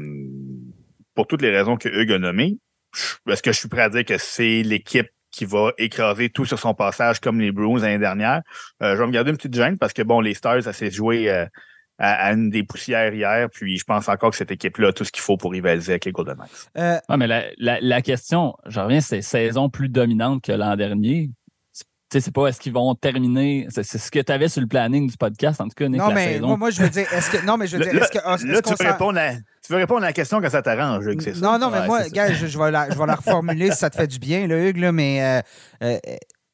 [1.16, 2.58] pour toutes les raisons que Hugues a nommées,
[3.30, 6.60] est-ce que je suis prêt à dire que c'est l'équipe qui va écraser tout sur
[6.60, 8.42] son passage comme les Bruins l'année dernière?
[8.84, 10.92] Euh, je vais me garder une petite gêne parce que, bon, les Stars, ça s'est
[10.92, 11.46] joué euh,
[12.02, 15.12] à, une des poussières hier, puis je pense encore que cette équipe-là a tout ce
[15.12, 16.70] qu'il faut pour rivaliser avec les Golden Knights.
[16.78, 21.30] Euh, mais la, la, la, question, je reviens, c'est saison plus dominante que l'an dernier
[22.12, 23.68] sais, c'est pas est-ce qu'ils vont terminer.
[23.70, 26.12] C'est, ce que tu avais sur le planning du podcast, en tout cas, Nick, Non,
[26.12, 27.46] mais moi, je veux dire, est-ce que.
[27.46, 28.18] Non, mais je veux dire, est-ce que.
[28.18, 31.22] là, tu, veux répondre à, tu veux répondre à la question quand ça t'arrange, Hugues,
[31.22, 31.42] c'est ça?
[31.42, 33.96] Non, non, mais moi, gars, je, vais la, je vais la reformuler si ça te
[33.96, 35.22] fait du bien, là, Hugues, là, mais.
[35.24, 35.42] Euh,
[35.84, 36.00] euh,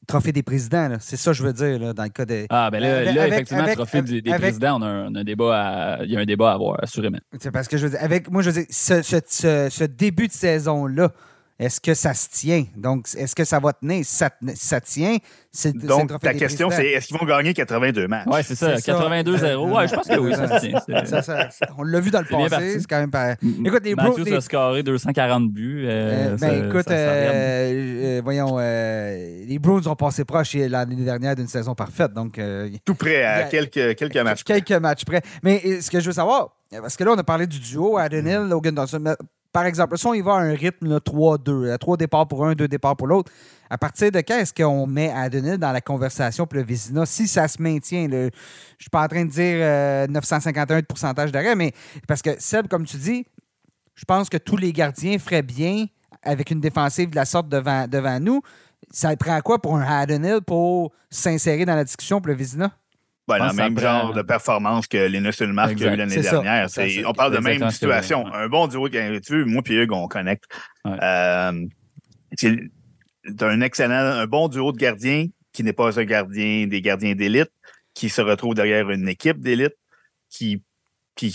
[0.08, 2.48] trophée des présidents, c'est ça que je veux dire là, dans le cas des.
[2.50, 6.12] Ah, ben là, là effectivement, avec, trophée des, présidents, on a, un, débat à, il
[6.12, 7.20] y a un débat à avoir, assurément.
[7.40, 10.28] C'est parce que je veux dire, avec, moi, je veux dire, ce, ce, ce début
[10.28, 11.12] de saison-là,
[11.60, 12.66] est-ce que ça se tient?
[12.76, 14.06] Donc, est-ce que ça va tenir?
[14.06, 15.18] Si ça, ça tient,
[15.52, 18.28] c'est Donc, ta question, c'est est-ce qu'ils vont gagner 82 matchs?
[18.28, 18.76] Oui, c'est ça.
[18.76, 19.72] 82-0.
[19.72, 21.70] Ouais, je pense que oui, ça se tient.
[21.78, 22.80] on l'a vu dans le passé.
[22.80, 23.34] C'est quand même pas.
[23.66, 24.34] Écoute, les Matthews les...
[24.34, 25.86] a scoré 240 buts.
[25.88, 31.74] Euh, euh, ben, écoute, euh, voyons, les Bruins ont passé proche l'année dernière d'une saison
[31.74, 32.14] parfaite.
[32.14, 32.40] Donc,
[32.86, 35.24] Tout près, à quelques, quelques matchs Quelques matchs près.
[35.42, 38.48] Mais ce que je veux savoir, parce que là, on a parlé du duo, Adenil,
[38.48, 39.16] Logan Dawson
[39.58, 42.68] par exemple, si on y va à un rythme 3-2, 3 départs pour un, 2
[42.68, 43.32] départs pour l'autre,
[43.72, 47.08] à partir de quand est-ce qu'on met Adenil dans la conversation pour le Vizina?
[47.08, 48.30] Si ça se maintient, je ne
[48.78, 51.72] suis pas en train de dire 951 euh, de pourcentage d'arrêt, mais
[52.08, 53.26] parce que Seb, comme tu dis,
[53.96, 55.88] je pense que tous les gardiens feraient bien
[56.22, 58.44] avec une défensive de la sorte devant, nous.
[58.92, 62.36] Ça prend quoi pour un Adenil pour s'insérer dans la discussion pour le
[63.28, 66.68] Ben, le même genre de performance que Linus Ulmark a eu l'année dernière.
[67.06, 68.26] on parle de même situation.
[68.34, 68.98] Un bon duo tu
[69.30, 70.46] veux, moi et Hugues, on connecte.
[70.86, 71.66] Euh,
[72.38, 72.58] c'est
[73.42, 77.52] un excellent, un bon duo de gardiens qui n'est pas un gardien des gardiens d'élite,
[77.94, 79.76] qui se retrouve derrière une équipe d'élite
[80.30, 80.64] qui,
[81.16, 81.32] qui,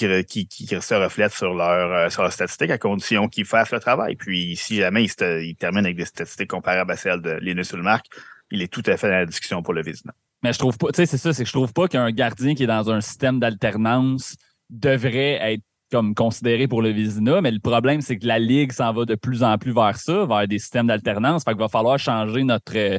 [0.47, 4.17] qui, se reflète sur leur, euh, sur statistiques à condition qu'ils fassent le travail.
[4.17, 8.07] Puis si jamais il, termine avec des statistiques comparables à celles de Linus Ulmark,
[8.51, 10.15] il est tout à fait dans la discussion pour le Vizina.
[10.43, 12.55] Mais je trouve pas, tu sais, c'est ça, c'est que je trouve pas qu'un gardien
[12.55, 14.37] qui est dans un système d'alternance
[14.71, 18.93] devrait être comme considéré pour le Vizina, mais le problème, c'est que la Ligue s'en
[18.95, 21.45] va de plus en plus vers ça, vers des systèmes d'alternance.
[21.45, 22.99] Fait qu'il va falloir changer notre,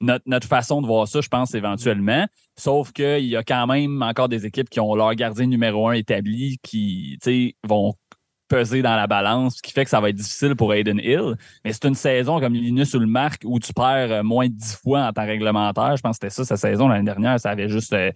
[0.00, 2.26] notre, façon de voir ça, je pense, éventuellement.
[2.58, 5.92] Sauf qu'il y a quand même encore des équipes qui ont leur gardien numéro un
[5.92, 7.16] établi qui
[7.62, 7.94] vont
[8.52, 11.36] peser dans la balance, ce qui fait que ça va être difficile pour Aiden Hill.
[11.64, 14.52] Mais c'est une saison comme Linus ou le Marc où tu perds euh, moins de
[14.52, 15.96] 10 fois en temps réglementaire.
[15.96, 17.40] Je pense que c'était ça, sa saison l'année dernière.
[17.40, 17.92] Ça avait juste.
[17.94, 18.10] Euh,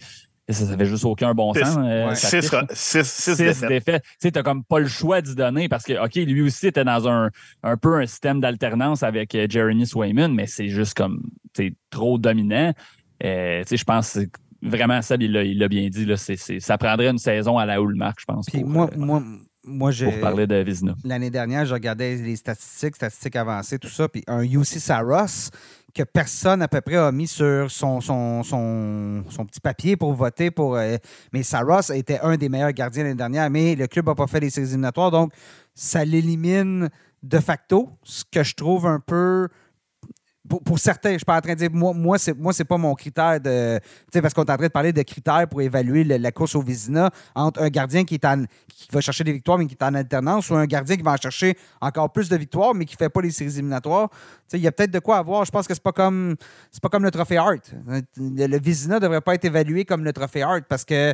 [0.49, 1.77] ça n'avait juste aucun bon sens.
[1.77, 4.05] Euh, six, défaites.
[4.21, 7.09] Tu n'as comme pas le choix d'y donner parce que, OK, lui aussi était dans
[7.09, 7.31] un,
[7.65, 11.21] un peu un système d'alternance avec Jeremy Swayman, mais c'est juste comme
[11.91, 12.73] trop dominant.
[13.21, 14.19] je pense
[14.63, 16.05] vraiment, ça, il l'a bien dit.
[16.05, 18.47] Là, ça prendrait une saison à la houle marque, je pense.
[18.55, 19.23] moi, moi,
[19.67, 20.07] moi, j'ai.
[20.07, 20.65] Pour parler de.
[21.05, 25.51] L'année dernière, je regardais les statistiques, statistiques avancées, tout ça, puis un UC Saros
[25.95, 30.51] que personne à peu près a mis sur son, son, son, petit papier pour voter
[30.51, 30.77] pour.
[30.77, 30.97] Euh,
[31.33, 34.41] mais Saros était un des meilleurs gardiens l'année dernière, mais le club n'a pas fait
[34.41, 35.33] les séries éliminatoires, donc
[35.75, 36.91] ça l'élimine
[37.23, 39.49] de facto, ce que je trouve un peu
[40.49, 42.77] pour, certains, je ne suis pas en train de dire, moi, moi, moi, c'est pas
[42.77, 43.79] mon critère de.
[43.79, 46.55] Tu sais, parce qu'on est en train de parler de critères pour évaluer la course
[46.55, 49.75] au Vizina entre un gardien qui, est en, qui va chercher des victoires, mais qui
[49.75, 52.85] est en alternance, ou un gardien qui va en chercher encore plus de victoires, mais
[52.85, 54.09] qui ne fait pas les séries éliminatoires.
[54.53, 55.45] Il y a peut-être de quoi avoir.
[55.45, 56.37] Je pense que c'est pas comme
[56.81, 57.75] pas comme le trophée Hart.
[57.87, 61.13] Le, le Vizina ne devrait pas être évalué comme le trophée Hart parce que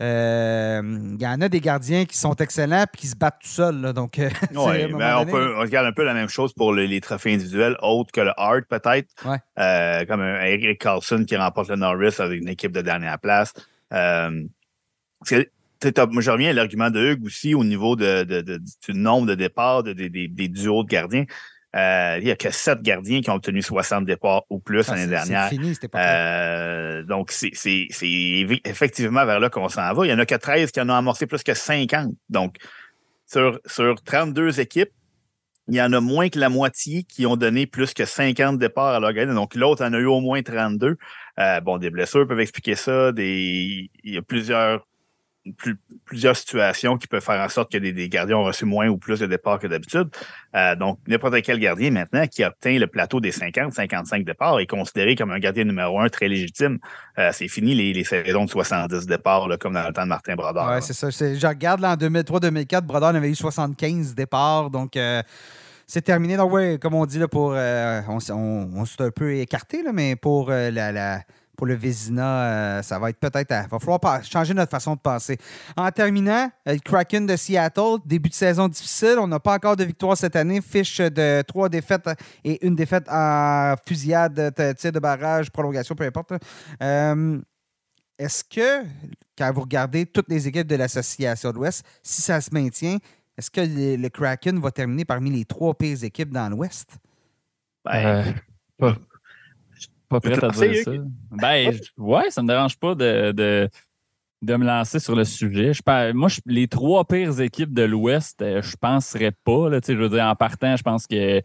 [0.00, 3.48] il euh, y en a des gardiens qui sont excellents et qui se battent tout
[3.48, 3.92] seuls.
[3.92, 7.76] donc, euh, ben, on, peut, regarde un peu la même chose pour les, trophées individuels,
[7.80, 9.08] autres que le Hart, peut-être.
[9.58, 13.52] Euh, comme un Eric Carlson qui remporte le Norris avec une équipe de dernière place.
[13.92, 14.32] moi,
[15.22, 20.48] je reviens à l'argument de Hugues aussi au niveau de, du nombre de départs des
[20.48, 21.24] duos de gardiens.
[21.74, 24.94] Euh, il n'y a que sept gardiens qui ont obtenu 60 départs ou plus ah,
[24.94, 25.48] l'année dernière.
[25.48, 27.50] C'est fini, c'était pas euh, Donc, c'est
[28.64, 30.06] effectivement vers là qu'on s'en va.
[30.06, 32.14] Il n'y en a que 13 qui en ont amorcé plus que 50.
[32.28, 32.58] Donc,
[33.26, 34.92] sur, sur 32 équipes,
[35.66, 38.94] il y en a moins que la moitié qui ont donné plus que 50 départs
[38.94, 39.34] à leur gardien.
[39.34, 40.96] Donc, l'autre en a eu au moins 32.
[41.38, 43.10] Euh, bon, des blessures peuvent expliquer ça.
[43.10, 44.86] Des, il y a plusieurs
[46.06, 49.20] plusieurs situations qui peuvent faire en sorte que des, gardiens ont reçu moins ou plus
[49.20, 50.08] de départs que d'habitude.
[50.54, 55.16] Euh, donc, n'importe quel gardien maintenant qui obtient le plateau des 50-55 départs est considéré
[55.16, 56.78] comme un gardien numéro un très légitime.
[57.18, 60.70] Euh, c'est fini les, saisons de 70 départs, comme dans le temps de Martin Brodeur.
[60.70, 61.10] Oui, c'est ça.
[61.10, 64.70] Je regarde là, en 2003-2004, Brodeur avait eu 75 départs.
[64.70, 65.22] Donc, euh,
[65.86, 66.36] c'est terminé.
[66.36, 68.32] Donc, oui, comme on dit, là, pour, on, s'est
[69.02, 71.20] un peu écarté, là, mais pour la
[71.56, 73.50] pour le Vézina, euh, ça va être peut-être.
[73.50, 75.38] Il va falloir changer notre façon de penser.
[75.76, 79.16] En terminant, le Kraken de Seattle, début de saison difficile.
[79.18, 80.60] On n'a pas encore de victoire cette année.
[80.60, 82.08] Fiche de trois défaites
[82.44, 86.32] et une défaite en fusillade, tir de barrage, prolongation, peu importe.
[86.82, 87.40] Euh,
[88.18, 88.86] est-ce que,
[89.36, 92.98] quand vous regardez toutes les équipes de l'Association de l'Ouest, si ça se maintient,
[93.36, 96.98] est-ce que le, Kraken va terminer parmi les trois pires équipes dans l'Ouest?
[97.84, 98.24] Ben,
[98.80, 98.92] euh,
[100.08, 100.92] pas prêt à dire ça.
[101.30, 103.68] Ben, ouais, ça me dérange pas de, de,
[104.42, 105.72] de, me lancer sur le sujet.
[105.72, 109.68] Je, moi, les trois pires équipes de l'Ouest, euh, je penserais pas.
[109.68, 111.40] Là, je veux dire, en partant, je pense que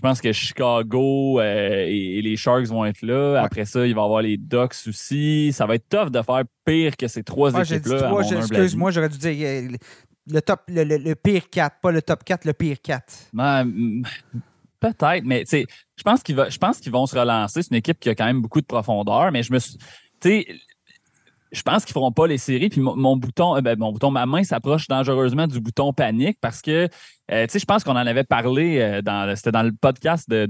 [0.00, 3.42] je pense que Chicago euh, et, les Sharks vont être là.
[3.42, 5.52] Après ça, il va y avoir les Ducks aussi.
[5.52, 8.10] Ça va être tough de faire pire que ces trois équipes-là.
[8.38, 9.70] Excuse-moi, j'aurais dû dire
[10.26, 13.28] le, top, le, pire 4, pas le top 4, le pire 4.
[13.34, 14.02] Ben,
[14.80, 15.66] Peut-être, mais pense qu'ils
[16.00, 17.62] je pense qu'ils vont se relancer.
[17.62, 19.58] C'est une équipe qui a quand même beaucoup de profondeur, mais je me.
[21.52, 22.68] Je pense qu'ils ne feront pas les séries.
[22.68, 26.62] Puis mon, bouton, euh, ben, mon bouton, ma main s'approche dangereusement du bouton panique parce
[26.62, 26.88] que
[27.32, 30.46] euh, je pense qu'on en avait parlé euh, dans c'était dans le podcast de,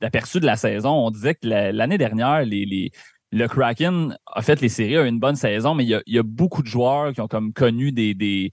[0.00, 0.90] d'aperçu de, la saison.
[0.90, 2.92] On disait que l'année dernière, les,
[3.32, 6.22] le Kraken a fait les séries, a eu une bonne saison, mais il y a,
[6.22, 8.52] beaucoup de joueurs qui ont comme connu des,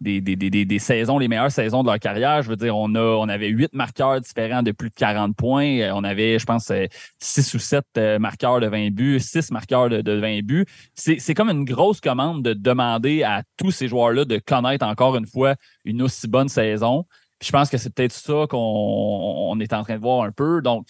[0.00, 2.42] des, saisons, les meilleures saisons de leur carrière.
[2.42, 5.80] Je veux dire, on, a, on avait huit marqueurs différents de plus de 40 points.
[5.80, 6.86] Euh, on avait, je pense, euh,
[7.18, 10.66] six ou sept euh, marqueurs de 20 buts, six marqueurs de, 20 buts.
[10.94, 15.26] C'est comme une grosse commande de demander à tous ces joueurs-là de connaître encore une
[15.26, 15.54] fois
[15.84, 17.04] une aussi bonne saison.
[17.42, 20.60] je pense que c'est peut-être ça qu'on est en train de voir un peu.
[20.62, 20.86] Donc,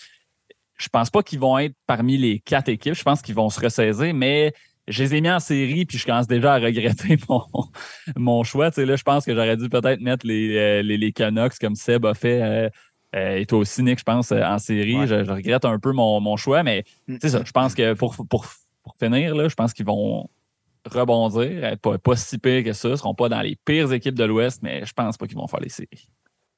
[0.78, 2.94] je pense pas qu'ils vont être parmi les quatre équipes.
[2.94, 4.52] Je pense qu'ils vont se ressaisir, mais
[4.90, 7.44] je les ai mis en série, puis je commence déjà à regretter mon,
[8.16, 8.70] mon choix.
[8.70, 11.58] Tu sais, là, je pense que j'aurais dû peut-être mettre les, euh, les, les, Canucks
[11.60, 12.42] comme Seb a fait.
[12.42, 12.70] Euh,
[13.14, 15.06] euh, et toi aussi, Nick, je pense, en série.
[15.06, 17.16] Je, regrette un peu mon, mon choix, mais mm.
[17.22, 17.42] c'est ça.
[17.44, 18.46] Je pense que pour, pour,
[18.82, 20.28] pour finir, là, je pense qu'ils vont
[20.84, 22.88] rebondir, pas, pas si pire que ça.
[22.88, 25.36] Ils ne seront pas dans les pires équipes de l'Ouest, mais je pense pas qu'ils
[25.36, 26.08] vont faire les séries.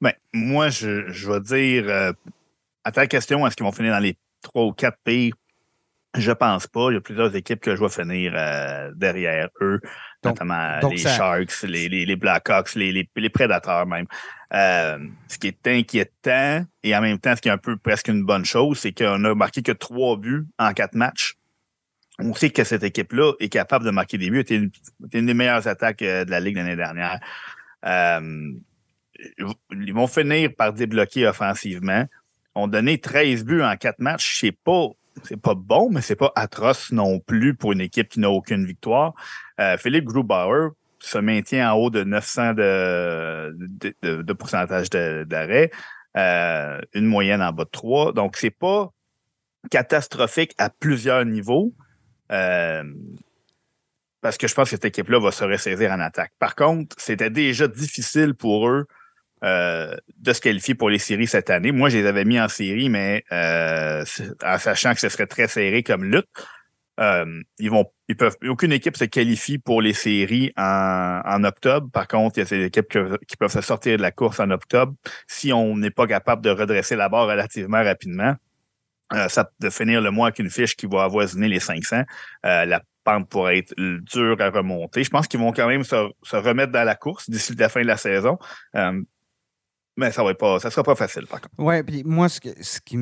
[0.01, 2.13] Ben, moi, je, je vais dire,
[2.83, 5.33] à ta question, est-ce qu'ils vont finir dans les trois ou quatre pires?
[6.15, 6.91] Je pense pas.
[6.91, 9.81] Il y a plusieurs équipes que je vois finir euh, derrière eux.
[10.23, 14.05] notamment les Sharks, les, les, Blackhawks, les, les, Prédateurs même.
[14.53, 18.09] Euh, ce qui est inquiétant et en même temps, ce qui est un peu presque
[18.09, 21.35] une bonne chose, c'est qu'on a marqué que trois buts en quatre matchs.
[22.19, 24.39] On sait que cette équipe-là est capable de marquer des buts.
[24.39, 24.71] C'était une,
[25.13, 27.19] une, des meilleures attaques euh, de la Ligue l'année dernière.
[27.85, 28.51] Euh,
[29.71, 32.05] ils vont finir par débloquer offensivement.
[32.53, 34.39] On donné 13 buts en quatre matchs.
[34.41, 34.89] C'est pas
[35.23, 38.65] c'est pas bon, mais c'est pas atroce non plus pour une équipe qui n'a aucune
[38.65, 39.13] victoire.
[39.59, 40.69] Euh, Philippe Grubauer
[40.99, 43.55] se maintient en haut de 900 de,
[44.01, 45.69] de, pourcentage d'arrêt,
[46.17, 48.13] euh, une moyenne en bas de 3.
[48.13, 48.91] Donc, c'est pas
[49.69, 51.73] catastrophique à plusieurs niveaux.
[52.31, 52.83] Euh,
[54.21, 56.31] parce que je pense que cette équipe-là va se ressaisir en attaque.
[56.39, 58.87] Par contre, c'était déjà difficile pour eux
[59.43, 61.73] euh, de se qualifier pour les séries cette année.
[61.73, 64.05] Moi, je les avais mis en série, mais euh,
[64.41, 66.29] en sachant que ce serait très serré comme lutte.
[67.01, 71.89] Euh, ils vont, ils peuvent, aucune équipe se qualifie pour les séries en, octobre.
[71.91, 72.87] Par contre, il y a ces équipes
[73.27, 74.93] qui peuvent se sortir de la course en octobre
[75.27, 78.35] si on n'est pas capable de redresser la barre relativement rapidement.
[79.27, 82.03] ça de finir le mois avec une fiche qui va avoisiner les 500.
[82.43, 85.03] la pente pourrait être dure à remonter.
[85.03, 85.95] Je pense qu'ils vont quand même se,
[86.31, 88.37] remettre dans la course d'ici la fin de la saison.
[89.95, 90.31] Mais ça va
[90.71, 91.39] sera pas facile, par.
[91.57, 92.95] Oui, puis moi, ce que, ce, qui,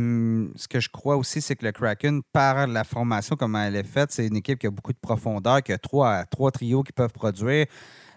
[0.55, 3.83] ce que je crois aussi, c'est que le Kraken, par la formation, comme elle est
[3.83, 6.91] faite, c'est une équipe qui a beaucoup de profondeur, qui a trois, trois trios qui
[6.91, 7.65] peuvent produire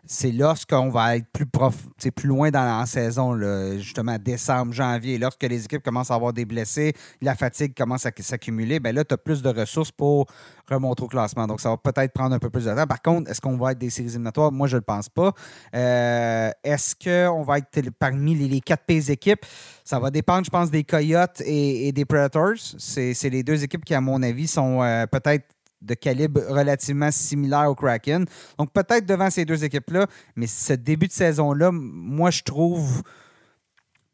[0.06, 1.74] c'est lorsqu'on va être plus prof,
[2.14, 3.36] plus loin dans la saison,
[3.78, 8.10] justement décembre, janvier, lorsque les équipes commencent à avoir des blessés, la fatigue commence à
[8.18, 10.26] s'accumuler, ben là, tu as plus de ressources pour
[10.68, 11.46] remonter au classement.
[11.46, 12.86] Donc, ça va peut-être prendre un peu plus de temps.
[12.86, 14.52] Par contre, est-ce qu'on va être des séries éliminatoires?
[14.52, 15.32] Moi, je ne le pense pas.
[15.74, 19.44] Euh, est-ce qu'on va être parmi les, quatre pays équipes?
[19.84, 22.54] Ça va dépendre, je pense, des Coyotes et, des Predators.
[22.78, 25.53] C'est les deux équipes qui, à mon avis, sont euh, peut-être
[25.84, 28.26] de calibre relativement similaire au Kraken.
[28.58, 30.06] Donc peut-être devant ces deux équipes-là,
[30.36, 33.02] mais ce début de saison-là, moi je trouve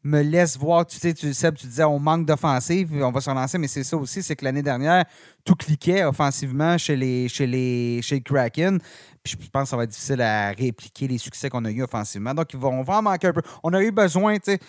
[0.03, 3.29] me laisse voir, tu sais, tu, Seb, tu disais on manque d'offensive, on va se
[3.29, 5.05] relancer, mais c'est ça aussi, c'est que l'année dernière,
[5.45, 8.79] tout cliquait offensivement chez les, chez les, chez Kraken.
[9.23, 11.83] Puis je pense que ça va être difficile à répliquer les succès qu'on a eu
[11.83, 12.33] offensivement.
[12.33, 13.43] Donc, on va manquer un peu.
[13.61, 14.59] On a eu besoin, tu sais,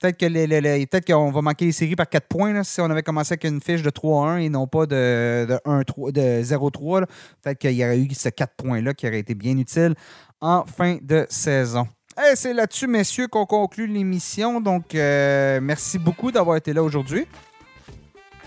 [0.00, 3.60] Peut-être qu'on va manquer les séries par 4 points si on avait commencé avec une
[3.60, 7.06] fiche de 3-1 et non pas de, de, de 0-3.
[7.42, 9.94] Peut-être qu'il y aurait eu ces 4 points-là qui auraient été bien utiles
[10.40, 11.86] en fin de saison.
[12.34, 14.60] C'est là-dessus, messieurs, qu'on conclut l'émission.
[14.60, 17.26] Donc, euh, merci beaucoup d'avoir été là aujourd'hui.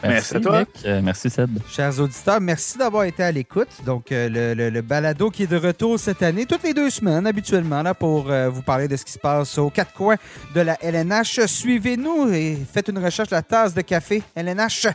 [0.03, 0.63] Merci, à toi.
[0.85, 1.59] Euh, merci, Seb.
[1.69, 3.69] Chers auditeurs, merci d'avoir été à l'écoute.
[3.85, 7.81] Donc, euh, le, balado qui est de retour cette année, toutes les deux semaines, habituellement,
[7.81, 10.15] là, pour euh, vous parler de ce qui se passe aux quatre coins
[10.55, 11.45] de la LNH.
[11.45, 14.87] Suivez-nous et faites une recherche de la tasse de café LNH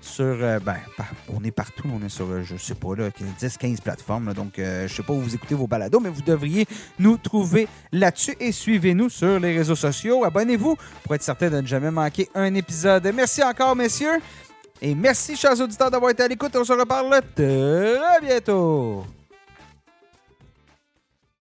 [0.00, 0.36] sur.
[0.36, 0.76] ben,
[1.28, 1.88] on est partout.
[1.92, 2.88] On est sur, je sais pas,
[3.40, 4.32] 10-15 plateformes.
[4.32, 6.66] donc, je sais pas où vous écoutez vos balados, mais vous devriez
[6.98, 10.24] nous trouver là-dessus et suivez-nous sur les réseaux sociaux.
[10.24, 13.10] Abonnez-vous pour être certain de ne jamais manquer un épisode.
[13.14, 14.20] Merci encore, messieurs.
[14.84, 16.56] Et merci, chers auditeurs, d'avoir été à l'écoute.
[16.56, 19.04] On se reparle très bientôt.